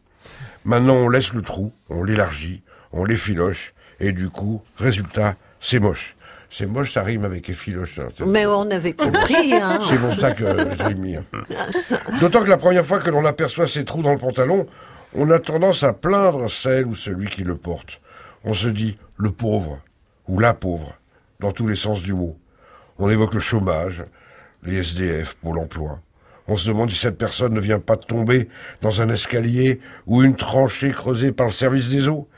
Maintenant, 0.64 0.96
on 0.96 1.09
laisse 1.09 1.32
le 1.32 1.42
trou, 1.42 1.72
on 1.88 2.05
l'élargit, 2.05 2.62
on 2.92 3.05
l'effiloche, 3.05 3.74
et 3.98 4.12
du 4.12 4.28
coup, 4.28 4.62
résultat, 4.76 5.34
c'est 5.61 5.80
moche. 5.80 6.16
C'est 6.50 6.66
moche, 6.66 6.92
ça 6.92 7.03
rime 7.03 7.24
avec 7.24 7.48
effiloche. 7.48 7.98
Hein. 7.98 8.09
Mais 8.26 8.44
on 8.44 8.70
avait 8.70 8.92
compris. 8.92 9.55
Hein. 9.55 9.80
C'est 9.88 9.98
pour 9.98 10.14
ça 10.14 10.32
que 10.32 10.44
je 10.44 10.88
l'ai 10.88 10.94
mis. 10.94 11.16
Hein. 11.16 11.24
D'autant 12.20 12.42
que 12.42 12.50
la 12.50 12.59
première 12.59 12.84
fois 12.84 13.00
que 13.00 13.09
l'on 13.09 13.24
aperçoit 13.24 13.66
ces 13.66 13.86
trous 13.86 14.03
dans 14.03 14.12
le 14.12 14.18
pantalon, 14.18 14.66
on 15.14 15.30
a 15.30 15.38
tendance 15.38 15.82
à 15.82 15.94
plaindre 15.94 16.50
celle 16.50 16.86
ou 16.86 16.94
celui 16.94 17.30
qui 17.30 17.42
le 17.42 17.57
porte. 17.57 18.03
On 18.44 18.53
se 18.53 18.68
dit 18.68 18.98
le 19.16 19.30
pauvre 19.30 19.80
ou 20.28 20.38
la 20.38 20.53
pauvre, 20.53 20.94
dans 21.40 21.53
tous 21.53 21.66
les 21.66 21.76
sens 21.76 22.03
du 22.03 22.12
mot. 22.12 22.36
On 22.98 23.09
évoque 23.09 23.32
le 23.32 23.40
chômage, 23.40 24.05
les 24.62 24.76
SDF, 24.78 25.34
pour 25.34 25.55
l'emploi. 25.55 26.00
On 26.49 26.57
se 26.57 26.68
demande 26.68 26.90
si 26.90 26.97
cette 26.97 27.18
personne 27.18 27.55
ne 27.55 27.61
vient 27.61 27.78
pas 27.78 27.97
de 27.97 28.05
tomber 28.05 28.49
dans 28.80 29.01
un 29.01 29.09
escalier 29.09 29.80
ou 30.07 30.22
une 30.22 30.36
tranchée 30.36 30.90
creusée 30.90 31.32
par 31.32 31.47
le 31.47 31.53
service 31.53 31.88
des 31.88 32.09
eaux. 32.09 32.28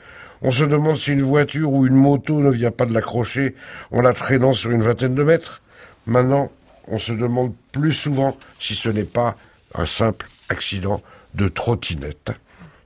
On 0.41 0.51
se 0.51 0.63
demande 0.63 0.97
si 0.97 1.11
une 1.11 1.23
voiture 1.23 1.71
ou 1.71 1.87
une 1.87 1.95
moto 1.95 2.39
ne 2.39 2.51
vient 2.51 2.71
pas 2.71 2.85
de 2.85 2.93
l'accrocher 2.93 3.55
en 3.91 4.01
la 4.01 4.13
traînant 4.13 4.53
sur 4.53 4.71
une 4.71 4.83
vingtaine 4.83 5.15
de 5.15 5.23
mètres. 5.23 5.61
Maintenant, 6.05 6.51
on 6.87 6.97
se 6.97 7.13
demande 7.13 7.53
plus 7.71 7.93
souvent 7.93 8.37
si 8.59 8.75
ce 8.75 8.89
n'est 8.89 9.05
pas 9.05 9.35
un 9.73 9.85
simple 9.85 10.27
accident 10.49 11.01
de 11.33 11.47
trottinette. 11.47 12.31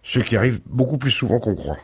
Ce 0.04 0.20
qui 0.20 0.38
arrive 0.38 0.62
beaucoup 0.66 0.98
plus 0.98 1.12
souvent 1.12 1.40
qu'on 1.40 1.56
croit. 1.56 1.78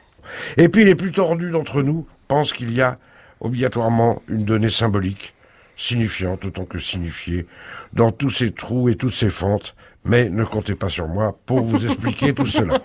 Et 0.58 0.70
puis 0.70 0.86
les 0.86 0.96
plus 0.96 1.12
tordus 1.12 1.52
d'entre 1.52 1.82
nous 1.82 2.08
pensent 2.28 2.54
qu'il 2.54 2.74
y 2.74 2.82
a 2.82 2.98
obligatoirement 3.42 4.22
une 4.28 4.46
donnée 4.46 4.70
symbolique, 4.70 5.35
signifiante 5.78 6.46
autant 6.46 6.66
que 6.66 6.80
signifiée, 6.80 7.46
dans 7.94 8.12
tous 8.12 8.30
ces 8.30 8.52
trous 8.52 8.90
et 8.90 8.96
toutes 8.96 9.14
ces 9.14 9.30
fentes, 9.30 9.76
mais 10.04 10.30
ne 10.30 10.44
comptez 10.44 10.76
pas 10.76 10.90
sur 10.90 11.08
moi 11.08 11.38
pour 11.46 11.62
vous 11.62 11.86
expliquer 11.86 12.34
tout 12.34 12.46
cela. 12.46 12.82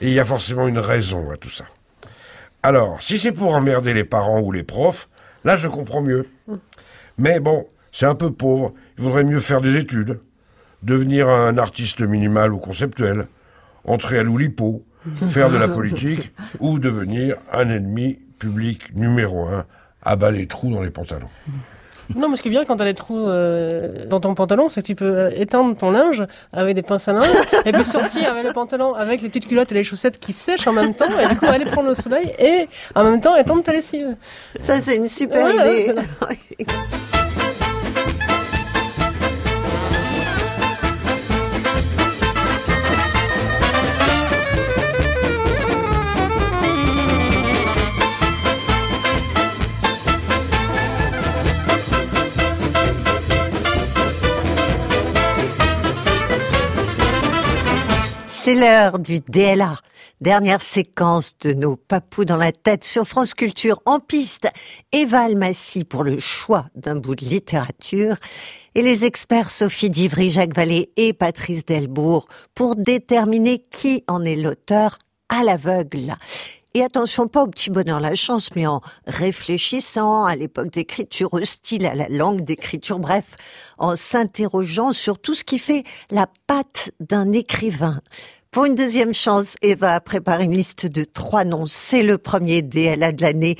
Et 0.00 0.08
il 0.08 0.12
y 0.12 0.20
a 0.20 0.24
forcément 0.24 0.68
une 0.68 0.78
raison 0.78 1.30
à 1.30 1.36
tout 1.36 1.50
ça. 1.50 1.64
Alors, 2.62 3.02
si 3.02 3.18
c'est 3.18 3.32
pour 3.32 3.54
emmerder 3.54 3.94
les 3.94 4.04
parents 4.04 4.40
ou 4.40 4.52
les 4.52 4.62
profs, 4.62 5.08
là 5.44 5.56
je 5.56 5.68
comprends 5.68 6.02
mieux. 6.02 6.28
Mais 7.18 7.40
bon, 7.40 7.66
c'est 7.92 8.06
un 8.06 8.14
peu 8.14 8.30
pauvre. 8.30 8.74
Il 8.98 9.04
vaudrait 9.04 9.24
mieux 9.24 9.40
faire 9.40 9.60
des 9.60 9.76
études, 9.76 10.20
devenir 10.82 11.28
un 11.28 11.58
artiste 11.58 12.00
minimal 12.00 12.52
ou 12.52 12.58
conceptuel, 12.58 13.26
entrer 13.84 14.18
à 14.18 14.22
l'Oulipo, 14.22 14.84
faire 15.12 15.50
de 15.50 15.56
la 15.56 15.68
politique 15.68 16.32
ou 16.60 16.78
devenir 16.78 17.36
un 17.52 17.68
ennemi 17.68 18.18
public 18.38 18.94
numéro 18.94 19.46
un, 19.46 19.64
abat 20.02 20.30
les 20.30 20.46
trous 20.46 20.70
dans 20.70 20.82
les 20.82 20.90
pantalons. 20.90 21.28
Non, 22.14 22.28
mais 22.28 22.36
ce 22.36 22.42
qui 22.42 22.48
est 22.48 22.50
bien 22.50 22.64
quand 22.64 22.76
t'as 22.76 22.84
des 22.84 22.94
trous 22.94 23.28
euh, 23.28 24.06
dans 24.06 24.20
ton 24.20 24.34
pantalon, 24.34 24.68
c'est 24.68 24.82
que 24.82 24.86
tu 24.86 24.94
peux 24.94 25.04
euh, 25.04 25.30
éteindre 25.34 25.76
ton 25.76 25.90
linge 25.90 26.22
avec 26.52 26.74
des 26.74 26.82
pinces 26.82 27.08
à 27.08 27.12
linge 27.12 27.26
et 27.64 27.72
puis 27.72 27.84
sortir 27.84 28.30
avec 28.30 28.44
le 28.44 28.52
pantalon 28.52 28.94
avec 28.94 29.22
les 29.22 29.28
petites 29.28 29.46
culottes 29.46 29.72
et 29.72 29.74
les 29.74 29.84
chaussettes 29.84 30.18
qui 30.18 30.32
sèchent 30.32 30.66
en 30.66 30.72
même 30.72 30.94
temps 30.94 31.06
et 31.18 31.26
du 31.26 31.36
coup 31.36 31.46
aller 31.46 31.64
prendre 31.64 31.88
le 31.88 31.94
soleil 31.94 32.32
et 32.38 32.68
en 32.94 33.04
même 33.04 33.20
temps 33.20 33.36
étendre 33.36 33.62
ta 33.62 33.72
lessive. 33.72 34.16
Ça, 34.58 34.80
c'est 34.80 34.96
une 34.96 35.08
super 35.08 35.50
idée. 35.52 35.92
C'est 58.44 58.56
l'heure 58.56 58.98
du 58.98 59.20
DLA. 59.20 59.78
Dernière 60.20 60.60
séquence 60.60 61.38
de 61.38 61.54
nos 61.54 61.76
papous 61.76 62.26
dans 62.26 62.36
la 62.36 62.52
tête 62.52 62.84
sur 62.84 63.08
France 63.08 63.32
Culture 63.32 63.80
en 63.86 64.00
piste. 64.00 64.48
Eva 64.92 65.20
Almassi 65.20 65.84
pour 65.84 66.04
le 66.04 66.18
choix 66.18 66.66
d'un 66.74 66.96
bout 66.96 67.14
de 67.14 67.24
littérature 67.24 68.16
et 68.74 68.82
les 68.82 69.06
experts 69.06 69.48
Sophie 69.48 69.88
Divry, 69.88 70.28
Jacques 70.28 70.54
Vallée 70.54 70.92
et 70.98 71.14
Patrice 71.14 71.64
Delbourg 71.64 72.26
pour 72.54 72.76
déterminer 72.76 73.56
qui 73.56 74.04
en 74.08 74.22
est 74.26 74.36
l'auteur 74.36 74.98
à 75.30 75.42
l'aveugle. 75.42 76.14
Et 76.76 76.82
attention, 76.82 77.28
pas 77.28 77.44
au 77.44 77.46
petit 77.46 77.70
bonheur 77.70 78.00
la 78.00 78.16
chance, 78.16 78.50
mais 78.56 78.66
en 78.66 78.80
réfléchissant 79.06 80.24
à 80.24 80.34
l'époque 80.34 80.72
d'écriture 80.72 81.32
hostile 81.32 81.86
à 81.86 81.94
la 81.94 82.08
langue 82.08 82.40
d'écriture, 82.40 82.98
bref, 82.98 83.24
en 83.78 83.94
s'interrogeant 83.94 84.92
sur 84.92 85.20
tout 85.20 85.36
ce 85.36 85.44
qui 85.44 85.60
fait 85.60 85.84
la 86.10 86.26
patte 86.48 86.90
d'un 86.98 87.30
écrivain. 87.30 88.00
Pour 88.50 88.64
une 88.64 88.74
deuxième 88.74 89.14
chance, 89.14 89.54
Eva 89.62 89.94
a 89.94 90.00
préparé 90.00 90.44
une 90.44 90.56
liste 90.56 90.86
de 90.86 91.04
trois 91.04 91.44
noms. 91.44 91.66
C'est 91.66 92.02
le 92.02 92.18
premier 92.18 92.60
DLA 92.60 93.12
de 93.12 93.22
l'année. 93.22 93.56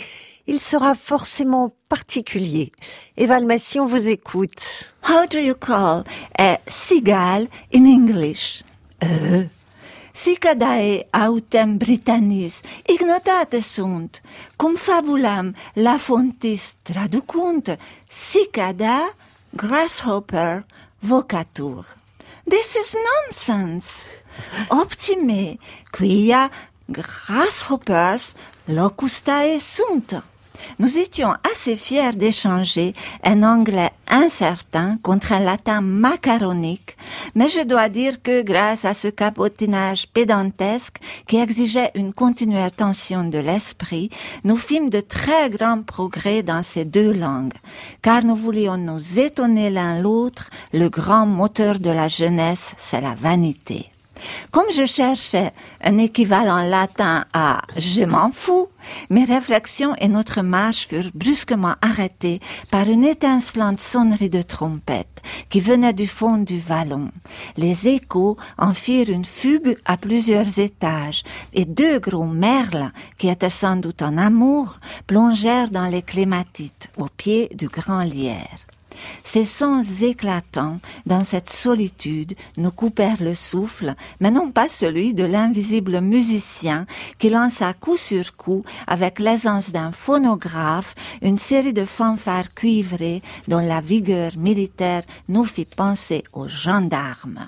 Il 0.48 0.60
sera 0.60 0.96
forcément 0.96 1.72
particulier. 1.88 2.72
Eva 3.16 3.36
Almassi, 3.36 3.78
on 3.78 3.86
vous 3.86 4.08
écoute. 4.08 4.60
How 5.08 5.26
do 5.30 5.38
you 5.38 5.54
call 5.54 6.02
a 6.36 6.58
seagull 6.66 7.46
in 7.72 7.86
English? 7.86 8.64
Euh, 9.04 9.44
Sicadae 10.16 11.06
autem 11.10 11.76
Britannis 11.76 12.60
ignotate 12.86 13.60
sunt, 13.60 14.20
cum 14.56 14.76
fabulam 14.76 15.56
la 15.72 15.96
fontis 15.98 16.74
traducunt, 16.82 17.78
sicada 18.08 19.14
grasshopper 19.50 20.64
vocatur. 20.98 21.96
This 22.44 22.74
is 22.74 22.94
nonsense. 22.94 23.88
Optime, 24.68 25.58
quia 25.90 26.50
grasshoppers 26.86 28.32
locustae 28.64 29.58
sunt. 29.58 30.24
Nous 30.78 30.98
étions 30.98 31.34
assez 31.50 31.76
fiers 31.76 32.12
d'échanger 32.12 32.94
un 33.22 33.42
anglais 33.42 33.90
incertain 34.08 34.98
contre 35.02 35.32
un 35.32 35.40
latin 35.40 35.80
macaronique, 35.80 36.96
mais 37.34 37.48
je 37.48 37.64
dois 37.64 37.88
dire 37.88 38.22
que 38.22 38.42
grâce 38.42 38.84
à 38.84 38.94
ce 38.94 39.08
capotinage 39.08 40.06
pédantesque 40.08 40.98
qui 41.26 41.38
exigeait 41.38 41.90
une 41.94 42.12
continue 42.12 42.58
attention 42.58 43.24
de 43.24 43.38
l'esprit, 43.38 44.10
nous 44.44 44.56
fîmes 44.56 44.90
de 44.90 45.00
très 45.00 45.50
grands 45.50 45.82
progrès 45.82 46.42
dans 46.42 46.62
ces 46.62 46.84
deux 46.84 47.12
langues, 47.12 47.54
car 48.02 48.24
nous 48.24 48.36
voulions 48.36 48.76
nous 48.76 49.18
étonner 49.18 49.70
l'un 49.70 50.00
l'autre, 50.00 50.50
le 50.72 50.88
grand 50.88 51.26
moteur 51.26 51.78
de 51.78 51.90
la 51.90 52.08
jeunesse, 52.08 52.74
c'est 52.76 53.00
la 53.00 53.14
vanité. 53.14 53.93
Comme 54.50 54.70
je 54.74 54.86
cherchais 54.86 55.52
un 55.82 55.98
équivalent 55.98 56.68
latin 56.68 57.24
à 57.32 57.62
je 57.76 58.04
m'en 58.04 58.30
fous, 58.30 58.68
mes 59.10 59.24
réflexions 59.24 59.94
et 59.96 60.08
notre 60.08 60.42
marche 60.42 60.88
furent 60.88 61.10
brusquement 61.14 61.74
arrêtées 61.80 62.40
par 62.70 62.88
une 62.88 63.04
étincelante 63.04 63.80
sonnerie 63.80 64.30
de 64.30 64.42
trompette 64.42 65.22
qui 65.48 65.60
venait 65.60 65.92
du 65.92 66.06
fond 66.06 66.38
du 66.38 66.58
vallon. 66.58 67.10
Les 67.56 67.88
échos 67.88 68.36
en 68.58 68.74
firent 68.74 69.10
une 69.10 69.24
fugue 69.24 69.76
à 69.84 69.96
plusieurs 69.96 70.58
étages 70.58 71.22
et 71.52 71.64
deux 71.64 71.98
gros 71.98 72.26
merles, 72.26 72.92
qui 73.18 73.28
étaient 73.28 73.50
sans 73.50 73.76
doute 73.76 74.02
en 74.02 74.16
amour, 74.16 74.78
plongèrent 75.06 75.70
dans 75.70 75.86
les 75.86 76.02
clématites 76.02 76.90
au 76.96 77.06
pied 77.08 77.48
du 77.54 77.68
grand 77.68 78.02
lierre. 78.02 78.66
Ces 79.24 79.44
sons 79.44 79.82
éclatants 80.02 80.80
dans 81.06 81.24
cette 81.24 81.50
solitude 81.50 82.34
nous 82.56 82.70
coupèrent 82.70 83.22
le 83.22 83.34
souffle, 83.34 83.94
mais 84.20 84.30
non 84.30 84.50
pas 84.50 84.68
celui 84.68 85.14
de 85.14 85.24
l'invisible 85.24 86.00
musicien 86.00 86.86
qui 87.18 87.30
lança 87.30 87.72
coup 87.72 87.96
sur 87.96 88.36
coup, 88.36 88.64
avec 88.86 89.18
l'aisance 89.18 89.72
d'un 89.72 89.92
phonographe, 89.92 90.94
une 91.22 91.38
série 91.38 91.72
de 91.72 91.84
fanfares 91.84 92.54
cuivrées 92.54 93.22
dont 93.48 93.60
la 93.60 93.80
vigueur 93.80 94.32
militaire 94.36 95.02
nous 95.28 95.44
fit 95.44 95.66
penser 95.66 96.24
aux 96.32 96.48
gendarmes. 96.48 97.46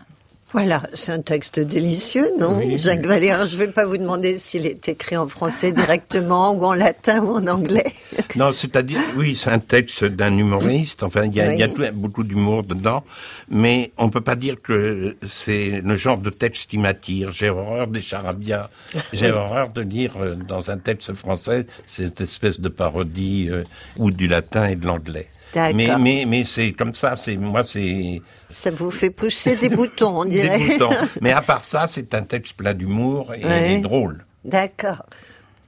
Voilà, 0.57 0.81
c'est 0.95 1.13
un 1.13 1.21
texte 1.21 1.61
délicieux, 1.61 2.33
non 2.41 2.63
Jacques 2.79 3.05
Valère, 3.05 3.47
je 3.47 3.53
ne 3.53 3.59
vais 3.59 3.71
pas 3.71 3.85
vous 3.85 3.99
demander 3.99 4.39
s'il 4.39 4.65
est 4.65 4.89
écrit 4.89 5.15
en 5.15 5.29
français 5.29 5.71
directement 5.71 6.53
ou 6.53 6.65
en 6.65 6.73
latin 6.73 7.23
ou 7.23 7.33
en 7.33 7.47
anglais. 7.47 7.93
Non, 8.37 8.53
c'est-à-dire, 8.53 9.01
oui, 9.17 9.35
c'est 9.35 9.51
un 9.51 9.59
texte 9.59 10.05
d'un 10.05 10.37
humoriste, 10.37 11.03
enfin, 11.03 11.25
il 11.25 11.35
y 11.35 11.41
a, 11.41 11.55
y 11.55 11.63
a 11.63 11.91
beaucoup 11.91 12.23
d'humour 12.23 12.65
dedans, 12.65 13.05
mais 13.51 13.93
on 13.97 14.07
ne 14.07 14.11
peut 14.11 14.21
pas 14.21 14.37
dire 14.37 14.57
que 14.63 15.17
c'est 15.27 15.83
le 15.83 15.97
genre 15.97 16.19
de 16.19 16.31
texte 16.31 16.71
qui 16.71 16.77
m'attire. 16.77 17.33
J'ai 17.33 17.49
horreur 17.51 17.87
des 17.87 18.01
charabia, 18.01 18.69
j'ai 19.13 19.33
horreur 19.33 19.71
de 19.71 19.83
lire 19.83 20.17
euh, 20.19 20.35
dans 20.35 20.71
un 20.71 20.79
texte 20.79 21.15
français 21.15 21.67
cette 21.87 22.21
espèce 22.21 22.61
de 22.61 22.69
parodie 22.69 23.49
euh, 23.51 23.63
ou 23.97 24.11
du 24.11 24.27
latin 24.27 24.67
et 24.67 24.77
de 24.77 24.87
l'anglais. 24.87 25.29
Mais, 25.55 25.97
mais, 25.99 26.25
mais 26.27 26.45
c'est 26.45 26.73
comme 26.73 26.95
ça, 26.95 27.17
c'est, 27.17 27.37
moi, 27.37 27.63
c'est... 27.63 28.21
Ça 28.51 28.71
vous 28.71 28.91
fait 28.91 29.11
pousser 29.11 29.57
des 29.57 29.69
boutons, 29.69 30.21
on 30.21 30.25
dirait. 30.27 30.59
Des 30.59 30.73
boutons. 30.73 30.91
Mais 31.21 31.33
à 31.33 31.41
part 31.41 31.65
ça, 31.65 31.87
c'est 31.87 32.15
un 32.15 32.23
texte 32.23 32.57
plein 32.57 32.75
d'humour 32.75 33.33
et, 33.35 33.81
drôle. 33.81 34.25
D'accord. 34.45 35.07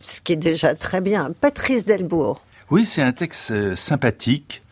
Ce 0.00 0.20
qui 0.20 0.34
est 0.34 0.36
déjà 0.36 0.74
très 0.74 1.00
bien. 1.00 1.32
Patrice 1.40 1.84
Delbourg. 1.84 2.44
Oui, 2.70 2.86
c'est 2.86 3.02
un 3.02 3.12
texte 3.12 3.50
euh, 3.50 3.74
sympathique, 3.76 4.62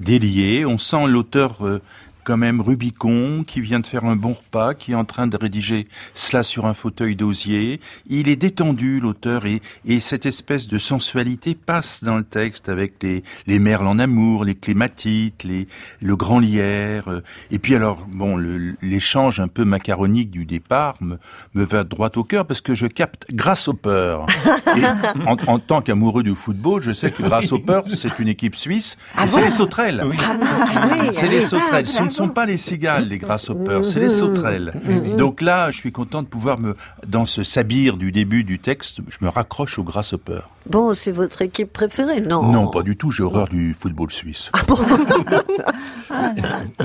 délié. 0.00 0.66
On 0.66 0.76
sent 0.76 1.06
l'auteur 1.06 1.64
euh, 1.64 1.80
quand 2.24 2.36
même 2.36 2.60
Rubicon, 2.60 3.44
qui 3.46 3.60
vient 3.60 3.80
de 3.80 3.86
faire 3.86 4.04
un 4.04 4.16
bon 4.16 4.32
repas, 4.32 4.74
qui 4.74 4.92
est 4.92 4.96
en 4.96 5.04
train 5.04 5.26
de 5.26 5.36
rédiger 5.36 5.86
cela 6.14 6.42
sur 6.42 6.66
un 6.66 6.74
fauteuil 6.74 7.16
d'osier. 7.16 7.80
Il 8.06 8.28
est 8.28 8.36
détendu, 8.36 9.00
l'auteur, 9.00 9.46
et, 9.46 9.60
et 9.84 10.00
cette 10.00 10.26
espèce 10.26 10.66
de 10.66 10.78
sensualité 10.78 11.54
passe 11.54 12.02
dans 12.02 12.16
le 12.16 12.24
texte 12.24 12.68
avec 12.68 12.94
les, 13.02 13.22
les 13.46 13.58
merles 13.58 13.86
en 13.86 13.98
amour, 13.98 14.44
les 14.44 14.54
clématites, 14.54 15.44
les, 15.44 15.68
le 16.00 16.16
grand 16.16 16.38
lierre. 16.38 17.22
Et 17.50 17.58
puis 17.58 17.74
alors, 17.74 18.06
bon, 18.10 18.36
l'échange 18.82 19.40
un 19.40 19.48
peu 19.48 19.64
macaronique 19.64 20.30
du 20.30 20.46
départ 20.46 20.96
me, 21.00 21.18
me 21.54 21.64
va 21.64 21.84
droit 21.84 22.10
au 22.16 22.24
cœur 22.24 22.46
parce 22.46 22.60
que 22.60 22.74
je 22.74 22.86
capte 22.86 23.26
Grasshopper. 23.32 24.20
et 24.76 24.82
en, 25.26 25.36
en 25.46 25.58
tant 25.58 25.82
qu'amoureux 25.82 26.22
du 26.22 26.34
football, 26.34 26.82
je 26.82 26.92
sais 26.92 27.10
que 27.10 27.22
Grasshopper, 27.22 27.82
c'est 27.88 28.18
une 28.18 28.28
équipe 28.28 28.54
suisse, 28.54 28.96
ah 29.16 29.28
c'est 29.28 29.42
les 29.42 29.50
sauterelles. 29.50 30.04
Ah 30.18 30.38
ah 30.40 31.12
c'est 31.12 31.28
les 31.28 31.42
sauterelles 31.42 31.86
ne 32.04 32.10
sont 32.14 32.28
pas 32.28 32.46
les 32.46 32.56
cigales, 32.56 33.08
les 33.08 33.18
grasshoppers, 33.18 33.84
c'est 33.84 34.00
les 34.00 34.10
sauterelles. 34.10 34.72
Donc 35.18 35.40
là, 35.40 35.70
je 35.70 35.76
suis 35.76 35.92
content 35.92 36.22
de 36.22 36.28
pouvoir 36.28 36.60
me, 36.60 36.74
dans 37.06 37.26
ce 37.26 37.42
sabir 37.42 37.96
du 37.96 38.12
début 38.12 38.44
du 38.44 38.58
texte, 38.58 39.00
je 39.08 39.18
me 39.22 39.28
raccroche 39.28 39.78
aux 39.78 39.84
grasshoppers. 39.84 40.48
Bon, 40.66 40.94
c'est 40.94 41.12
votre 41.12 41.42
équipe 41.42 41.72
préférée, 41.72 42.20
non? 42.20 42.42
Non, 42.50 42.68
pas 42.68 42.82
du 42.82 42.96
tout. 42.96 43.10
J'ai 43.10 43.22
horreur 43.22 43.48
du 43.48 43.74
football 43.74 44.10
suisse. 44.10 44.50
Ah 44.54 44.62
bon? 44.66 44.78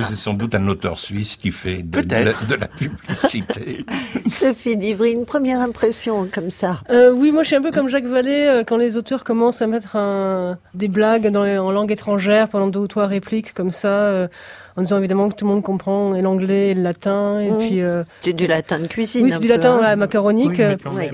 C'est 0.08 0.16
sans 0.16 0.34
doute 0.34 0.56
un 0.56 0.68
auteur 0.68 0.98
suisse 0.98 1.36
qui 1.36 1.52
fait 1.52 1.84
de, 1.84 2.02
de, 2.02 2.56
la 2.56 2.68
publicité. 2.68 3.86
Sophie 4.28 4.76
Divry, 4.76 5.12
une 5.12 5.26
première 5.26 5.60
impression 5.62 6.28
comme 6.32 6.50
ça 6.50 6.82
euh, 6.90 7.12
Oui, 7.14 7.32
moi 7.32 7.44
je 7.44 7.48
suis 7.48 7.56
un 7.56 7.62
peu 7.62 7.72
comme 7.72 7.88
Jacques 7.88 8.06
Vallée 8.06 8.46
euh, 8.48 8.64
quand 8.64 8.78
les 8.78 8.98
auteurs 8.98 9.24
commencent 9.24 9.62
à 9.62 9.68
mettre 9.68 9.96
un, 9.96 10.58
des 10.74 10.88
blagues 10.88 11.28
dans 11.28 11.46
en 11.46 11.72
langue 11.72 11.92
étrangère 11.92 12.50
pendant 12.50 12.68
deux 12.68 12.80
ou 12.80 12.88
trois 12.88 13.08
répliques 13.08 13.54
comme 13.54 13.72
ça. 13.72 13.90
Euh, 13.90 14.28
en 14.76 14.82
disant 14.82 14.98
évidemment 14.98 15.30
que 15.30 15.36
tout 15.36 15.46
le 15.46 15.52
monde 15.52 15.64
comprend 15.64 16.16
et 16.16 16.22
l'anglais 16.22 16.70
et 16.70 16.74
le 16.74 16.82
latin 16.82 17.40
et 17.40 17.52
mmh. 17.52 17.58
puis 17.58 17.82
euh, 17.82 18.04
c'est 18.22 18.34
du 18.34 18.48
latin 18.48 18.80
de 18.80 18.88
cuisine 18.88 19.24
oui 19.24 19.32
c'est 19.32 19.40
du 19.40 19.48
latin 19.48 19.80
hein. 19.82 19.96
macaronique. 19.96 20.62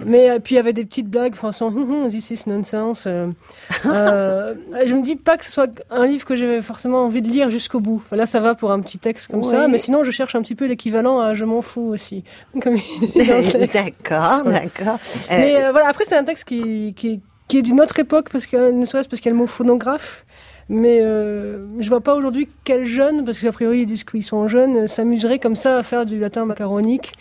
Mais, 0.06 0.30
euh, 0.30 0.40
puis 0.40 0.56
il 0.56 0.58
y 0.58 0.60
avait 0.60 0.74
des 0.74 0.86
petites 0.86 1.10
blagues 1.10 1.36
façon 1.36 1.74
this 2.10 2.32
is 2.32 2.44
nonsense 2.48 3.06
euh, 3.08 3.28
je 3.84 4.94
me 4.94 5.02
dis 5.02 5.16
pas 5.16 5.38
que 5.38 5.46
ce 5.46 5.52
soit 5.52 5.70
un 5.90 6.06
livre 6.06 6.26
que 6.26 6.36
j'avais 6.36 6.62
forcément 6.62 7.04
envie 7.04 7.22
de 7.22 7.30
lire 7.30 7.50
jusqu'au 7.50 7.80
bout. 7.80 8.04
Là 8.12 8.26
ça 8.26 8.40
va 8.40 8.56
pour 8.56 8.72
un 8.72 8.80
petit 8.80 9.00
texte 9.00 9.32
comme 9.32 9.44
ça 9.44 9.68
mais 9.68 9.78
sinon 9.78 10.04
je 10.04 10.12
cherche 10.12 10.36
un 10.36 10.42
petit 10.42 10.56
peu 10.56 10.66
l'équivalent 10.66 11.20
à 11.20 11.36
je 11.36 11.46
m'en 11.46 11.62
fous 11.62 11.90
aussi 11.90 12.24
d'accord 12.56 14.44
d'accord. 14.46 15.00
Mais 15.30 15.72
voilà 15.72 15.88
après 15.88 16.06
c'est 16.06 16.18
un 16.18 16.24
texte 16.24 16.46
qui, 16.46 16.94
qui, 16.96 17.22
qui 17.48 17.60
est 17.60 17.62
d'une 17.62 17.82
autre 17.82 18.00
époque 18.00 18.30
parce 18.32 18.46
que 18.46 18.72
ne 18.72 18.86
serait-ce 18.86 19.10
parce 19.10 19.22
qu'il 19.22 19.30
y 19.30 19.34
a 19.34 19.36
le 19.36 19.40
mot 19.40 19.48
phonographe 19.48 20.26
mais 20.68 21.00
euh, 21.02 21.68
je 21.80 21.90
vois 21.90 22.02
pas 22.02 22.16
aujourd'hui 22.16 22.48
quel 22.64 22.86
jeune, 22.86 23.24
parce 23.24 23.40
qu'a 23.40 23.52
priori 23.52 23.82
ils 23.82 23.86
disent 23.86 24.04
qu'ils 24.04 24.24
sont 24.24 24.48
jeunes, 24.48 24.88
s'amuserait 24.88 25.40
comme 25.40 25.56
ça 25.56 25.78
à 25.78 25.84
faire 25.84 26.06
du 26.06 26.18
latin 26.20 26.46
macaronique 26.46 27.14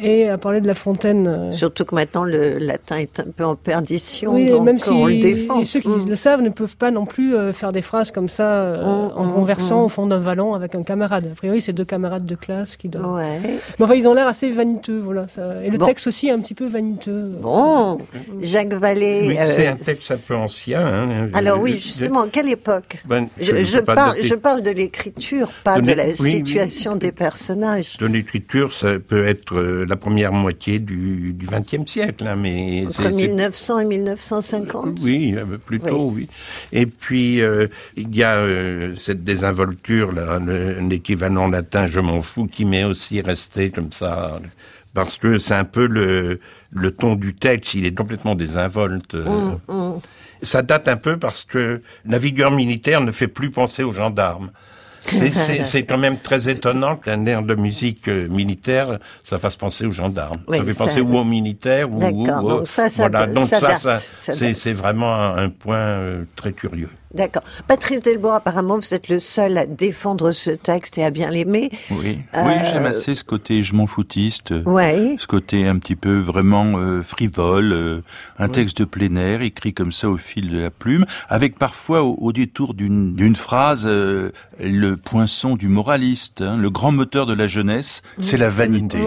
et 0.00 0.28
à 0.28 0.38
parler 0.38 0.60
de 0.60 0.66
La 0.66 0.74
Fontaine. 0.74 1.26
Euh. 1.26 1.52
Surtout 1.52 1.84
que 1.84 1.94
maintenant 1.94 2.24
le 2.24 2.58
latin 2.58 2.96
est 2.96 3.20
un 3.20 3.30
peu 3.34 3.44
en 3.44 3.56
perdition, 3.56 4.34
oui, 4.34 4.46
donc 4.46 4.64
même 4.64 4.78
si 4.78 4.90
on 4.90 5.06
le 5.06 5.18
défend. 5.18 5.60
Et 5.60 5.64
ceux 5.64 5.80
qui 5.80 5.88
mm. 5.88 6.08
le 6.08 6.14
savent 6.14 6.42
ne 6.42 6.48
peuvent 6.48 6.76
pas 6.76 6.90
non 6.90 7.04
plus 7.04 7.34
euh, 7.34 7.52
faire 7.52 7.72
des 7.72 7.82
phrases 7.82 8.10
comme 8.10 8.28
ça 8.28 8.48
euh, 8.48 8.82
mm, 8.82 9.12
en 9.16 9.24
mm, 9.24 9.32
conversant 9.34 9.84
au 9.84 9.88
fond 9.88 10.06
d'un 10.06 10.20
vallon 10.20 10.54
avec 10.54 10.74
un 10.74 10.82
camarade. 10.82 11.28
A 11.32 11.34
priori, 11.34 11.60
c'est 11.60 11.72
deux 11.72 11.84
camarades 11.84 12.24
de 12.24 12.34
classe 12.34 12.76
qui 12.76 12.88
doivent. 12.88 13.16
Ouais. 13.16 13.38
Mais 13.78 13.84
enfin, 13.84 13.94
ils 13.94 14.08
ont 14.08 14.14
l'air 14.14 14.26
assez 14.26 14.50
vaniteux, 14.50 15.00
voilà. 15.00 15.28
Ça. 15.28 15.62
Et 15.62 15.70
le 15.70 15.78
texte 15.78 16.06
aussi 16.06 16.28
est 16.28 16.32
un 16.32 16.40
petit 16.40 16.54
peu 16.54 16.66
vaniteux. 16.66 17.30
Bon, 17.40 17.98
Jacques 18.40 18.72
Vallée. 18.72 19.24
Oui, 19.28 19.36
c'est 19.44 19.66
un 19.66 19.76
texte 19.76 20.10
un 20.10 20.16
peu 20.16 20.34
ancien. 20.34 20.86
Hein. 20.86 21.28
Alors 21.34 21.60
oui, 21.60 21.72
justement, 21.72 22.26
quelle 22.28 22.48
époque 22.48 23.02
ben, 23.04 23.26
je, 23.38 23.80
parle, 23.80 24.16
je 24.22 24.34
parle 24.34 24.62
de 24.62 24.70
l'écriture, 24.70 25.52
pas 25.64 25.80
de, 25.80 25.92
la 25.92 26.14
situation 26.14 26.96
des 26.96 27.12
personnages. 27.12 27.98
De 27.98 28.06
l'écriture, 28.06 28.72
ça 28.72 28.98
peut 28.98 29.26
être 29.26 29.81
la 29.86 29.96
première 29.96 30.32
moitié 30.32 30.78
du 30.78 31.34
XXe 31.38 31.90
siècle. 31.90 32.26
Hein, 32.26 32.36
mais 32.36 32.84
Entre 32.86 33.08
1900 33.08 33.78
et 33.80 33.84
1950 33.84 34.98
Oui, 35.02 35.34
plutôt, 35.66 36.10
oui. 36.14 36.28
Et 36.72 36.86
puis, 36.86 37.40
euh, 37.40 37.68
il 37.96 38.14
y 38.14 38.22
a 38.22 38.36
euh, 38.36 38.94
cette 38.96 39.24
désinvolture, 39.24 40.12
là, 40.12 40.38
l'équivalent 40.80 41.48
latin 41.48 41.86
«je 41.88 42.00
m'en 42.00 42.22
fous» 42.22 42.46
qui 42.52 42.64
m'est 42.64 42.84
aussi 42.84 43.20
resté 43.20 43.70
comme 43.70 43.92
ça, 43.92 44.40
parce 44.94 45.18
que 45.18 45.38
c'est 45.38 45.54
un 45.54 45.64
peu 45.64 45.86
le, 45.86 46.40
le 46.72 46.90
ton 46.90 47.14
du 47.14 47.34
texte, 47.34 47.74
il 47.74 47.86
est 47.86 47.94
complètement 47.94 48.34
désinvolte. 48.34 49.14
Hum, 49.14 49.58
hum. 49.68 50.00
Ça 50.42 50.62
date 50.62 50.88
un 50.88 50.96
peu 50.96 51.18
parce 51.18 51.44
que 51.44 51.82
la 52.04 52.18
vigueur 52.18 52.50
militaire 52.50 53.00
ne 53.00 53.12
fait 53.12 53.28
plus 53.28 53.50
penser 53.50 53.84
aux 53.84 53.92
gendarmes. 53.92 54.50
C'est 55.64 55.84
quand 55.84 55.98
même 55.98 56.18
très 56.18 56.48
étonnant 56.48 56.96
qu'un 56.96 57.26
air 57.26 57.42
de 57.42 57.54
musique 57.54 58.08
euh, 58.08 58.28
militaire, 58.28 58.98
ça 59.24 59.38
fasse 59.38 59.56
penser 59.56 59.84
aux 59.84 59.92
gendarmes. 59.92 60.40
ça 60.48 60.64
fait 60.64 60.74
penser 60.74 61.00
ou 61.00 61.16
aux 61.16 61.24
militaires 61.24 61.90
ou, 61.90 62.02
aux... 62.04 62.10
donc 62.42 62.66
ça, 62.66 62.88
ça, 62.88 63.08
voilà. 63.08 63.26
Donc 63.26 63.48
ça, 63.48 63.78
ça, 63.78 63.98
c'est 64.34 64.72
vraiment 64.72 65.14
un, 65.14 65.48
point 65.48 65.76
euh, 65.76 66.24
très 66.36 66.52
curieux. 66.52 66.88
D'accord. 67.14 67.42
Patrice 67.66 68.02
Delbois, 68.02 68.36
apparemment, 68.36 68.78
vous 68.78 68.94
êtes 68.94 69.08
le 69.08 69.18
seul 69.18 69.58
à 69.58 69.66
défendre 69.66 70.32
ce 70.32 70.50
texte 70.50 70.98
et 70.98 71.04
à 71.04 71.10
bien 71.10 71.30
l'aimer. 71.30 71.70
Oui, 71.90 72.18
oui 72.34 72.52
j'aime 72.72 72.86
assez 72.86 73.14
ce 73.14 73.24
côté 73.24 73.62
je 73.62 73.74
m'en 73.74 73.86
foutiste. 73.86 74.54
Ouais. 74.64 75.16
Ce 75.18 75.26
côté 75.26 75.66
un 75.66 75.78
petit 75.78 75.96
peu 75.96 76.18
vraiment 76.18 76.78
euh, 76.78 77.02
frivole, 77.02 77.72
euh, 77.72 78.00
un 78.38 78.48
texte 78.48 78.78
de 78.78 78.84
plein 78.84 79.14
air 79.16 79.42
écrit 79.42 79.74
comme 79.74 79.92
ça 79.92 80.08
au 80.08 80.16
fil 80.16 80.50
de 80.50 80.58
la 80.58 80.70
plume, 80.70 81.04
avec 81.28 81.58
parfois 81.58 82.02
au, 82.02 82.32
détour 82.32 82.72
d'une 82.74 83.36
phrase 83.36 83.84
euh, 83.86 84.30
le 84.58 84.96
poinçon 84.96 85.56
du 85.56 85.68
moraliste, 85.68 86.40
hein, 86.40 86.56
le 86.56 86.70
grand 86.70 86.92
moteur 86.92 87.26
de 87.26 87.34
la 87.34 87.46
jeunesse, 87.46 88.02
c'est 88.20 88.38
la 88.38 88.48
vanité, 88.48 88.98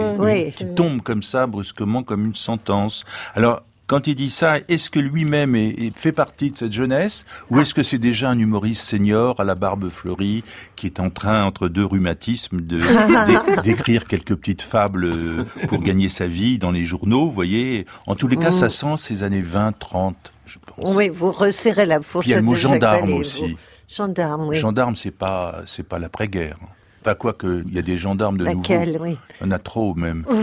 qui 0.56 0.66
tombe 0.74 1.02
comme 1.02 1.22
ça 1.22 1.46
brusquement 1.46 2.02
comme 2.02 2.26
une 2.26 2.34
sentence. 2.34 3.04
Alors 3.34 3.62
quand 3.86 4.06
il 4.06 4.16
dit 4.16 4.30
ça, 4.30 4.58
est-ce 4.68 4.90
que 4.90 4.98
lui-même 4.98 5.56
fait 5.94 6.12
partie 6.12 6.50
de 6.50 6.58
cette 6.58 6.72
jeunesse 6.72 7.24
ou 7.50 7.60
est-ce 7.60 7.72
que 7.72 7.82
c'est 7.82 7.98
déjà 7.98 8.30
un 8.30 8.38
humoriste 8.38 8.82
senior 8.82 9.38
à 9.38 9.44
la 9.44 9.54
barbe 9.54 9.90
fleurie 9.90 10.42
qui 10.74 10.86
est 10.86 10.98
en 10.98 11.10
train, 11.10 11.44
entre 11.44 11.68
deux 11.68 11.84
rhumatismes, 11.84 12.60
d'écrire 13.64 14.06
quelques 14.06 14.34
petites 14.34 14.62
fables 14.62 15.04
euh, 15.04 15.44
pour 15.68 15.82
gagner 15.82 16.08
sa 16.08 16.26
vie 16.26 16.58
dans 16.58 16.72
les 16.72 16.84
journaux, 16.84 17.26
vous 17.26 17.32
voyez? 17.32 17.86
En 18.06 18.16
tous 18.16 18.28
les 18.28 18.36
cas, 18.36 18.52
ça 18.52 18.68
sent 18.68 18.96
ces 18.96 19.22
années 19.22 19.40
20, 19.40 19.78
30, 19.78 20.16
je 20.46 20.58
pense. 20.64 20.96
Oui, 20.96 21.08
vous 21.08 21.30
resserrez 21.30 21.86
la 21.86 22.00
fourchette. 22.00 22.22
Puis 22.22 22.30
il 22.30 22.32
y 22.32 22.34
a 22.34 22.40
le 22.40 22.44
mot 22.44 22.56
gendarme 22.56 23.12
aussi. 23.12 23.56
Gendarme, 23.88 24.48
oui. 24.48 24.56
Gendarme, 24.56 24.96
c'est 24.96 25.12
pas, 25.12 25.60
c'est 25.64 25.84
pas 25.84 26.00
l'après-guerre. 26.00 26.58
Pas 27.04 27.14
quoi 27.14 27.34
que, 27.34 27.62
il 27.64 27.72
y 27.72 27.78
a 27.78 27.82
des 27.82 27.98
gendarmes 27.98 28.36
de 28.36 28.44
Laquelle, 28.44 28.98
Oui. 29.00 29.16
On 29.40 29.52
a 29.52 29.60
trop, 29.60 29.94
même. 29.94 30.24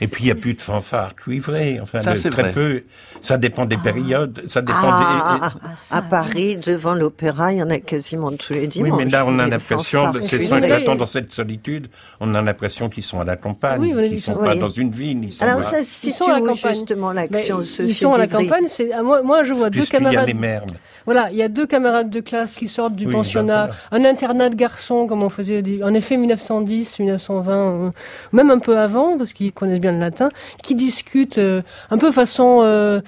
Et 0.00 0.08
puis 0.08 0.24
il 0.24 0.26
n'y 0.26 0.32
a 0.32 0.34
plus 0.34 0.54
de 0.54 0.62
fanfare 0.62 1.14
cuivrée. 1.14 1.78
Enfin, 1.80 2.00
ça, 2.00 2.16
c'est 2.16 2.30
très 2.30 2.52
peu. 2.52 2.82
Ça 3.20 3.38
dépend 3.38 3.64
des 3.64 3.76
périodes. 3.76 4.42
Ça 4.48 4.60
dépend 4.60 4.78
ah, 4.82 5.38
des... 5.40 5.70
Ah, 5.90 5.98
à 5.98 6.02
Paris, 6.02 6.56
devant 6.56 6.94
l'opéra, 6.94 7.52
il 7.52 7.58
y 7.58 7.62
en 7.62 7.70
a 7.70 7.78
quasiment 7.78 8.32
tous 8.32 8.52
les 8.52 8.66
dimanches. 8.66 8.92
Oui, 8.92 9.04
mais 9.04 9.10
là, 9.10 9.24
on 9.26 9.38
a 9.38 9.46
l'impression, 9.46 10.12
ces 10.22 10.40
sons 10.40 10.56
éclatants 10.58 10.96
dans 10.96 11.06
cette 11.06 11.32
solitude, 11.32 11.88
on 12.20 12.34
a 12.34 12.42
l'impression 12.42 12.88
qu'ils 12.88 13.02
sont 13.02 13.20
à 13.20 13.24
la 13.24 13.36
campagne. 13.36 13.80
Oui, 13.80 13.92
ils 13.96 14.14
ne 14.14 14.18
sont 14.18 14.34
pas 14.34 14.56
dans 14.56 14.68
une 14.68 14.90
ville. 14.90 15.24
Ils 15.24 15.32
sont 15.32 15.44
Alors, 15.44 15.62
ça 15.62 15.78
se 15.78 16.10
situe 16.10 16.24
à 16.24 16.40
la 16.40 16.46
campagne. 16.46 16.74
justement 16.74 17.12
l'action 17.12 17.60
Ils 17.80 17.94
sont 17.94 18.12
à 18.12 18.18
la 18.18 18.26
campagne. 18.26 18.66
Moi, 19.02 19.22
moi, 19.22 19.44
je 19.44 19.54
vois 19.54 19.70
deux 19.70 19.86
camarades. 19.86 20.28
Il 20.28 20.40
y 20.40 20.46
a. 20.46 20.62
Voilà, 21.04 21.28
il 21.30 21.36
y 21.36 21.42
a 21.42 21.48
deux 21.48 21.66
camarades 21.66 22.08
de 22.08 22.20
classe 22.20 22.56
qui 22.56 22.66
sortent 22.66 22.96
du 22.96 23.06
pensionnat, 23.06 23.70
un 23.90 24.04
internat 24.04 24.48
de 24.48 24.54
garçons, 24.54 25.06
comme 25.06 25.22
on 25.22 25.28
faisait 25.28 25.62
en 25.82 25.92
effet 25.92 26.16
1910, 26.16 26.98
1920, 27.00 27.52
euh, 27.52 27.90
même 28.32 28.50
un 28.50 28.58
peu 28.58 28.78
avant, 28.78 29.18
parce 29.18 29.34
qu'ils 29.34 29.52
connaissent 29.52 29.80
bien 29.84 29.92
le 29.92 29.98
latin, 29.98 30.30
qui 30.62 30.74
discutent 30.74 31.38
euh, 31.38 31.62
un 31.90 31.98
peu 31.98 32.10
façon... 32.10 32.60
Euh, 32.62 33.00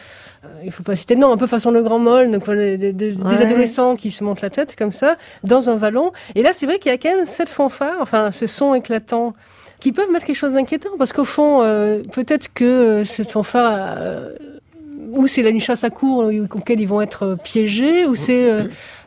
il 0.65 0.71
faut 0.71 0.85
pas 0.85 0.95
citer 0.95 1.17
nom, 1.17 1.33
un 1.33 1.37
peu 1.37 1.49
façon 1.49 1.73
le 1.73 1.83
grand 1.83 1.99
molle, 1.99 2.31
donc 2.31 2.49
des, 2.49 3.19
adolescents 3.43 3.97
qui 3.97 4.13
se 4.13 4.23
montent 4.23 4.43
la 4.43 4.51
tête 4.51 4.77
comme 4.77 4.93
ça, 4.93 5.17
dans 5.43 5.69
un 5.71 5.75
vallon. 5.75 6.13
Et 6.37 6.43
là, 6.43 6.53
c'est 6.53 6.67
vrai 6.67 6.79
qu'il 6.79 6.93
y 6.93 6.95
a 6.95 6.99
quand 6.99 7.09
même 7.09 7.25
cette 7.25 7.49
fanfare, 7.49 7.97
enfin, 8.01 8.31
ce 8.31 8.47
son 8.47 8.73
éclatant 8.75 9.35
qui 9.81 9.91
peuvent 9.91 10.11
mettre 10.13 10.25
quelque 10.25 10.37
chose 10.37 10.53
d'inquiétant 10.53 10.91
parce 10.99 11.13
qu'au 11.13 11.25
fond, 11.25 11.59
peut-être 12.13 12.53
que 12.55 13.03
cette 13.03 13.31
fanfare 13.31 13.99
ou 15.11 15.27
c'est 15.27 15.43
la 15.43 15.57
chasse 15.59 15.85
à 15.85 15.91
cours 15.91 16.31
auquel 16.55 16.81
ils 16.81 16.89
vont 16.89 17.01
être 17.01 17.37
piégés, 17.43 18.07
ou 18.07 18.15
c'est 18.15 18.51
euh, 18.51 18.63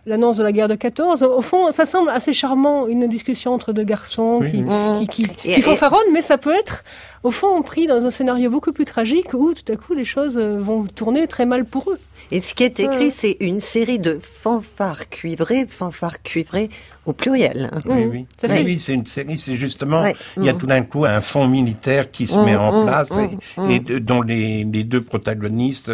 l'annonce 0.05 0.37
de 0.37 0.43
la 0.43 0.51
guerre 0.51 0.67
de 0.67 0.75
14. 0.75 1.23
Au 1.23 1.41
fond, 1.41 1.71
ça 1.71 1.85
semble 1.85 2.09
assez 2.09 2.33
charmant, 2.33 2.87
une 2.87 3.07
discussion 3.07 3.53
entre 3.53 3.73
deux 3.73 3.83
garçons 3.83 4.41
qui, 4.49 4.63
Mmh. 4.63 5.07
qui, 5.07 5.27
qui, 5.27 5.61
fanfaronnent, 5.61 6.11
mais 6.13 6.21
ça 6.21 6.37
peut 6.37 6.53
être, 6.53 6.83
au 7.23 7.31
fond, 7.31 7.61
pris 7.61 7.87
dans 7.87 8.05
un 8.05 8.09
scénario 8.09 8.49
beaucoup 8.49 8.71
plus 8.71 8.85
tragique 8.85 9.33
où 9.33 9.53
tout 9.53 9.71
à 9.71 9.75
coup 9.75 9.93
les 9.93 10.05
choses 10.05 10.37
euh, 10.37 10.57
vont 10.59 10.85
tourner 10.85 11.27
très 11.27 11.45
mal 11.45 11.65
pour 11.65 11.91
eux. 11.91 11.99
Et 12.31 12.39
ce 12.41 12.53
qui 12.53 12.63
est 12.63 12.79
écrit, 12.79 13.05
Ouais. 13.05 13.09
c'est 13.09 13.37
une 13.39 13.59
série 13.59 13.97
de 13.99 14.19
fanfares 14.21 15.09
cuivrées, 15.09 15.65
fanfares 15.67 16.21
cuivrées 16.21 16.69
au 17.05 17.13
pluriel. 17.13 17.69
hein. 17.73 17.79
Oui, 17.85 18.05
oui. 18.05 18.25
Ça 18.39 18.47
Oui, 18.47 18.57
fait- 18.57 18.63
oui, 18.65 18.79
c'est 18.79 18.93
une 18.93 19.05
série, 19.05 19.37
c'est 19.39 19.55
justement, 19.55 20.01
Ouais. 20.03 20.13
il 20.37 20.43
y 20.45 20.49
a 20.49 20.53
Mm. 20.53 20.57
tout 20.59 20.67
d'un 20.67 20.83
coup 20.83 21.05
un 21.05 21.21
fonds 21.21 21.47
militaire 21.47 22.11
qui 22.11 22.27
se 22.27 22.37
Mm, 22.37 22.45
met 22.45 22.55
en 22.55 22.81
mm, 22.83 22.85
place 22.85 23.11
mm, 23.11 23.19
et, 23.19 23.61
mm. 23.61 23.71
et 23.71 23.79
de- 23.79 23.99
dont 23.99 24.21
les, 24.21 24.63
les 24.63 24.83
deux 24.83 25.01
protagonistes, 25.03 25.91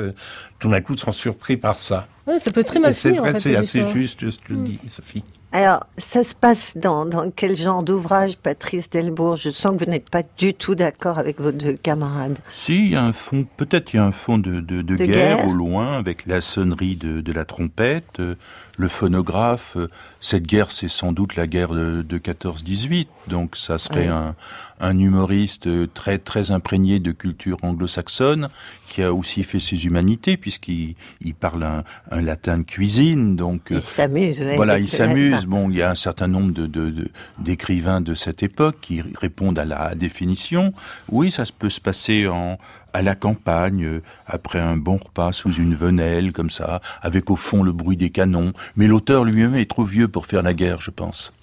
tout 0.65 0.71
d'un 0.71 0.81
coup, 0.81 0.97
sont 0.97 1.11
surpris 1.11 1.57
par 1.57 1.77
ça. 1.77 2.07
Ouais, 2.25 2.39
ça 2.39 2.49
peut 2.51 2.63
très 2.63 2.79
mal 2.79 2.91
c'est 2.93 3.11
en 3.19 3.21
vrai, 3.21 3.33
fait, 3.33 3.39
c'est 3.39 3.55
assez 3.55 3.87
juste, 3.93 4.27
ce 4.31 4.39
que 4.39 4.47
tu 4.47 4.53
Mm. 4.53 4.63
dis, 4.65 4.79
Sophie. 4.89 5.23
Alors, 5.51 5.85
ça 5.97 6.23
se 6.23 6.33
passe 6.35 6.75
dans, 6.75 7.05
dans 7.05 7.29
quel 7.29 7.55
genre 7.55 7.83
d'ouvrage, 7.83 8.35
Patrice 8.37 8.89
Delbourg? 8.89 9.35
Je 9.37 9.51
sens 9.51 9.77
que 9.77 9.85
vous 9.85 9.91
n'êtes 9.91 10.09
pas 10.09 10.23
du 10.37 10.55
tout 10.55 10.73
d'accord 10.73 11.19
avec 11.19 11.39
vos 11.39 11.51
deux 11.51 11.73
camarades. 11.77 12.39
Si, 12.49 12.87
il 12.87 12.91
y 12.93 12.95
a 12.95 13.03
un 13.03 13.13
fond, 13.13 13.45
peut-être 13.57 13.93
il 13.93 13.97
y 13.97 13.99
a 13.99 14.03
un 14.03 14.11
fond 14.11 14.39
de, 14.39 14.59
de, 14.59 14.81
de 14.81 14.95
De 14.95 15.05
guerre, 15.05 15.37
guerre. 15.37 15.47
au 15.47 15.53
loin, 15.53 15.97
avec 15.99 16.25
la 16.25 16.41
sonnerie 16.41 16.95
de, 16.95 17.21
de 17.21 17.31
la 17.31 17.45
trompette, 17.45 18.19
euh, 18.19 18.35
le 18.77 18.87
phonographe. 18.87 19.73
euh, 19.77 19.87
Cette 20.21 20.43
guerre, 20.43 20.71
c'est 20.71 20.89
sans 20.89 21.11
doute 21.11 21.35
la 21.35 21.47
guerre 21.47 21.69
de, 21.73 22.01
de 22.01 22.17
14-18, 22.17 23.07
donc 23.27 23.55
ça 23.55 23.77
serait 23.77 24.07
un, 24.07 24.35
un 24.79 24.97
humoriste 24.99 25.67
euh, 25.67 25.87
très 25.93 26.17
très 26.17 26.51
imprégné 26.51 26.99
de 26.99 27.11
culture 27.11 27.57
anglo-saxonne, 27.63 28.49
qui 28.89 29.01
a 29.03 29.13
aussi 29.13 29.43
fait 29.43 29.59
ses 29.59 29.85
humanités, 29.85 30.37
puisqu'il 30.37 30.95
il 31.21 31.35
parle 31.35 31.63
un, 31.63 31.83
un 32.11 32.21
latin 32.21 32.57
de 32.59 32.63
cuisine, 32.63 33.35
donc... 33.35 33.71
euh, 33.71 33.75
Il 33.75 33.81
s'amuse. 33.81 34.41
ouais, 34.41 34.55
voilà, 34.55 34.79
il 34.79 34.89
s'amuse. 34.89 35.45
Bon, 35.45 35.69
il 35.69 35.77
y 35.77 35.81
a 35.81 35.89
un 35.89 35.95
certain 35.95 36.27
nombre 36.27 36.53
de, 36.53 36.65
de, 36.67 36.89
de- 36.89 37.09
d'écrivains 37.39 38.01
de 38.01 38.15
cette 38.15 38.43
époque 38.43 38.77
qui 38.81 39.01
répondent 39.19 39.59
à 39.59 39.65
la 39.65 39.95
définition. 39.95 40.73
Oui, 41.09 41.31
ça 41.31 41.45
se 41.45 41.53
peut 41.53 41.69
se 41.69 41.79
passer 41.81 42.27
en, 42.27 42.57
à 42.95 43.01
la 43.01 43.15
campagne, 43.15 43.99
après 44.25 44.59
un 44.59 44.77
bon 44.77 44.97
repas 44.97 45.31
sous 45.33 45.51
une 45.53 45.75
venelle, 45.75 46.31
comme 46.31 46.49
ça, 46.49 46.79
avec 47.01 47.29
au 47.29 47.35
fond 47.35 47.61
le 47.63 47.71
bruit 47.73 47.97
des 47.97 48.09
canons. 48.09 48.53
Mais 48.75 48.87
l'auteur 48.87 49.23
lui-même 49.25 49.55
est 49.55 49.69
trop 49.69 49.83
vieux 49.83 50.07
pour 50.07 50.25
faire 50.25 50.41
la 50.43 50.53
guerre, 50.53 50.79
je 50.81 50.91
pense. 50.91 51.33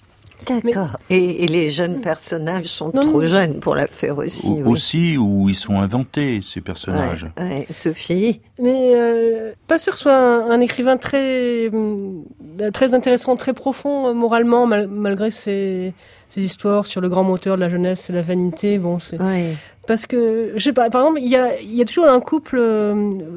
D'accord. 0.45 0.97
Et, 1.09 1.45
et 1.45 1.47
les 1.47 1.69
jeunes 1.69 2.01
personnages 2.01 2.65
sont 2.65 2.91
Non, 2.93 3.03
trop 3.07 3.21
non. 3.21 3.27
jeunes 3.27 3.59
pour 3.61 3.75
la 3.75 3.87
faire 3.87 4.17
aussi. 4.17 4.45
Au- 4.47 4.55
oui. 4.55 4.63
Aussi, 4.65 5.17
où 5.17 5.47
ils 5.47 5.55
sont 5.55 5.79
inventés, 5.79 6.41
ces 6.43 6.59
personnages. 6.59 7.27
Ouais, 7.39 7.43
ouais. 7.43 7.67
Sophie 7.71 8.41
Mais 8.61 8.91
euh, 8.95 9.53
pas 9.69 9.77
sûr 9.77 9.93
que 9.93 9.97
ce 9.99 10.03
soit 10.03 10.17
un, 10.17 10.49
un 10.51 10.59
écrivain 10.59 10.97
très 10.97 11.69
hum, 11.69 12.23
très 12.73 12.93
intéressant, 12.93 13.37
très 13.37 13.53
profond 13.53 14.07
euh, 14.09 14.13
moralement, 14.13 14.67
mal- 14.67 14.89
malgré 14.89 15.31
ses, 15.31 15.93
ses 16.33 16.43
histoires 16.43 16.85
sur 16.85 16.99
le 17.01 17.09
grand 17.09 17.23
moteur 17.23 17.55
de 17.55 17.61
la 17.61 17.69
jeunesse 17.69 18.09
la 18.09 18.21
vanité. 18.21 18.77
Bon, 18.79 18.97
c'est 18.99 19.21
Ouais. 19.21 19.53
parce 19.87 20.07
que 20.07 20.51
je 20.55 20.63
sais 20.63 20.73
pas. 20.73 20.89
Par 20.89 21.01
exemple, 21.01 21.19
il 21.21 21.27
y 21.27 21.35
a 21.35 21.59
il 21.59 21.75
y 21.75 21.81
a 21.81 21.85
toujours 21.85 22.07
un 22.07 22.19
couple 22.19 22.57
euh, 22.59 22.93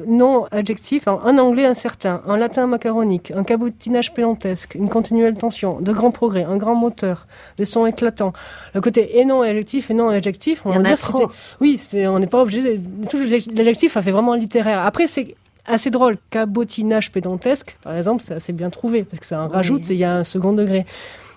non 0.07 0.45
adjectif, 0.51 1.07
un, 1.07 1.37
anglais 1.37 1.65
incertain, 1.65 2.21
un 2.27 2.37
latin 2.37 2.65
macaronique, 2.67 3.31
un 3.31 3.43
cabotinage 3.43 4.13
pédantesque, 4.13 4.73
une 4.75 4.89
continuelle 4.89 5.35
tension, 5.35 5.79
de 5.79 5.91
grands 5.93 6.11
progrès, 6.11 6.43
un 6.43 6.57
grand 6.57 6.73
moteur, 6.75 7.27
des 7.57 7.65
sons 7.65 7.85
éclatants. 7.85 8.33
Le 8.73 8.81
côté 8.81 9.19
et 9.19 9.25
non 9.25 9.41
adjectif 9.41 9.91
et 9.91 9.93
non 9.93 10.09
adjectif, 10.09 10.65
on 10.65 10.71
va 10.71 10.79
a 10.79 10.83
dire 10.83 10.97
trop. 10.97 11.29
oui, 11.61 11.77
c'est, 11.77 12.07
on 12.07 12.17
n'est 12.19 12.27
pas 12.27 12.41
obligé. 12.41 12.81
Tout 13.09 13.17
l'adjectif, 13.55 13.93
ça 13.93 14.01
fait 14.01 14.11
vraiment 14.11 14.33
littéraire. 14.33 14.79
Après, 14.85 15.05
c'est 15.07 15.35
assez 15.67 15.89
drôle. 15.91 16.17
Cabotinage 16.31 17.11
pédantesque, 17.11 17.77
par 17.83 17.95
exemple, 17.95 18.23
c'est 18.25 18.33
assez 18.33 18.53
bien 18.53 18.69
trouvé 18.71 19.03
parce 19.03 19.19
que 19.19 19.25
ça 19.27 19.43
en 19.43 19.49
rajoute 19.49 19.91
et 19.91 19.93
il 19.93 19.99
y 19.99 20.03
a 20.05 20.15
un 20.15 20.23
second 20.23 20.53
degré. 20.53 20.85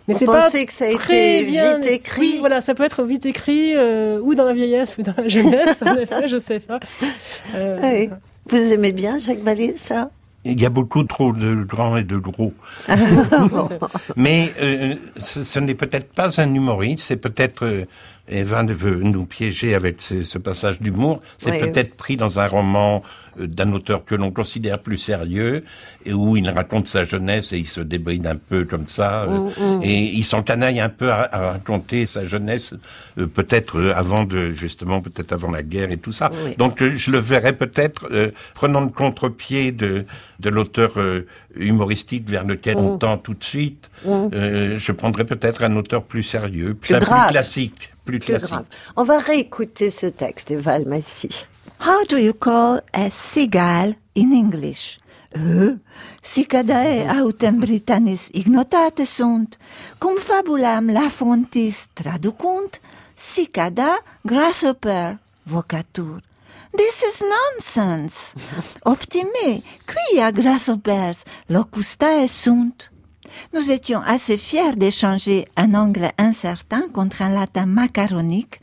Mais 0.09 0.15
c'est 0.15 0.27
pas 0.27 0.51
que 0.51 0.73
ça 0.73 0.85
a 0.87 0.89
été 0.89 1.45
bien 1.45 1.77
vite 1.79 1.87
écrit 1.87 2.21
Oui, 2.21 2.37
voilà, 2.41 2.61
ça 2.61 2.75
peut 2.75 2.83
être 2.85 3.05
vite 3.05 3.27
écrit 3.27 3.75
euh, 3.77 4.19
ou 4.21 4.35
dans 4.35 4.45
la 4.45 4.53
vieillesse 4.53 4.97
ou 4.99 5.03
dans 5.03 5.15
la 5.17 5.29
jeunesse. 5.29 5.81
en 5.87 5.97
effet, 5.97 6.27
je 6.29 6.39
sais 6.39 6.61
pas. 6.61 6.81
Euh, 7.55 7.81
Ouais. 7.81 8.11
Vous 8.49 8.73
aimez 8.73 8.91
bien 8.93 9.19
Jacques 9.19 9.43
Vallée, 9.45 9.75
ça? 9.77 10.11
Il 10.45 10.61
y 10.61 10.65
a 10.67 10.71
beaucoup 10.71 11.05
trop 11.05 11.33
de 11.33 11.55
grands 11.63 11.97
et 11.99 12.03
de 12.03 12.17
gros. 12.17 12.55
Mais 14.17 14.53
euh, 14.61 14.95
ce, 15.19 15.45
ce 15.45 15.59
n'est 15.61 15.75
peut-être 15.75 16.13
pas 16.13 16.41
un 16.41 16.55
humoriste, 16.55 17.05
c'est 17.07 17.17
peut-être... 17.17 17.65
Euh, 17.65 17.85
Evan 18.33 18.71
veut 18.73 18.95
nous 19.03 19.27
piéger 19.27 19.75
avec 19.75 20.01
ce, 20.01 20.23
ce 20.23 20.39
passage 20.39 20.81
d'humour. 20.81 21.21
C'est 21.37 21.51
Oui. 21.51 21.59
peut-être 21.59 21.97
pris 21.97 22.17
dans 22.17 22.39
un 22.39 22.47
roman 22.47 22.97
euh, 22.99 23.01
d'un 23.39 23.73
auteur 23.73 24.05
que 24.05 24.15
l'on 24.15 24.31
considère 24.31 24.79
plus 24.81 24.99
sérieux 24.99 25.65
et 26.05 26.13
où 26.13 26.37
il 26.37 26.49
raconte 26.51 26.89
sa 26.89 27.05
jeunesse 27.05 27.53
et 27.53 27.59
il 27.59 27.67
se 27.67 27.81
débride 27.81 28.27
un 28.27 28.37
peu 28.37 28.65
comme 28.65 28.87
ça. 28.89 29.25
euh, 29.25 29.39
Mm, 29.41 29.79
mm. 29.79 29.83
Et 29.85 30.03
il 30.05 30.25
s'encanaille 30.25 30.81
un 30.81 30.89
peu 30.89 31.11
à, 31.11 31.29
à 31.33 31.51
raconter 31.53 32.07
sa 32.07 32.25
jeunesse, 32.25 32.75
euh, 33.19 33.27
peut-être 33.27 33.79
euh, 33.79 33.93
avant 33.97 34.25
de 34.25 34.53
justement, 34.53 35.01
peut-être 35.01 35.33
avant 35.33 35.51
la 35.51 35.63
guerre 35.63 35.91
et 35.91 35.97
tout 35.99 36.13
ça. 36.13 36.31
Oui. 36.45 36.55
Donc 36.59 36.83
euh, 36.83 36.93
je 36.97 37.11
le 37.11 37.19
verrais 37.19 37.53
peut-être 37.55 38.09
euh, 38.11 38.31
prenant 38.55 38.81
le 38.81 38.89
contre-pied 38.89 39.73
de, 39.73 40.05
de 40.41 40.49
l'auteur 40.51 40.93
euh, 40.97 41.27
humoristique 41.57 42.29
vers 42.29 42.45
lequel 42.45 42.77
on 42.77 42.95
Mm. 42.95 42.99
tend 42.99 43.17
tout 43.19 43.35
de 43.35 43.45
suite. 43.45 43.91
Euh, 44.07 44.79
je 44.79 44.93
prendrais 44.93 45.25
peut-être 45.25 45.63
un 45.63 45.77
auteur 45.77 46.03
plus 46.05 46.23
sérieux, 46.23 46.75
Plus 46.75 46.95
classique, 47.29 47.93
plus, 48.05 48.19
Plus 48.19 48.27
classique. 48.27 48.49
grave. 48.51 48.65
On 48.97 49.05
va 49.05 49.19
réécouter 49.19 49.91
ce 49.91 50.07
texte, 50.07 50.53
Val 50.53 50.87
Massy. 50.87 51.47
How 51.83 52.05
do 52.05 52.19
you 52.19 52.35
call 52.35 52.81
a 52.93 53.09
seagull 53.11 53.95
in 54.13 54.33
English? 54.33 54.99
Euh, 55.35 55.79
cicadae 56.21 57.09
autem 57.09 57.59
Britannis 57.59 58.29
ignotate 58.33 59.05
sunt, 59.05 59.57
cum 59.99 60.19
fabulam 60.19 60.91
la 60.91 61.09
fontis 61.09 61.87
traducunt, 61.93 62.81
cicada 63.15 64.03
grasshopper 64.23 65.19
vocatur. 65.43 66.21
This 66.71 67.01
is 67.09 67.21
nonsense. 67.21 68.33
Optime, 68.93 69.63
quia 69.87 70.31
grasshoppers 70.31 71.23
locustae 71.47 72.27
sunt? 72.27 72.93
Nous 73.53 73.71
étions 73.71 74.03
assez 74.05 74.37
fiers 74.37 74.77
d'échanger 74.77 75.49
un 75.57 75.75
anglais 75.75 76.13
incertain 76.19 76.89
contre 76.93 77.23
un 77.23 77.33
latin 77.33 77.67
macaronique, 77.67 78.61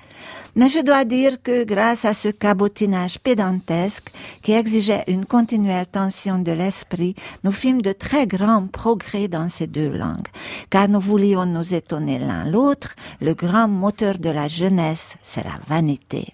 mais 0.56 0.70
je 0.70 0.80
dois 0.80 1.06
dire 1.06 1.42
que 1.42 1.64
grâce 1.64 2.06
à 2.06 2.14
ce 2.14 2.30
cabotinage 2.30 3.20
pédantesque 3.20 4.12
qui 4.42 4.54
exigeait 4.54 5.04
une 5.08 5.26
continuelle 5.26 5.88
tension 5.88 6.40
de 6.40 6.52
l'esprit, 6.52 7.16
nous 7.44 7.52
fîmes 7.52 7.82
de 7.82 7.92
très 7.92 8.26
grands 8.28 8.68
progrès 8.68 9.28
dans 9.28 9.50
ces 9.50 9.68
deux 9.68 9.92
langues, 9.92 10.28
car 10.70 10.88
nous 10.88 11.00
voulions 11.00 11.46
nous 11.46 11.74
étonner 11.74 12.20
l'un 12.20 12.50
l'autre, 12.50 12.96
le 13.22 13.34
grand 13.34 13.68
moteur 13.68 14.18
de 14.18 14.30
la 14.30 14.48
jeunesse, 14.48 15.18
c'est 15.22 15.44
la 15.44 15.60
vanité. 15.68 16.34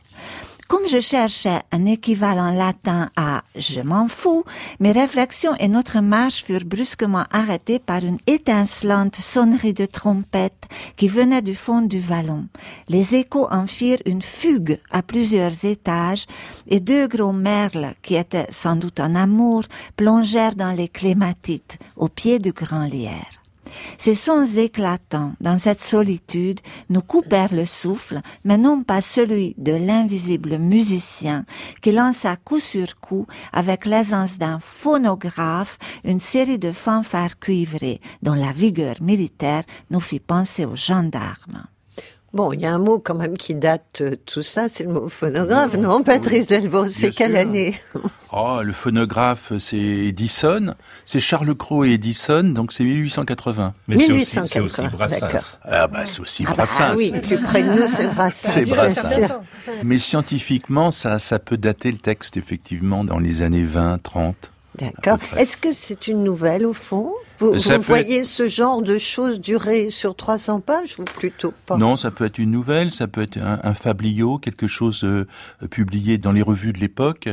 Comme 0.74 0.88
je 0.88 1.02
cherchais 1.02 1.62
un 1.72 1.86
équivalent 1.86 2.50
latin 2.50 3.12
à 3.16 3.44
je 3.56 3.82
m'en 3.82 4.08
fous, 4.08 4.44
mes 4.80 4.92
réflexions 4.92 5.54
et 5.60 5.68
notre 5.68 6.00
marche 6.00 6.44
furent 6.44 6.66
brusquement 6.66 7.26
arrêtées 7.32 7.78
par 7.78 8.04
une 8.04 8.18
étincelante 8.26 9.18
sonnerie 9.18 9.76
de 9.76 9.86
trompette 9.86 10.64
qui 10.96 11.10
venait 11.10 11.44
du 11.44 11.54
fond 11.54 11.84
du 11.84 12.00
vallon. 12.00 12.48
Les 12.90 13.14
échos 13.14 13.48
en 13.52 13.68
firent 13.68 14.02
une 14.08 14.24
fugue 14.24 14.80
à 14.90 15.04
plusieurs 15.04 15.64
étages 15.64 16.26
et 16.66 16.80
deux 16.80 17.08
gros 17.08 17.34
merles 17.34 17.94
qui 18.02 18.16
étaient 18.16 18.48
sans 18.50 18.76
doute 18.76 19.00
en 19.00 19.14
amour 19.14 19.66
plongèrent 19.96 20.56
dans 20.56 20.76
les 20.76 20.88
clématites 20.88 21.78
au 21.96 22.10
pied 22.10 22.40
du 22.40 22.52
grand 22.52 22.86
lierre. 22.86 23.43
Ces 23.98 24.16
sons 24.16 24.46
éclatants 24.58 25.34
dans 25.42 25.58
cette 25.58 25.82
solitude 25.82 26.60
nous 26.90 27.02
coupèrent 27.02 27.54
le 27.54 27.66
souffle, 27.66 28.22
mais 28.44 28.58
non 28.58 28.84
pas 28.84 29.02
celui 29.02 29.56
de 29.58 29.74
l'invisible 29.74 30.58
musicien 30.58 31.46
qui 31.82 31.92
lança 31.92 32.36
coup 32.36 32.60
sur 32.60 33.00
coup, 33.00 33.28
avec 33.52 33.86
l'aisance 33.86 34.38
d'un 34.38 34.60
phonographe, 34.60 35.78
une 36.04 36.20
série 36.20 36.60
de 36.60 36.72
fanfares 36.72 37.40
cuivrées 37.40 38.02
dont 38.22 38.36
la 38.36 38.52
vigueur 38.52 38.96
militaire 39.02 39.64
nous 39.90 40.02
fit 40.02 40.20
penser 40.20 40.66
aux 40.66 40.76
gendarmes. 40.76 41.66
Bon, 42.34 42.52
il 42.52 42.62
y 42.62 42.66
a 42.66 42.74
un 42.74 42.80
mot 42.80 42.98
quand 42.98 43.14
même 43.14 43.38
qui 43.38 43.54
date 43.54 44.02
euh, 44.02 44.16
tout 44.26 44.42
ça, 44.42 44.68
c'est 44.68 44.86
le 44.86 44.92
mot 44.94 45.08
phonographe, 45.08 45.78
non, 45.78 46.02
Patrice 46.02 46.48
Delvaux 46.48 46.86
C'est 46.88 47.12
quelle 47.12 47.32
sûr. 47.34 47.40
année 47.40 47.80
Oh, 48.32 48.62
le 48.64 48.74
phonographe, 48.74 49.54
c'est 49.60 49.78
Edison. 49.78 50.74
C'est 51.06 51.20
Charles 51.20 51.54
Cros 51.54 51.84
et 51.86 51.92
Edison, 51.92 52.44
donc 52.44 52.74
c'est 52.74 52.84
1880. 52.84 53.76
Mais 53.88 54.00
c'est 54.00 54.12
aussi, 54.14 54.26
c'est 54.26 54.60
aussi 54.60 54.82
1880, 54.82 54.90
Brassens. 54.98 55.20
d'accord. 55.20 55.42
Ah 55.64 55.88
bah 55.88 56.06
c'est 56.06 56.20
aussi 56.22 56.44
Ah 56.48 56.50
bah, 56.50 56.56
Brassens. 56.56 56.84
ah 56.84 56.96
oui, 56.98 57.12
plus 57.22 57.40
près 57.40 57.62
de 57.62 57.70
nous, 57.72 57.88
c'est 57.88 58.08
Brassens. 58.08 58.50
C'est 58.50 58.64
bien 58.66 58.76
Brassens. 58.78 59.10
sûr. 59.28 59.42
Mais 59.84 60.00
scientifiquement, 60.00 60.90
ça, 60.90 61.20
ça 61.20 61.38
peut 61.38 61.58
dater 61.58 61.92
le 61.92 62.00
texte, 62.00 62.36
effectivement, 62.36 63.04
dans 63.04 63.20
les 63.20 63.44
années 63.44 63.64
20, 63.64 64.02
30. 64.02 64.36
D'accord. 64.80 65.20
Est-ce 65.38 65.56
que 65.56 65.72
c'est 65.72 66.08
une 66.08 66.24
nouvelle 66.24 66.66
au 66.66 66.74
fond? 66.74 67.14
Vous, 67.40 67.54
voyez 67.82 68.24
ce 68.24 68.48
genre 68.48 68.82
de 68.82 68.98
choses 68.98 69.40
durer 69.42 69.90
sur 69.90 70.16
300 70.16 70.62
pages 70.62 70.98
ou 71.00 71.04
plutôt 71.04 71.54
pas? 71.66 71.78
Non, 71.78 71.98
ça 71.98 72.12
peut 72.12 72.26
être 72.26 72.38
une 72.38 72.52
nouvelle, 72.52 72.92
ça 72.92 73.08
peut 73.08 73.22
être 73.22 73.38
un, 73.38 73.60
un 73.64 73.74
fabliau, 73.74 74.38
quelque 74.38 74.68
chose 74.68 75.04
euh, 75.04 75.28
publié 75.72 76.18
dans 76.18 76.32
les 76.32 76.42
revues 76.42 76.74
de 76.74 76.80
l'époque, 76.80 77.30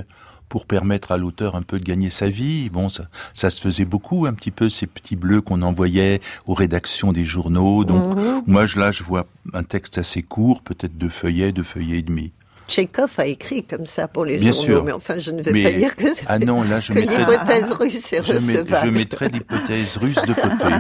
pour 0.49 0.67
permettre 0.67 1.13
à 1.13 1.17
l'auteur 1.17 1.55
un 1.55 1.63
peu 1.63 1.79
de 1.79 1.85
gagner 1.85 2.11
sa 2.11 2.29
vie. 2.29 2.71
Bon, 2.71 2.89
ça, 2.89 3.05
ça 3.35 3.51
se 3.51 3.61
faisait 3.61 3.85
beaucoup, 3.85 4.27
un 4.27 4.33
petit 4.33 4.51
peu 4.51 4.69
ces 4.69 4.89
petits 4.89 5.15
bleus 5.15 5.41
qu'on 5.43 5.63
envoyait 5.63 6.21
aux 6.45 6.55
rédactions 6.55 7.13
des 7.13 7.25
journaux. 7.25 7.85
Donc 7.85 8.17
Mhm. 8.17 8.43
moi, 8.49 8.67
je, 8.67 8.81
là, 8.81 8.91
je 8.91 9.05
vois 9.05 9.27
un 9.55 9.63
texte 9.63 9.99
assez 9.99 10.23
court, 10.23 10.63
peut-être 10.63 10.99
deux 10.99 11.09
feuillets, 11.09 11.53
deux 11.53 11.63
feuillets 11.63 11.99
et 11.99 12.03
demi. 12.03 12.33
Tchekhov 12.71 13.15
a 13.19 13.27
écrit 13.27 13.65
comme 13.65 13.85
ça 13.87 14.07
pour 14.07 14.25
les 14.25 14.39
Bien 14.39 14.53
journaux, 14.53 14.65
sûr. 14.67 14.85
mais 14.85 14.93
enfin, 14.93 15.19
je 15.19 15.33
ne 15.33 15.43
vais 15.43 15.53
Mais- 15.53 15.65
pas 15.65 15.73
dire 15.73 15.97
que, 15.97 16.05
Ah 16.29 16.39
non, 16.39 16.63
là, 16.63 16.79
je 16.79 16.93
que 16.93 17.01
l'hypothèse 17.01 17.73
russe 17.73 18.13
est 18.13 18.23
Je, 18.23 18.33
mets- 18.33 18.39
recevable. 18.39 18.87
je 18.87 18.91
mettrais 18.93 19.29
l'hypothèse 19.29 19.97
russe 19.97 20.23
de 20.23 20.33
côté. 20.35 20.75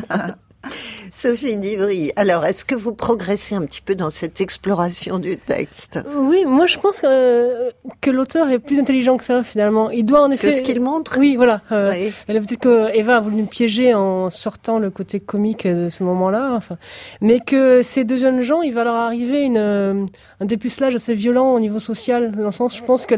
Sophie 1.12 1.56
Divry, 1.56 2.12
alors 2.14 2.44
est-ce 2.46 2.64
que 2.64 2.76
vous 2.76 2.92
progressez 2.94 3.56
un 3.56 3.62
petit 3.62 3.82
peu 3.82 3.96
dans 3.96 4.10
cette 4.10 4.40
exploration 4.40 5.18
du 5.18 5.36
texte? 5.36 5.98
Oui, 6.16 6.44
moi 6.46 6.66
je 6.66 6.78
pense 6.78 7.00
que, 7.00 7.72
que 8.00 8.12
l'auteur 8.12 8.48
est 8.48 8.60
plus 8.60 8.78
intelligent 8.78 9.16
que 9.16 9.24
ça 9.24 9.42
finalement. 9.42 9.90
Il 9.90 10.04
doit 10.04 10.22
en 10.22 10.30
effet. 10.30 10.48
Que 10.50 10.54
ce 10.54 10.60
qu'il 10.60 10.80
montre? 10.80 11.16
Oui, 11.18 11.34
voilà. 11.34 11.62
Euh, 11.72 11.90
Oui. 11.92 12.12
peut-être 12.28 12.58
que 12.60 12.96
Eva 12.96 13.16
a 13.16 13.20
voulu 13.20 13.36
nous 13.36 13.46
piéger 13.46 13.92
en 13.92 14.30
sortant 14.30 14.78
le 14.78 14.90
côté 14.90 15.18
comique 15.18 15.66
de 15.66 15.88
ce 15.90 16.04
moment-là. 16.04 16.52
Enfin, 16.54 16.78
mais 17.20 17.40
que 17.40 17.82
ces 17.82 18.04
deux 18.04 18.16
jeunes 18.16 18.40
gens, 18.42 18.62
il 18.62 18.72
va 18.72 18.84
leur 18.84 18.94
arriver 18.94 19.42
une, 19.42 19.56
euh, 19.58 20.06
un 20.38 20.44
dépucelage 20.44 20.94
assez 20.94 21.14
violent 21.14 21.52
au 21.54 21.58
niveau 21.58 21.80
social. 21.80 22.30
Dans 22.30 22.44
le 22.44 22.50
sens, 22.52 22.76
je 22.76 22.84
pense 22.84 23.06
que 23.06 23.16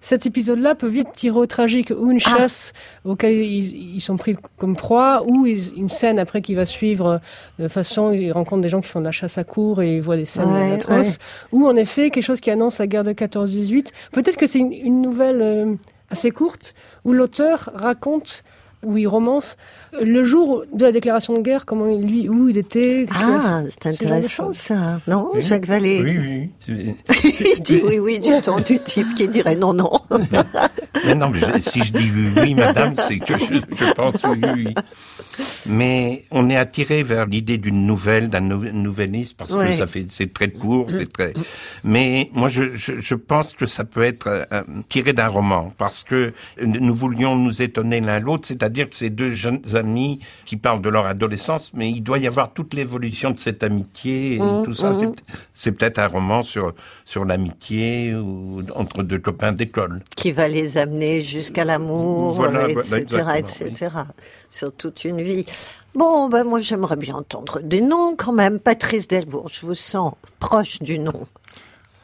cet 0.00 0.24
épisode-là 0.24 0.74
peut 0.74 0.86
vite 0.88 1.08
tirer 1.12 1.36
au 1.38 1.46
tragique 1.46 1.92
ou 1.94 2.10
une 2.10 2.20
Ah. 2.24 2.38
chasse 2.38 2.72
auquel 3.04 3.34
ils, 3.34 3.96
ils 3.96 4.00
sont 4.00 4.16
pris 4.16 4.34
comme 4.56 4.76
proie, 4.76 5.20
ou 5.26 5.44
ils- 5.44 5.74
une 5.76 5.90
scène 5.90 6.18
après 6.18 6.40
qui 6.40 6.54
va 6.54 6.64
suivre 6.64 7.20
de 7.58 7.68
façon 7.68 8.12
ils 8.12 8.32
rencontrent 8.32 8.62
des 8.62 8.68
gens 8.68 8.80
qui 8.80 8.88
font 8.88 9.00
de 9.00 9.04
la 9.04 9.12
chasse 9.12 9.38
à 9.38 9.44
cours 9.44 9.82
et 9.82 9.96
ils 9.96 10.02
voient 10.02 10.16
des 10.16 10.24
scènes 10.24 10.50
Ouais, 10.52 10.72
atroces. 10.72 11.18
Ou 11.52 11.66
en 11.66 11.76
effet 11.76 12.10
quelque 12.10 12.24
chose 12.24 12.40
qui 12.40 12.50
annonce 12.50 12.78
la 12.78 12.86
guerre 12.86 13.04
de 13.04 13.12
14-18. 13.12 13.88
Peut-être 14.12 14.36
que 14.36 14.46
c'est 14.46 14.58
une, 14.58 14.72
une 14.72 15.00
nouvelle 15.02 15.42
euh, 15.42 15.74
assez 16.10 16.30
courte 16.30 16.74
où 17.04 17.12
l'auteur 17.12 17.70
raconte 17.74 18.42
où 18.84 18.96
il 18.98 19.06
romance 19.06 19.56
euh, 19.94 20.04
le 20.04 20.24
jour 20.24 20.64
de 20.72 20.84
la 20.84 20.92
déclaration 20.92 21.34
de 21.36 21.42
guerre, 21.42 21.66
comment 21.66 21.86
il- 21.88 22.06
lui, 22.06 22.28
où 22.28 22.48
il 22.48 22.56
était. 22.58 23.06
Ah, 23.14 23.62
c'est 23.68 23.86
intéressant 23.86 24.52
ça, 24.52 25.00
non 25.06 25.30
Oui. 25.34 25.42
Jacques 25.42 25.66
Vallée 25.66 26.00
Oui, 26.02 26.50
oui. 26.68 26.94
Il 27.56 27.62
dit 27.62 27.80
oui, 27.84 27.98
oui, 27.98 28.18
du 28.20 28.30
ton 28.42 28.58
du 28.60 28.78
type 28.80 29.14
qui 29.14 29.28
dirait 29.28 29.56
non, 29.56 29.72
non. 29.72 29.90
Mais 31.06 31.14
non, 31.14 31.28
mais 31.28 31.40
je- 31.40 31.60
si 31.70 31.82
je 31.82 31.92
dis 31.92 32.10
oui, 32.14 32.28
oui, 32.40 32.54
madame, 32.54 32.94
c'est 32.96 33.18
que 33.18 33.34
je, 33.34 33.60
je 33.76 33.92
pense 33.92 34.14
oui, 34.24 34.38
oui. 34.54 34.74
Mais 35.66 36.24
on 36.30 36.48
est 36.48 36.56
attiré 36.56 37.02
vers 37.02 37.26
l'idée 37.26 37.58
d'une 37.58 37.84
nouvelle, 37.86 38.28
d'un 38.28 38.40
nou- 38.40 38.70
nouvelliste, 38.72 39.36
parce 39.36 39.52
Ouais. 39.52 39.66
que 39.68 39.72
ça 39.72 39.86
fait, 39.86 40.06
c'est 40.08 40.32
très 40.32 40.50
court, 40.50 40.86
c'est 40.88 41.12
très. 41.12 41.32
Mais 41.82 42.30
moi, 42.32 42.48
je, 42.48 42.74
je, 42.74 43.00
je 43.00 43.14
pense 43.14 43.52
que 43.52 43.66
ça 43.66 43.84
peut 43.84 44.02
être 44.02 44.46
euh, 44.52 44.62
tiré 44.88 45.12
d'un 45.12 45.28
roman, 45.28 45.72
parce 45.76 46.04
que 46.04 46.32
nous 46.64 46.94
voulions 46.94 47.34
nous 47.36 47.60
étonner 47.62 48.00
l'un 48.00 48.20
l'autre, 48.20 48.46
c'est-à-dire 48.46 48.73
que 48.74 48.94
ces 48.96 49.10
deux 49.10 49.32
jeunes 49.32 49.62
amis 49.74 50.20
qui 50.44 50.56
parlent 50.56 50.80
de 50.82 50.88
leur 50.88 51.06
adolescence, 51.06 51.70
mais 51.74 51.90
il 51.90 52.02
doit 52.02 52.18
y 52.18 52.26
avoir 52.26 52.52
toute 52.52 52.74
l'évolution 52.74 53.30
de 53.30 53.38
cette 53.38 53.62
amitié 53.62 54.34
et 54.34 54.40
Mmh, 54.40 54.62
tout 54.64 54.72
ça. 54.74 54.90
mmh. 54.90 54.98
C'est- 54.98 55.34
C'est 55.54 55.72
peut-être 55.72 55.98
un 56.00 56.08
roman 56.08 56.42
sur 56.42 56.74
sur 57.04 57.24
l'amitié 57.24 58.14
ou 58.14 58.62
entre 58.74 59.02
deux 59.02 59.18
copains 59.20 59.52
d'école. 59.52 60.02
qui 60.16 60.32
va 60.32 60.48
les 60.48 60.76
amener 60.76 61.22
jusqu'à 61.22 61.64
l'amour, 61.64 62.34
Voilà, 62.34 62.68
etc., 62.68 63.06
etc., 63.38 63.90
sur 64.50 64.72
toute 64.72 65.04
une 65.04 65.22
vie. 65.22 65.46
Bon, 65.94 66.28
ben 66.28 66.42
moi 66.44 66.60
j'aimerais 66.60 66.96
bien 66.96 67.14
entendre 67.14 67.60
des 67.62 67.80
noms 67.80 68.16
quand 68.16 68.32
même. 68.32 68.58
Patrice 68.58 69.06
Delbourg, 69.06 69.48
je 69.48 69.64
vous 69.64 69.74
sens 69.76 70.14
proche 70.40 70.80
du 70.82 70.98
nom. 70.98 71.26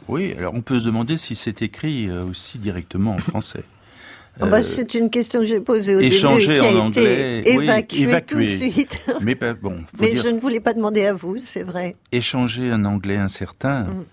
Oui, 0.08 0.32
alors 0.38 0.54
on 0.54 0.60
peut 0.60 0.78
se 0.78 0.86
demander 0.86 1.16
si 1.16 1.34
c'est 1.34 1.62
écrit 1.62 2.08
euh, 2.08 2.24
aussi 2.24 2.58
directement 2.58 3.14
en 3.14 3.18
français. 3.18 3.64
Ah 4.42 4.46
bah, 4.46 4.58
Euh, 4.58 4.62
c'est 4.62 4.94
une 4.94 5.10
question 5.10 5.40
que 5.40 5.46
j'ai 5.46 5.60
posée 5.60 5.96
au 5.96 6.00
échanger 6.00 6.46
début 6.54 6.60
qui 6.60 6.66
a 6.66 6.70
en 6.82 6.88
été 6.90 7.00
anglais, 7.00 7.42
oui, 7.46 7.64
évacuée 7.64 8.00
évacuée. 8.02 8.34
tout 8.36 8.40
de 8.66 8.70
suite. 8.72 8.98
Mais 9.20 9.34
pas- 9.34 9.54
bon, 9.54 9.76
faut 9.94 10.02
Mais 10.02 10.12
dire- 10.12 10.22
je 10.22 10.28
ne 10.28 10.38
voulais 10.40 10.60
pas 10.60 10.72
demander 10.74 11.04
à 11.06 11.12
vous, 11.14 11.36
c'est 11.42 11.62
vrai. 11.62 11.96
échanger 12.12 12.70
un 12.70 12.84
anglais 12.84 13.16
incertain. 13.16 13.84
Mm. 13.84 14.04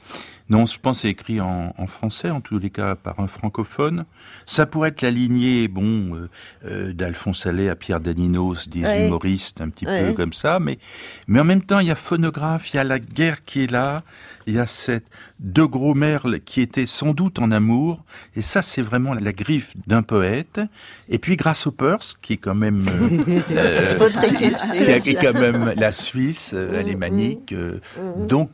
Non, 0.49 0.65
je 0.65 0.79
pense 0.79 1.01
c'est 1.01 1.09
écrit 1.09 1.41
en, 1.41 1.73
en 1.77 1.87
français, 1.87 2.29
en 2.29 2.39
tous 2.41 2.57
les 2.57 2.69
cas 2.69 2.95
par 2.95 3.19
un 3.19 3.27
francophone. 3.27 4.05
Ça 4.45 4.65
pourrait 4.65 4.89
être 4.89 5.01
la 5.01 5.11
lignée, 5.11 5.67
bon, 5.67 6.15
euh, 6.15 6.29
euh, 6.65 6.93
d'Alphonse 6.93 7.45
Allais 7.45 7.67
à 7.69 7.75
Pierre 7.75 7.99
Daninos, 7.99 8.69
des 8.69 8.83
Ouais. 8.83 9.05
humoristes 9.07 9.59
un 9.61 9.69
petit 9.69 9.85
Ouais. 9.85 10.07
peu 10.07 10.13
comme 10.13 10.33
ça, 10.33 10.59
mais 10.59 10.79
mais 11.27 11.39
en 11.39 11.43
même 11.43 11.61
temps, 11.61 11.79
il 11.79 11.87
y 11.87 11.91
a 11.91 11.95
phonographe, 11.95 12.73
il 12.73 12.77
y 12.77 12.79
a 12.79 12.83
la 12.85 12.99
guerre 12.99 13.43
qui 13.43 13.63
est 13.63 13.71
là, 13.71 14.03
il 14.45 14.53
y 14.55 14.59
a 14.59 14.67
cette 14.67 15.05
deux 15.39 15.67
gros 15.67 15.93
merles 15.93 16.39
qui 16.39 16.61
étaient 16.61 16.85
sans 16.85 17.13
doute 17.13 17.39
en 17.39 17.51
amour, 17.51 18.03
et 18.35 18.41
ça, 18.41 18.61
c'est 18.61 18.81
vraiment 18.81 19.13
la 19.13 19.33
griffe 19.33 19.73
d'un 19.85 20.01
poète. 20.01 20.61
Et 21.09 21.19
puis 21.19 21.35
Grasshoppers, 21.35 22.19
qui 22.21 22.33
est 22.33 22.37
quand 22.37 22.55
même 22.55 22.85
euh, 22.87 23.41
euh, 23.51 24.99
qui 25.01 25.09
est- 25.11 25.21
quand 25.21 25.37
même 25.39 25.73
la 25.75 25.91
Suisse, 25.91 26.53
alémanique. 26.53 27.51
euh, 27.51 27.79
Donc, 28.27 28.49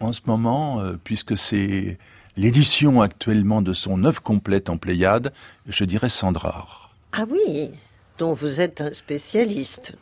en 0.00 0.12
ce 0.12 0.20
moment, 0.26 0.80
euh, 0.80 0.96
puisque 1.02 1.36
c'est 1.36 1.98
l'édition 2.36 3.00
actuellement 3.00 3.62
de 3.62 3.72
son 3.72 4.04
œuvre 4.04 4.22
complète 4.22 4.70
en 4.70 4.76
Pléiade, 4.76 5.32
je 5.66 5.84
dirais 5.84 6.08
Sandrard. 6.08 6.94
Ah 7.12 7.24
oui, 7.28 7.70
dont 8.18 8.32
vous 8.32 8.60
êtes 8.60 8.80
un 8.80 8.92
spécialiste. 8.92 9.96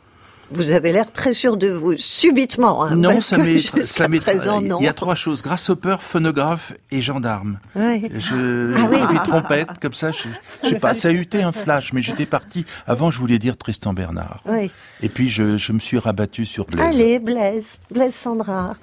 Vous 0.51 0.71
avez 0.71 0.91
l'air 0.91 1.11
très 1.11 1.33
sûr 1.33 1.57
de 1.57 1.67
vous, 1.69 1.97
subitement. 1.97 2.83
Hein, 2.83 2.95
non, 2.95 3.09
parce 3.13 3.25
ça 3.27 3.37
m'est, 3.37 3.55
il 4.79 4.83
y 4.83 4.87
a 4.87 4.93
trois 4.93 5.15
choses 5.15 5.41
grasshopper, 5.41 5.97
phonographe 5.99 6.73
et 6.91 7.01
gendarme. 7.01 7.59
Ouais. 7.75 8.01
Je, 8.15 8.73
Ah 8.77 8.87
oui. 8.89 8.97
les 9.11 9.19
trompettes, 9.19 9.79
comme 9.81 9.93
ça, 9.93 10.11
je, 10.11 10.19
je 10.63 10.69
sais 10.69 10.75
pas, 10.79 10.93
ça 10.93 11.09
a 11.09 11.11
eu 11.11 11.21
été 11.21 11.43
un 11.43 11.51
flash, 11.51 11.91
mais 11.93 12.01
j'étais 12.01 12.25
parti. 12.25 12.65
Avant, 12.85 13.11
je 13.11 13.19
voulais 13.19 13.39
dire 13.39 13.57
Tristan 13.57 13.93
Bernard. 13.93 14.41
Ouais. 14.45 14.71
Et 15.01 15.09
puis, 15.09 15.29
je, 15.29 15.57
je 15.57 15.73
me 15.73 15.79
suis 15.79 15.97
rabattu 15.99 16.45
sur 16.45 16.65
Blaise. 16.65 16.85
Allez, 16.95 17.19
Blaise, 17.19 17.79
Blaise 17.91 18.15
Sandrard. 18.15 18.75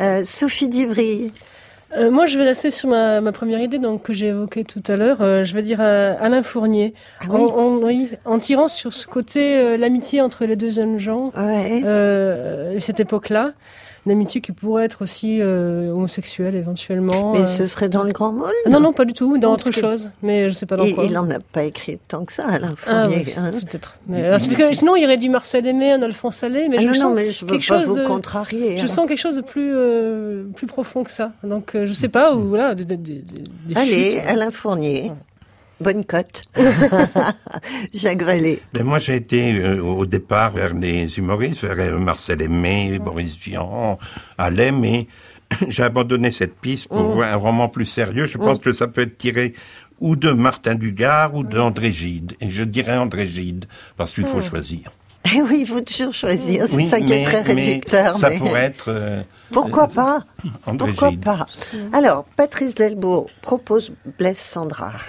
Euh, 0.00 0.22
Sophie 0.24 0.68
Divry. 0.68 1.32
Euh, 1.96 2.10
moi, 2.10 2.26
je 2.26 2.36
vais 2.38 2.44
rester 2.44 2.70
sur 2.70 2.88
ma, 2.88 3.20
ma 3.20 3.30
première 3.32 3.60
idée 3.60 3.78
donc, 3.78 4.02
que 4.02 4.12
j'ai 4.12 4.26
évoquée 4.28 4.64
tout 4.64 4.82
à 4.88 4.96
l'heure. 4.96 5.18
Euh, 5.20 5.44
je 5.44 5.54
vais 5.54 5.62
dire 5.62 5.78
euh, 5.80 6.14
Alain 6.20 6.42
Fournier. 6.42 6.92
Ah 7.20 7.26
en, 7.30 7.36
oui. 7.38 7.52
en- 7.52 7.76
oui, 7.86 8.10
en 8.24 8.38
tirant 8.38 8.68
sur 8.68 8.92
ce 8.94 9.06
côté 9.06 9.56
euh, 9.56 9.76
l'amitié 9.76 10.20
entre 10.20 10.44
les 10.44 10.56
deux 10.56 10.70
jeunes 10.70 10.98
gens, 10.98 11.32
Ouais. 11.36 11.82
euh, 11.84 12.78
cette 12.80 12.98
époque-là. 13.00 13.52
Une 14.06 14.12
amitié 14.12 14.40
qui 14.42 14.52
pourrait 14.52 14.84
être 14.84 15.02
aussi 15.02 15.38
euh, 15.40 15.90
homosexuelle 15.90 16.54
éventuellement. 16.56 17.32
Mais 17.32 17.40
euh. 17.40 17.46
ce 17.46 17.66
serait 17.66 17.88
dans 17.88 18.02
le 18.02 18.12
Grand 18.12 18.32
Môle 18.32 18.52
Non, 18.68 18.78
non, 18.78 18.92
pas 18.92 19.06
du 19.06 19.14
tout, 19.14 19.38
dans 19.38 19.48
Non, 19.48 19.54
autre 19.54 19.70
chose. 19.72 20.10
Mais 20.22 20.50
je 20.50 20.54
sais 20.54 20.66
pas 20.66 20.76
dans 20.76 20.84
il, 20.84 20.94
quoi. 20.94 21.04
il 21.04 21.16
en 21.16 21.30
a 21.30 21.38
pas 21.38 21.62
écrit 21.64 21.98
tant 22.06 22.24
que 22.26 22.32
ça, 22.32 22.46
Alain 22.46 22.74
Ah, 22.86 23.08
Fournier. 23.08 23.24
oui, 23.26 23.32
hein. 23.36 23.50
peut-être. 23.52 23.96
Parce 24.10 24.46
que 24.46 24.74
sinon, 24.74 24.94
il 24.96 25.02
y 25.02 25.06
aurait 25.06 25.16
du 25.16 25.30
Marcel 25.30 25.66
Aimé, 25.66 25.90
un 25.92 26.02
Alphonse 26.02 26.42
Allais, 26.42 26.68
mais 26.68 26.76
Ah 26.78 26.82
je 26.82 26.86
non, 26.88 26.94
sens 26.94 27.02
non, 27.04 27.14
mais 27.14 27.30
je 27.30 27.44
veux 27.46 27.52
quelque 27.52 27.66
pas 27.68 27.78
chose 27.80 27.86
vous 27.88 27.98
de- 27.98 28.04
contrarier. 28.06 28.76
Je 28.78 28.84
hein. 28.84 28.86
sens 28.88 29.06
quelque 29.08 29.18
chose 29.20 29.36
de 29.36 29.42
plus, 29.42 29.72
euh, 29.74 30.44
plus 30.54 30.66
profond 30.66 31.02
que 31.02 31.10
ça. 31.10 31.32
Donc, 31.42 31.70
je 31.74 31.92
sais 31.94 32.08
pas, 32.08 32.34
ou 32.34 32.48
voilà, 32.48 32.74
des, 32.74 32.84
des, 32.84 32.96
des, 32.98 33.22
des 33.22 33.74
Allez, 33.76 34.10
chutes. 34.10 34.20
Alain 34.26 34.50
Fournier. 34.50 35.12
Bonne 35.80 36.04
cote. 36.04 36.42
Jacques 37.92 38.22
Vallée. 38.22 38.62
Ben 38.72 38.84
moi, 38.84 38.98
j'ai 38.98 39.16
été 39.16 39.54
euh, 39.58 39.82
au 39.82 40.06
départ 40.06 40.52
vers 40.52 40.74
les 40.74 41.18
humoristes, 41.18 41.64
vers 41.64 41.76
euh, 41.94 41.98
Marcel 41.98 42.40
Aimé, 42.42 42.98
Boris 42.98 43.36
Vian, 43.38 43.98
Allais, 44.38 44.72
mais 44.72 45.06
j'ai 45.68 45.82
abandonné 45.82 46.30
cette 46.30 46.56
piste 46.56 46.88
pour 46.88 47.16
Mm. 47.16 47.22
un 47.22 47.36
roman 47.36 47.68
plus 47.68 47.86
sérieux. 47.86 48.26
Je 48.26 48.38
pense 48.38 48.58
Mm. 48.58 48.62
que 48.62 48.72
ça 48.72 48.86
peut 48.88 49.02
être 49.02 49.18
tiré 49.18 49.54
ou 50.00 50.16
de 50.16 50.30
Martin 50.32 50.74
Dugard 50.74 51.34
ou 51.34 51.44
d'André 51.44 51.92
Gide. 51.92 52.34
Et 52.40 52.50
je 52.50 52.62
dirais 52.62 52.96
André 52.96 53.26
Gide, 53.26 53.66
parce 53.96 54.12
qu'il 54.12 54.26
faut 54.26 54.38
Mm. 54.38 54.42
choisir. 54.42 54.90
Eh 55.34 55.40
oui, 55.40 55.58
il 55.60 55.66
faut 55.66 55.80
toujours 55.80 56.12
choisir. 56.12 56.66
C'est 56.68 56.76
Oui, 56.76 56.86
ça 56.88 57.00
qui 57.00 57.12
est 57.12 57.24
très 57.24 57.42
mais 57.42 57.54
réducteur. 57.62 58.18
Ça 58.18 58.28
mais- 58.30 58.38
pourrait 58.38 58.64
être... 58.64 58.86
euh, 58.88 59.22
Pourquoi 59.52 59.84
euh, 59.84 59.94
pas? 59.94 60.24
André 60.66 60.88
Pourquoi 60.88 61.10
Gide. 61.10 61.20
pas 61.24 61.46
Alors, 61.92 62.24
Patrice 62.36 62.74
Delbourg 62.74 63.26
propose 63.42 63.92
Blaise 64.18 64.38
Sandrard, 64.38 65.02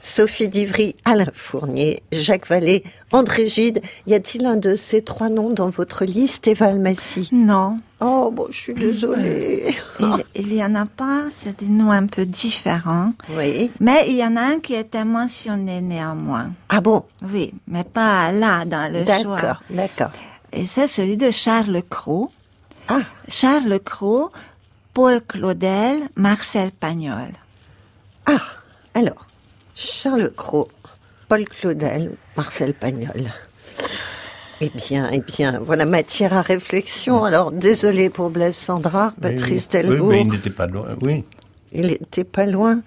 Sophie 0.00 0.48
Divry, 0.48 0.96
Alain 1.04 1.26
Fournier, 1.34 2.02
Jacques 2.12 2.46
Vallée, 2.48 2.84
André 3.12 3.48
Gide. 3.48 3.82
Y 4.06 4.14
a-t-il 4.14 4.46
un 4.46 4.56
de 4.56 4.74
ces 4.74 5.02
trois 5.02 5.28
noms 5.28 5.50
dans 5.50 5.70
votre 5.70 6.04
liste, 6.04 6.46
Eva 6.48 6.66
Almassi 6.66 7.28
Non. 7.32 7.78
Oh, 8.00 8.30
bon, 8.30 8.46
je 8.50 8.56
suis 8.58 8.74
désolée. 8.74 9.74
Il, 10.00 10.24
il 10.34 10.54
y 10.54 10.62
en 10.62 10.74
a 10.74 10.84
pas, 10.84 11.24
c'est 11.34 11.58
des 11.60 11.66
noms 11.66 11.90
un 11.90 12.06
peu 12.06 12.26
différents. 12.26 13.12
Oui. 13.36 13.70
Mais 13.80 14.04
il 14.08 14.16
y 14.16 14.24
en 14.24 14.36
a 14.36 14.42
un 14.42 14.60
qui 14.60 14.74
était 14.74 15.04
mentionné 15.04 15.80
néanmoins. 15.80 16.50
Ah 16.68 16.82
bon? 16.82 17.04
Oui, 17.32 17.54
mais 17.66 17.84
pas 17.84 18.32
là 18.32 18.66
dans 18.66 18.92
le 18.92 19.04
choix. 19.06 19.36
D'accord, 19.36 19.62
d'accord. 19.70 20.10
Et 20.52 20.66
c'est 20.66 20.88
celui 20.88 21.16
de 21.16 21.30
Charles 21.30 21.82
Cros. 21.88 22.30
Ah. 22.88 23.00
Charles 23.28 23.80
Cros, 23.80 24.30
Paul 24.96 25.20
Claudel, 25.20 26.08
Marcel 26.16 26.70
Pagnol. 26.70 27.28
Ah, 28.24 28.40
alors, 28.94 29.26
Charles 29.74 30.30
Cros, 30.34 30.68
Paul 31.28 31.44
Claudel, 31.44 32.12
Marcel 32.34 32.72
Pagnol. 32.72 33.30
Eh 34.62 34.70
bien, 34.70 35.10
eh 35.12 35.20
bien, 35.20 35.60
voilà 35.62 35.84
matière 35.84 36.32
à 36.32 36.40
réflexion. 36.40 37.24
Alors, 37.24 37.52
désolé 37.52 38.08
pour 38.08 38.30
Blaise 38.30 38.56
Sandrard, 38.56 39.12
Patrice 39.20 39.68
Oui, 39.74 39.82
Delbourg. 39.82 40.08
mais 40.08 40.22
il 40.22 40.28
n'était 40.28 40.48
pas 40.48 40.66
loin, 40.66 40.86
oui. 41.02 41.26
Il 41.72 41.92
était 41.92 42.24
pas 42.24 42.46
loin. 42.46 42.80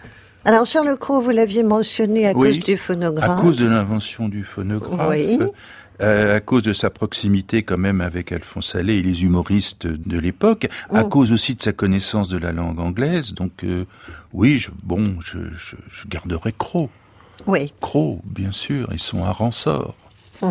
Alors 0.45 0.65
Charles 0.65 0.97
Cros, 0.97 1.21
vous 1.21 1.29
l'aviez 1.29 1.61
mentionné 1.61 2.25
à 2.25 2.33
cause 2.33 2.59
du 2.59 2.75
phonographe. 2.75 3.37
À 3.37 3.41
cause 3.41 3.57
de 3.57 3.67
l'invention 3.67 4.29
du 4.29 4.43
phonographe. 4.43 5.09
Oui. 5.11 5.37
Euh, 5.39 5.49
à 5.99 6.39
cause 6.39 6.63
de 6.63 6.73
sa 6.73 6.89
proximité 6.89 7.63
quand 7.63 7.77
même 7.77 8.01
avec 8.01 8.31
Alphonse 8.31 8.75
Allais 8.75 8.97
et 8.97 9.01
les 9.01 9.23
humoristes 9.23 9.87
de 9.87 10.19
l'époque, 10.19 10.67
à 10.93 11.03
oh. 11.03 11.09
cause 11.09 11.31
aussi 11.31 11.55
de 11.55 11.61
sa 11.61 11.73
connaissance 11.73 12.29
de 12.29 12.37
la 12.37 12.51
langue 12.51 12.79
anglaise. 12.79 13.33
Donc 13.33 13.63
euh, 13.63 13.85
oui, 14.33 14.57
je, 14.57 14.71
bon, 14.83 15.17
je, 15.21 15.39
je, 15.51 15.75
je 15.89 16.07
garderai 16.07 16.53
Croc. 16.57 16.89
Oui. 17.47 17.73
Croc, 17.79 18.19
bien 18.25 18.51
sûr, 18.51 18.89
ils 18.91 18.99
sont 18.99 19.23
à 19.23 19.31
rensort. 19.31 19.95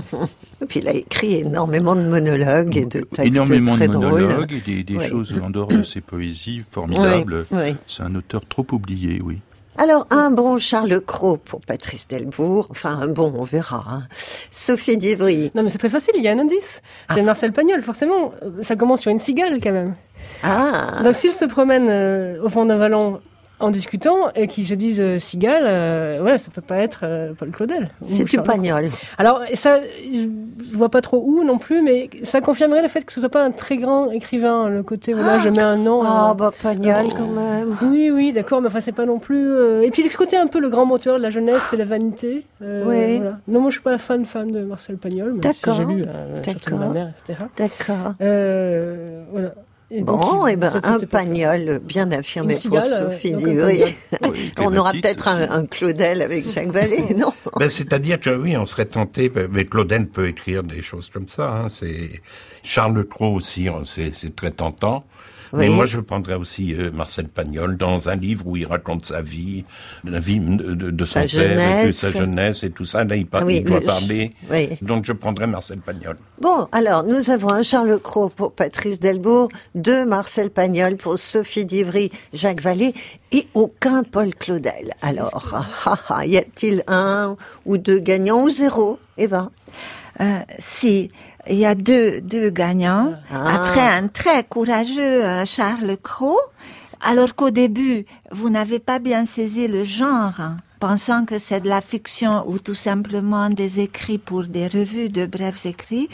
et 0.62 0.66
puis 0.66 0.80
il 0.80 0.88
a 0.88 0.92
écrit 0.92 1.34
énormément 1.36 1.96
de 1.96 2.02
monologues 2.02 2.76
et 2.76 2.84
de 2.84 3.00
textes 3.00 3.20
énormément 3.20 3.74
très 3.74 3.88
de 3.88 3.96
monologues 3.96 4.52
et 4.68 4.82
des, 4.82 5.08
choses 5.08 5.34
en 5.42 5.50
dehors 5.50 5.68
de 5.68 5.82
ses 5.82 6.00
poésies 6.00 6.62
formidables. 6.70 7.46
C'est 7.86 8.02
un 8.02 8.14
auteur 8.14 8.42
trop 8.46 8.66
oublié, 8.72 9.20
oui. 9.22 9.38
Alors, 9.80 10.08
un 10.10 10.32
bon 10.32 10.58
Charles 10.58 11.00
Cros 11.00 11.36
pour 11.36 11.60
Patrice 11.60 12.08
Delbourg. 12.08 12.66
Enfin, 12.70 12.98
un 13.00 13.06
bon, 13.06 13.32
on 13.38 13.44
verra. 13.44 13.84
Hein. 13.88 14.02
Sophie 14.50 14.96
Divry. 14.96 15.52
Non, 15.54 15.62
mais 15.62 15.70
c'est 15.70 15.78
très 15.78 15.88
facile, 15.88 16.14
il 16.16 16.24
y 16.24 16.28
a 16.28 16.32
un 16.32 16.38
indice. 16.40 16.82
C'est 17.08 17.20
ah. 17.20 17.22
Marcel 17.22 17.52
Pagnol, 17.52 17.80
forcément. 17.82 18.32
Ça 18.60 18.74
commence 18.74 19.02
sur 19.02 19.12
une 19.12 19.20
cigale, 19.20 19.60
quand 19.62 19.70
même. 19.70 19.94
Ah. 20.42 21.00
Donc, 21.04 21.14
s'il 21.14 21.32
se 21.32 21.44
promène 21.44 21.86
euh, 21.88 22.42
au 22.42 22.48
fond 22.48 22.64
d'un 22.64 22.76
vallon 22.76 23.20
en 23.60 23.70
discutant 23.70 24.30
et 24.34 24.46
qui 24.46 24.64
se 24.64 24.74
disent 24.74 25.00
euh, 25.00 25.18
cigale, 25.18 25.64
euh, 25.66 26.22
ouais, 26.22 26.38
ça 26.38 26.50
peut 26.52 26.60
pas 26.60 26.78
être 26.78 27.00
euh, 27.02 27.32
Paul 27.36 27.50
Claudel. 27.50 27.90
C'est 28.04 28.24
du 28.24 28.38
pagnol. 28.38 28.90
Alors 29.18 29.42
ça, 29.54 29.80
je 30.12 30.28
vois 30.76 30.88
pas 30.88 31.00
trop 31.00 31.22
où 31.24 31.44
non 31.44 31.58
plus, 31.58 31.82
mais 31.82 32.08
ça 32.22 32.40
confirmerait 32.40 32.82
le 32.82 32.88
fait 32.88 33.04
que 33.04 33.12
ce 33.12 33.20
soit 33.20 33.28
pas 33.28 33.42
un 33.42 33.50
très 33.50 33.76
grand 33.76 34.10
écrivain. 34.10 34.68
Le 34.68 34.82
côté 34.82 35.12
voilà, 35.12 35.34
ah 35.34 35.38
je 35.38 35.48
mets 35.48 35.62
un 35.62 35.76
nom. 35.76 36.02
Ah 36.04 36.34
bah 36.38 36.52
pagnol 36.62 37.06
quand 37.16 37.28
même. 37.28 37.76
Oui 37.82 38.10
oui, 38.10 38.32
d'accord, 38.32 38.60
mais 38.60 38.68
enfin 38.68 38.80
c'est 38.80 38.92
pas 38.92 39.06
non 39.06 39.18
plus. 39.18 39.82
Et 39.82 39.90
puis 39.90 40.02
ce 40.02 40.16
côté 40.16 40.36
un 40.36 40.46
peu 40.46 40.60
le 40.60 40.70
grand 40.70 40.86
moteur 40.86 41.18
de 41.18 41.22
la 41.22 41.30
jeunesse, 41.30 41.62
c'est 41.70 41.76
la 41.76 41.84
vanité. 41.84 42.46
oui. 42.60 43.16
Voilà. 43.18 43.38
Non, 43.48 43.60
moi 43.60 43.70
je 43.70 43.74
suis 43.74 43.82
pas 43.82 43.98
fan 43.98 44.24
fan 44.24 44.50
de 44.50 44.60
Marcel 44.60 44.96
Pagnol, 44.96 45.34
mais 45.34 45.52
si 45.52 45.64
j'ai 45.76 45.84
lu 45.84 46.04
surtout 46.44 46.76
ma 46.76 46.88
mère, 46.88 47.12
etc. 47.24 47.44
D'accord. 47.56 48.14
voilà 48.18 49.54
bon, 49.90 50.46
et 50.46 50.52
eh 50.52 50.56
ben, 50.56 50.80
un 50.82 50.98
pagnol 51.00 51.80
bien 51.82 52.10
affirmé 52.12 52.54
pour 52.68 52.82
Sophie 52.82 53.34
Divry. 53.34 53.82
on 54.58 54.76
aura 54.76 54.92
peut-être 54.92 55.28
un, 55.28 55.66
Claudel 55.66 56.22
avec 56.22 56.48
Jacques 56.48 56.70
Vallée, 56.70 57.14
non? 57.16 57.32
Ben, 57.56 57.70
C'est-à-dire 57.70 58.20
que 58.20 58.30
oui, 58.30 58.56
on 58.56 58.66
serait 58.66 58.86
tenté, 58.86 59.32
mais 59.50 59.64
Claudel 59.64 60.06
peut 60.08 60.28
écrire 60.28 60.62
des 60.62 60.82
choses 60.82 61.10
comme 61.12 61.28
ça. 61.28 61.50
Hein, 61.50 61.68
c'est 61.68 62.22
Charles 62.62 63.04
Cros 63.04 63.36
aussi, 63.36 63.68
c'est 63.84 64.36
très 64.36 64.50
tentant. 64.50 65.04
Mais 65.52 65.68
moi, 65.68 65.86
je 65.86 65.98
prendrais 66.00 66.34
aussi 66.34 66.74
euh, 66.74 66.90
Marcel 66.90 67.28
Pagnol 67.28 67.76
dans 67.76 68.08
un 68.08 68.16
livre 68.16 68.46
où 68.46 68.56
il 68.56 68.66
raconte 68.66 69.06
sa 69.06 69.22
vie, 69.22 69.64
la 70.04 70.18
vie 70.18 70.38
de, 70.40 71.04
son 71.04 71.20
père, 71.20 71.84
et 71.86 71.92
sa 71.92 72.10
jeunesse 72.10 72.62
et 72.64 72.70
tout 72.70 72.84
ça. 72.84 73.04
Là, 73.04 73.16
il, 73.16 73.26
il 73.48 73.64
doit 73.64 73.80
parler. 73.80 74.32
Donc, 74.82 75.04
je 75.04 75.12
prendrais 75.12 75.46
Marcel 75.46 75.78
Pagnol. 75.78 76.16
Bon, 76.40 76.68
alors, 76.72 77.04
nous 77.04 77.30
avons 77.30 77.50
un 77.50 77.62
Charles 77.62 77.98
Cros 77.98 78.28
pour 78.28 78.52
Patrice 78.52 79.00
Delbourg, 79.00 79.48
deux 79.74 80.04
Marcel 80.04 80.50
Pagnol 80.50 80.96
pour 80.96 81.18
Sophie 81.18 81.64
Divry, 81.64 82.10
Jacques 82.32 82.60
Vallée 82.60 82.94
et 83.32 83.46
aucun 83.54 84.02
Paul 84.02 84.34
Claudel. 84.34 84.92
Alors, 85.02 85.66
y 86.24 86.36
a-t-il 86.36 86.84
un 86.86 87.36
ou 87.66 87.78
deux 87.78 87.98
gagnants 87.98 88.42
ou 88.42 88.50
zéro, 88.50 88.98
Eva? 89.16 89.50
Euh, 90.20 90.40
Si, 90.58 91.10
il 91.48 91.56
y 91.56 91.66
a 91.66 91.74
deux, 91.74 92.20
deux 92.20 92.50
gagnants. 92.50 93.14
Ah. 93.30 93.56
Après 93.56 93.86
un 93.86 94.08
très 94.08 94.44
courageux 94.44 95.24
euh, 95.24 95.44
Charles 95.44 95.96
Cros, 96.02 96.40
alors 97.00 97.34
qu'au 97.34 97.50
début, 97.50 98.04
vous 98.30 98.50
n'avez 98.50 98.78
pas 98.78 98.98
bien 98.98 99.26
saisi 99.26 99.68
le 99.68 99.84
genre, 99.84 100.40
hein, 100.40 100.58
pensant 100.78 101.24
que 101.24 101.38
c'est 101.38 101.60
de 101.60 101.68
la 101.68 101.80
fiction 101.80 102.48
ou 102.48 102.58
tout 102.58 102.74
simplement 102.74 103.50
des 103.50 103.80
écrits 103.80 104.18
pour 104.18 104.44
des 104.44 104.68
revues 104.68 105.08
de 105.08 105.26
brefs 105.26 105.66
écrits. 105.66 106.08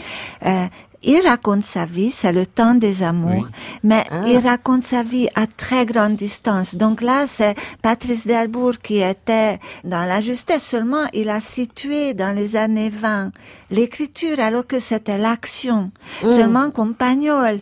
Euh, 0.45 0.67
il 1.07 1.21
raconte 1.27 1.65
sa 1.65 1.85
vie, 1.85 2.11
c'est 2.11 2.33
le 2.33 2.47
temps 2.47 2.75
des 2.75 3.03
amours, 3.03 3.49
mais 3.83 4.05
ah. 4.11 4.23
il 4.27 4.39
raconte 4.39 4.85
sa 4.85 5.03
vie 5.03 5.29
à 5.35 5.47
très 5.47 5.85
grande 5.85 6.17
distance. 6.17 6.77
Donc 6.77 7.03
là, 7.03 7.27
c'est 7.27 7.55
Patrice 7.83 8.27
Delbourg 8.27 8.79
qui 8.83 9.01
était 9.01 9.59
dans 9.85 10.09
la 10.09 10.23
justesse 10.23 10.67
seulement, 10.67 11.07
il 11.13 11.29
a 11.29 11.41
situé 11.43 12.15
dans 12.15 12.35
les 12.35 12.57
années 12.57 12.89
20 12.89 13.33
l'écriture 13.71 14.41
alors 14.41 14.67
que 14.67 14.81
c'était 14.81 15.19
l'action. 15.19 15.91
Mm. 16.23 16.31
Seulement 16.31 16.71
Compagnol 16.71 17.61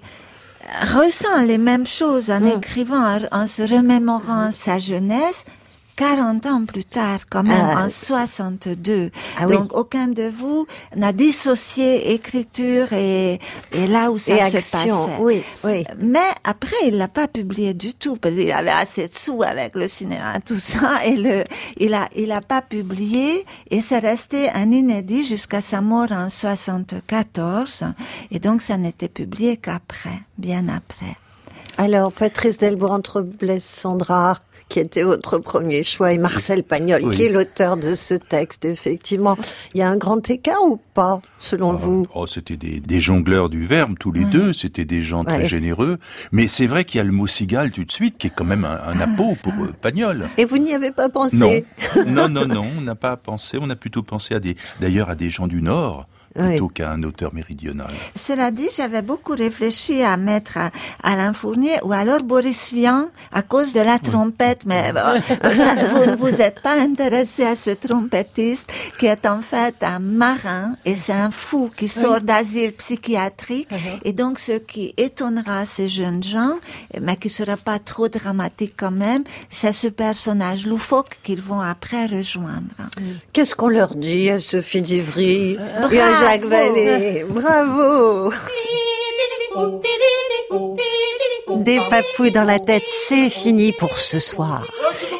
ressent 0.95 1.43
les 1.45 1.59
mêmes 1.59 1.87
choses 1.87 2.31
en 2.31 2.41
mm. 2.41 2.59
écrivant, 2.59 3.19
en 3.33 3.47
se 3.49 3.63
remémorant 3.63 4.51
sa 4.53 4.79
jeunesse 4.79 5.45
40 5.97 6.47
ans 6.47 6.65
plus 6.65 6.85
tard, 6.85 7.21
quand 7.31 7.43
même, 7.43 7.67
ah. 7.77 7.85
en 7.85 7.89
62. 7.89 9.11
Ah 9.39 9.47
Donc, 9.47 9.77
aucun 9.77 10.09
de 10.09 10.25
vous 10.29 10.67
n'a 10.97 11.13
dissocié 11.13 12.13
écriture 12.13 12.93
et, 12.93 13.41
et 13.73 13.87
là 13.87 14.11
où 14.11 14.19
ça 14.19 14.51
se 14.51 14.57
action. 14.57 15.07
passait. 15.07 15.17
Oui, 15.21 15.43
oui. 15.65 15.85
Mais 15.99 16.19
après, 16.45 16.77
il 16.87 16.97
l'a 16.97 17.09
pas 17.09 17.29
publié 17.29 17.75
du 17.75 17.95
tout 17.95 18.17
parce 18.17 18.35
qu'il 18.35 18.51
avait 18.53 18.71
assez 18.71 19.09
de 19.09 19.15
sous 19.15 19.43
avec 19.43 19.75
le 19.75 19.89
cinéma, 19.89 20.41
tout 20.45 20.59
ça, 20.59 21.05
et 21.05 21.17
le, 21.17 21.45
il 21.77 21.95
a, 21.95 22.09
il 22.17 22.33
a 22.33 22.41
pas 22.41 22.63
publié 22.63 23.45
et 23.71 23.81
c'est 23.81 23.99
resté 23.99 24.51
un 24.51 24.71
inédit 24.71 25.25
jusqu'à 25.25 25.61
sa 25.61 25.81
mort 25.81 26.13
en 26.13 26.29
74. 26.29 27.85
Et 28.31 28.39
donc, 28.39 28.63
ça 28.63 28.77
n'était 28.77 29.09
publié 29.09 29.57
qu'après, 29.57 30.21
bien 30.39 30.69
après. 30.69 31.17
Alors, 31.79 32.13
Patrice 32.13 32.59
Delbourg 32.59 32.93
entre 32.93 33.23
Blaise 33.23 33.65
Sandrard, 33.65 34.43
qui 34.73 34.81
était 34.81 35.03
votre 35.03 35.37
premier 35.37 35.83
choix, 35.83 36.15
et 36.15 36.19
Marcel 36.19 36.65
Pagnol, 36.65 37.11
qui 37.11 37.25
est 37.25 37.29
l'auteur 37.29 37.77
de 37.77 37.95
ce 37.95 38.15
texte, 38.15 38.65
effectivement. 38.65 39.37
Il 39.75 39.81
y 39.81 39.83
a 39.83 39.91
un 39.91 39.99
grand 39.99 40.31
écart 40.31 40.63
ou 40.65 40.81
pas, 40.95 41.21
selon 41.39 41.73
oh, 41.73 41.77
vous? 41.77 42.07
Oh, 42.15 42.27
c'était 42.27 42.57
des, 42.57 42.81
des, 42.81 42.99
jongleurs 42.99 43.51
du 43.51 43.67
verbe, 43.67 43.99
tous 44.01 44.13
les 44.13 44.25
deux. 44.25 44.55
C'était 44.55 44.87
des 44.87 45.03
gens 45.03 45.25
très 45.25 45.45
généreux. 45.45 45.99
Mais 46.33 46.49
c'est 46.49 46.65
vrai 46.67 46.87
qu'il 46.87 46.97
y 46.97 47.01
a 47.03 47.05
le 47.05 47.13
mot 47.13 47.27
cigale 47.27 47.71
tout 47.71 47.85
de 47.85 47.93
suite, 47.93 48.17
qui 48.17 48.29
est 48.29 48.33
quand 48.35 48.47
même 48.47 48.65
un, 48.65 48.81
un 48.87 48.99
appôt 48.99 49.37
pour 49.43 49.53
euh, 49.53 49.75
Pagnol. 49.79 50.27
Et 50.39 50.47
vous 50.47 50.57
n'y 50.57 50.75
avez 50.75 50.91
pas 50.91 51.11
pensé? 51.11 51.67
Non, 52.07 52.31
non, 52.31 52.47
non, 52.47 52.47
non 52.47 52.65
on 52.79 52.81
n'a 52.81 52.95
pas 52.95 53.19
pensé. 53.19 53.59
On 53.61 53.69
a 53.69 53.77
plutôt 53.77 54.03
pensé 54.03 54.35
à 54.35 54.41
des, 54.41 54.57
d'ailleurs, 54.81 55.11
à 55.11 55.17
des 55.17 55.29
gens 55.29 55.49
du 55.49 55.61
Nord 55.61 56.09
plutôt 56.35 56.69
qu'à 56.69 56.91
un 56.91 57.03
auteur 57.03 57.35
méridional. 57.35 57.91
Cela 58.15 58.51
dit, 58.51 58.69
j'avais 58.75 59.03
beaucoup 59.03 59.33
réfléchi 59.33 60.03
à 60.03 60.17
mettre 60.17 60.59
Alain 61.03 61.33
Fournier 61.33 61.77
ou 61.83 61.93
alors 61.93 62.23
Boris 62.23 62.73
Vian 62.73 63.09
à 63.33 63.43
cause 63.43 63.73
de 63.73 63.81
la 63.81 63.99
trompette, 63.99 64.65
mais 64.67 64.93
vous 65.43 66.11
ne 66.11 66.17
vous 66.17 66.41
êtes 66.41 66.61
pas 66.61 66.81
intéressé 66.81 67.45
à 67.45 67.57
ce 67.57 67.71
trompettiste 67.71 68.73
qui 68.99 69.07
est 69.07 69.27
en 69.27 69.41
fait 69.41 69.75
un 69.83 69.99
marin 69.99 70.75
et 70.85 70.97
c'est 70.97 71.13
un 71.13 71.31
fou 71.31 71.71
qui 71.77 71.89
sort 71.89 72.21
d'asile 72.21 72.73
psychiatrique 72.73 73.71
uh-huh. 73.71 74.01
et 74.05 74.13
donc 74.13 74.39
ce 74.39 74.53
qui 74.53 74.95
étonnera 74.97 75.67
ces 75.67 75.89
jeunes 75.89 76.23
gens, 76.23 76.59
mais 77.01 77.17
qui 77.17 77.29
sera 77.29 77.57
pas 77.57 77.79
trop 77.79 78.09
dramatique 78.09 78.75
quand 78.77 78.91
même, 78.91 79.25
c'est 79.49 79.73
ce 79.73 79.89
personnage 79.89 80.67
loufoque 80.67 81.19
qu'ils 81.23 81.43
vont 81.43 81.61
après 81.61 82.07
rejoindre. 82.07 82.75
Qu'est-ce 83.33 83.55
qu'on 83.55 83.69
leur 83.69 83.95
dit 83.95 84.31
à 84.31 84.39
Sophie 84.39 84.83
Divry 84.83 85.57
Jacques 86.23 86.45
Vallée. 86.45 87.25
Bravo. 87.29 88.33
Des 91.57 91.81
papous 91.91 92.31
dans 92.31 92.45
la 92.45 92.59
tête, 92.61 92.85
c'est 92.87 93.29
fini 93.29 93.73
pour 93.73 93.99
ce 93.99 94.19
soir. 94.21 94.67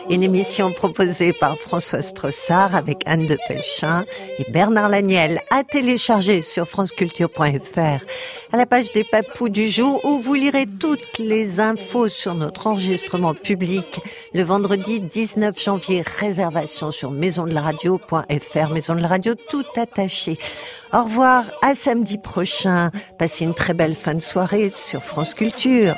Une 0.09 0.23
émission 0.23 0.73
proposée 0.73 1.33
par 1.33 1.57
François 1.59 2.03
Strossard 2.03 2.75
avec 2.75 3.03
Anne 3.07 3.27
de 3.27 3.37
Pelchin 3.49 4.05
et 4.39 4.51
Bernard 4.51 4.89
Laniel 4.89 5.41
à 5.51 5.65
télécharger 5.65 6.43
sur 6.43 6.69
franceculture.fr 6.69 8.05
à 8.53 8.57
la 8.57 8.67
page 8.67 8.93
des 8.93 9.05
papous 9.05 9.49
du 9.49 9.69
jour 9.69 10.01
où 10.05 10.21
vous 10.21 10.35
lirez 10.35 10.67
toutes 10.79 11.19
les 11.19 11.61
infos 11.61 12.09
sur 12.09 12.35
notre 12.35 12.67
enregistrement 12.67 13.35
public 13.35 14.01
le 14.35 14.43
vendredi 14.43 15.01
19 15.01 15.59
janvier. 15.63 16.03
Réservation 16.19 16.91
sur 16.91 17.11
maisondelaradio.fr, 17.11 18.73
maison 18.73 18.95
de 18.95 19.01
la 19.01 19.09
radio 19.09 19.35
tout 19.35 19.65
attaché. 19.77 20.37
Au 20.95 21.05
revoir, 21.05 21.45
à 21.63 21.75
samedi 21.75 22.19
prochain. 22.19 22.91
Passez 23.19 23.45
une 23.45 23.55
très 23.55 23.73
belle 23.73 23.95
fin 23.95 24.13
de 24.13 24.21
soirée 24.21 24.69
sur 24.69 25.03
France 25.03 25.33
Culture. 25.33 25.95